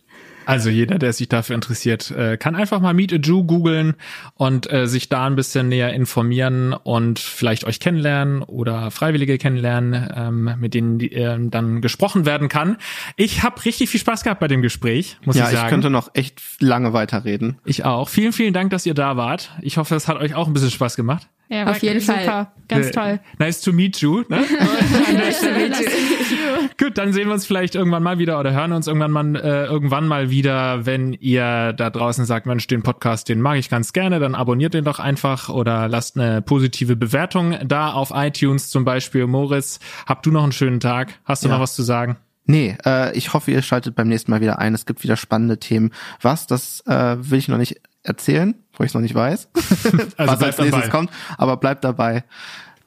Also 0.47 0.71
jeder, 0.71 0.99
der 0.99 1.13
sich 1.13 1.29
dafür 1.29 1.55
interessiert, 1.55 2.11
äh, 2.11 2.37
kann 2.37 2.55
einfach 2.55 2.81
mal 2.81 2.95
Meet 2.95 3.13
a 3.13 3.17
Jew 3.17 3.45
googeln 3.45 3.95
und 4.35 4.71
äh, 4.73 4.87
sich 4.87 5.09
da 5.09 5.27
ein 5.27 5.37
bisschen 5.37 5.69
näher 5.69 5.93
informieren 5.93 6.73
und 6.73 7.19
vielleicht 7.19 7.65
euch 7.65 7.81
kennenlernen 7.81 8.43
oder 8.43 8.91
Freiwillige 8.91 9.39
kennenlernen, 9.39 10.11
ähm, 10.15 10.55
mit 10.59 10.75
denen 10.75 11.01
äh, 11.01 11.39
dann 11.51 11.81
gesprochen 11.81 12.27
werden 12.27 12.49
kann. 12.49 12.77
Ich 13.17 13.43
habe 13.43 13.65
richtig 13.65 13.91
viel 13.91 14.01
Spaß 14.01 14.25
gehabt 14.25 14.41
bei 14.41 14.49
dem 14.49 14.63
Gespräch, 14.63 15.19
muss 15.25 15.37
ja, 15.37 15.45
ich 15.45 15.51
sagen. 15.51 15.57
Ja, 15.57 15.65
ich 15.65 15.71
könnte 15.71 15.91
noch 15.91 16.11
echt 16.15 16.41
lange 16.61 16.93
weiterreden. 16.93 17.59
Ich 17.65 17.85
auch. 17.85 18.09
Vielen, 18.09 18.33
vielen 18.33 18.53
Dank, 18.53 18.71
dass 18.71 18.87
ihr 18.87 18.95
da 18.95 19.17
wart. 19.17 19.51
Ich 19.63 19.77
hoffe, 19.77 19.95
es 19.95 20.09
hat 20.09 20.17
euch 20.19 20.35
auch 20.35 20.47
ein 20.47 20.53
bisschen 20.53 20.71
Spaß 20.71 20.97
gemacht. 20.97 21.29
Ja, 21.53 21.67
auf 21.67 21.83
jeden 21.83 22.01
super. 22.01 22.19
Fall. 22.21 22.47
Ganz 22.67 22.91
toll. 22.93 23.21
Nice 23.39 23.61
to 23.61 23.73
meet 23.73 23.99
you. 23.99 24.23
Ne? 24.31 24.41
nice 25.13 25.41
to 25.41 25.51
meet 25.51 25.77
you. 25.77 26.69
Gut, 26.79 26.97
dann 26.97 27.13
sehen 27.13 27.27
wir 27.29 27.35
uns 27.35 27.45
vielleicht 27.45 27.75
irgendwann 27.75 28.03
mal 28.03 28.19
wieder 28.19 28.41
oder 28.41 28.53
hören 28.53 28.73
uns 28.73 28.87
irgendwann 28.87 29.11
mal, 29.11 29.37
äh, 29.37 29.67
irgendwann 29.67 30.09
mal 30.09 30.31
wieder, 30.31 30.87
wenn 30.87 31.13
ihr 31.13 31.75
da 31.75 31.91
draußen 31.91 32.25
sagt, 32.25 32.47
Mensch, 32.47 32.67
den 32.69 32.83
Podcast, 32.83 33.29
den 33.29 33.43
mag 33.43 33.59
ich 33.59 33.69
ganz 33.69 33.93
gerne, 33.93 34.19
dann 34.19 34.35
abonniert 34.35 34.73
den 34.73 34.87
doch 34.87 34.99
einfach 34.99 35.51
oder 35.51 35.89
lasst 35.89 36.19
eine 36.19 36.41
positive 36.41 36.97
Bewertung 36.97 37.59
da 37.67 37.93
auf 37.93 38.13
iTunes 38.15 38.71
zum 38.71 38.87
Beispiel. 38.87 39.27
Moritz, 39.27 39.79
habt 40.07 40.25
du 40.25 40.31
noch 40.31 40.45
einen 40.45 40.53
schönen 40.53 40.81
Tag? 40.81 41.19
Hast 41.27 41.45
du 41.45 41.49
ja. 41.49 41.55
noch 41.55 41.61
was 41.61 41.75
zu 41.75 41.83
sagen? 41.83 42.17
Nee, 42.47 42.79
äh, 42.87 43.15
ich 43.15 43.35
hoffe, 43.35 43.51
ihr 43.51 43.61
schaltet 43.61 43.95
beim 43.95 44.09
nächsten 44.09 44.31
Mal 44.31 44.41
wieder 44.41 44.59
ein. 44.59 44.73
Es 44.73 44.87
gibt 44.87 45.03
wieder 45.03 45.19
spannende 45.19 45.59
Themen. 45.59 45.91
Was, 46.23 46.47
das 46.47 46.83
äh, 46.87 47.17
will 47.19 47.39
ich 47.39 47.49
noch 47.49 47.59
nicht 47.59 47.81
erzählen, 48.03 48.55
wo 48.75 48.85
ich 48.85 48.91
es 48.91 48.95
noch 48.95 49.01
nicht 49.01 49.15
weiß, 49.15 49.49
also 49.55 49.97
was 50.17 50.29
als 50.29 50.41
nächstes 50.59 50.71
dabei. 50.71 50.89
kommt. 50.89 51.11
Aber 51.39 51.57
bleibt 51.57 51.85
dabei. 51.85 52.25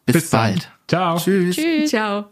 Bis, 0.06 0.14
Bis 0.14 0.30
bald. 0.30 0.70
Ciao. 0.88 1.18
Tschüss. 1.18 1.56
Tschüss. 1.56 1.90
Ciao. 1.90 2.26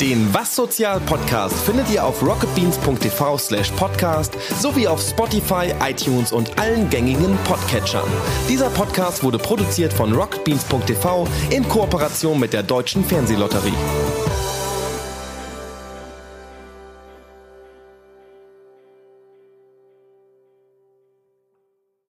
Den 0.00 0.32
Was 0.32 0.56
Sozial 0.56 0.98
Podcast 1.00 1.54
findet 1.60 1.90
ihr 1.90 2.02
auf 2.02 2.22
rocketbeans.tv 2.26 3.36
slash 3.36 3.70
podcast 3.72 4.32
sowie 4.58 4.88
auf 4.88 5.00
Spotify, 5.02 5.74
iTunes 5.86 6.32
und 6.32 6.58
allen 6.58 6.88
gängigen 6.88 7.36
Podcatchern. 7.44 8.08
Dieser 8.48 8.70
Podcast 8.70 9.22
wurde 9.22 9.38
produziert 9.38 9.92
von 9.92 10.12
rocketbeans.tv 10.14 11.28
in 11.50 11.68
Kooperation 11.68 12.40
mit 12.40 12.54
der 12.54 12.62
Deutschen 12.62 13.04
Fernsehlotterie. 13.04 13.74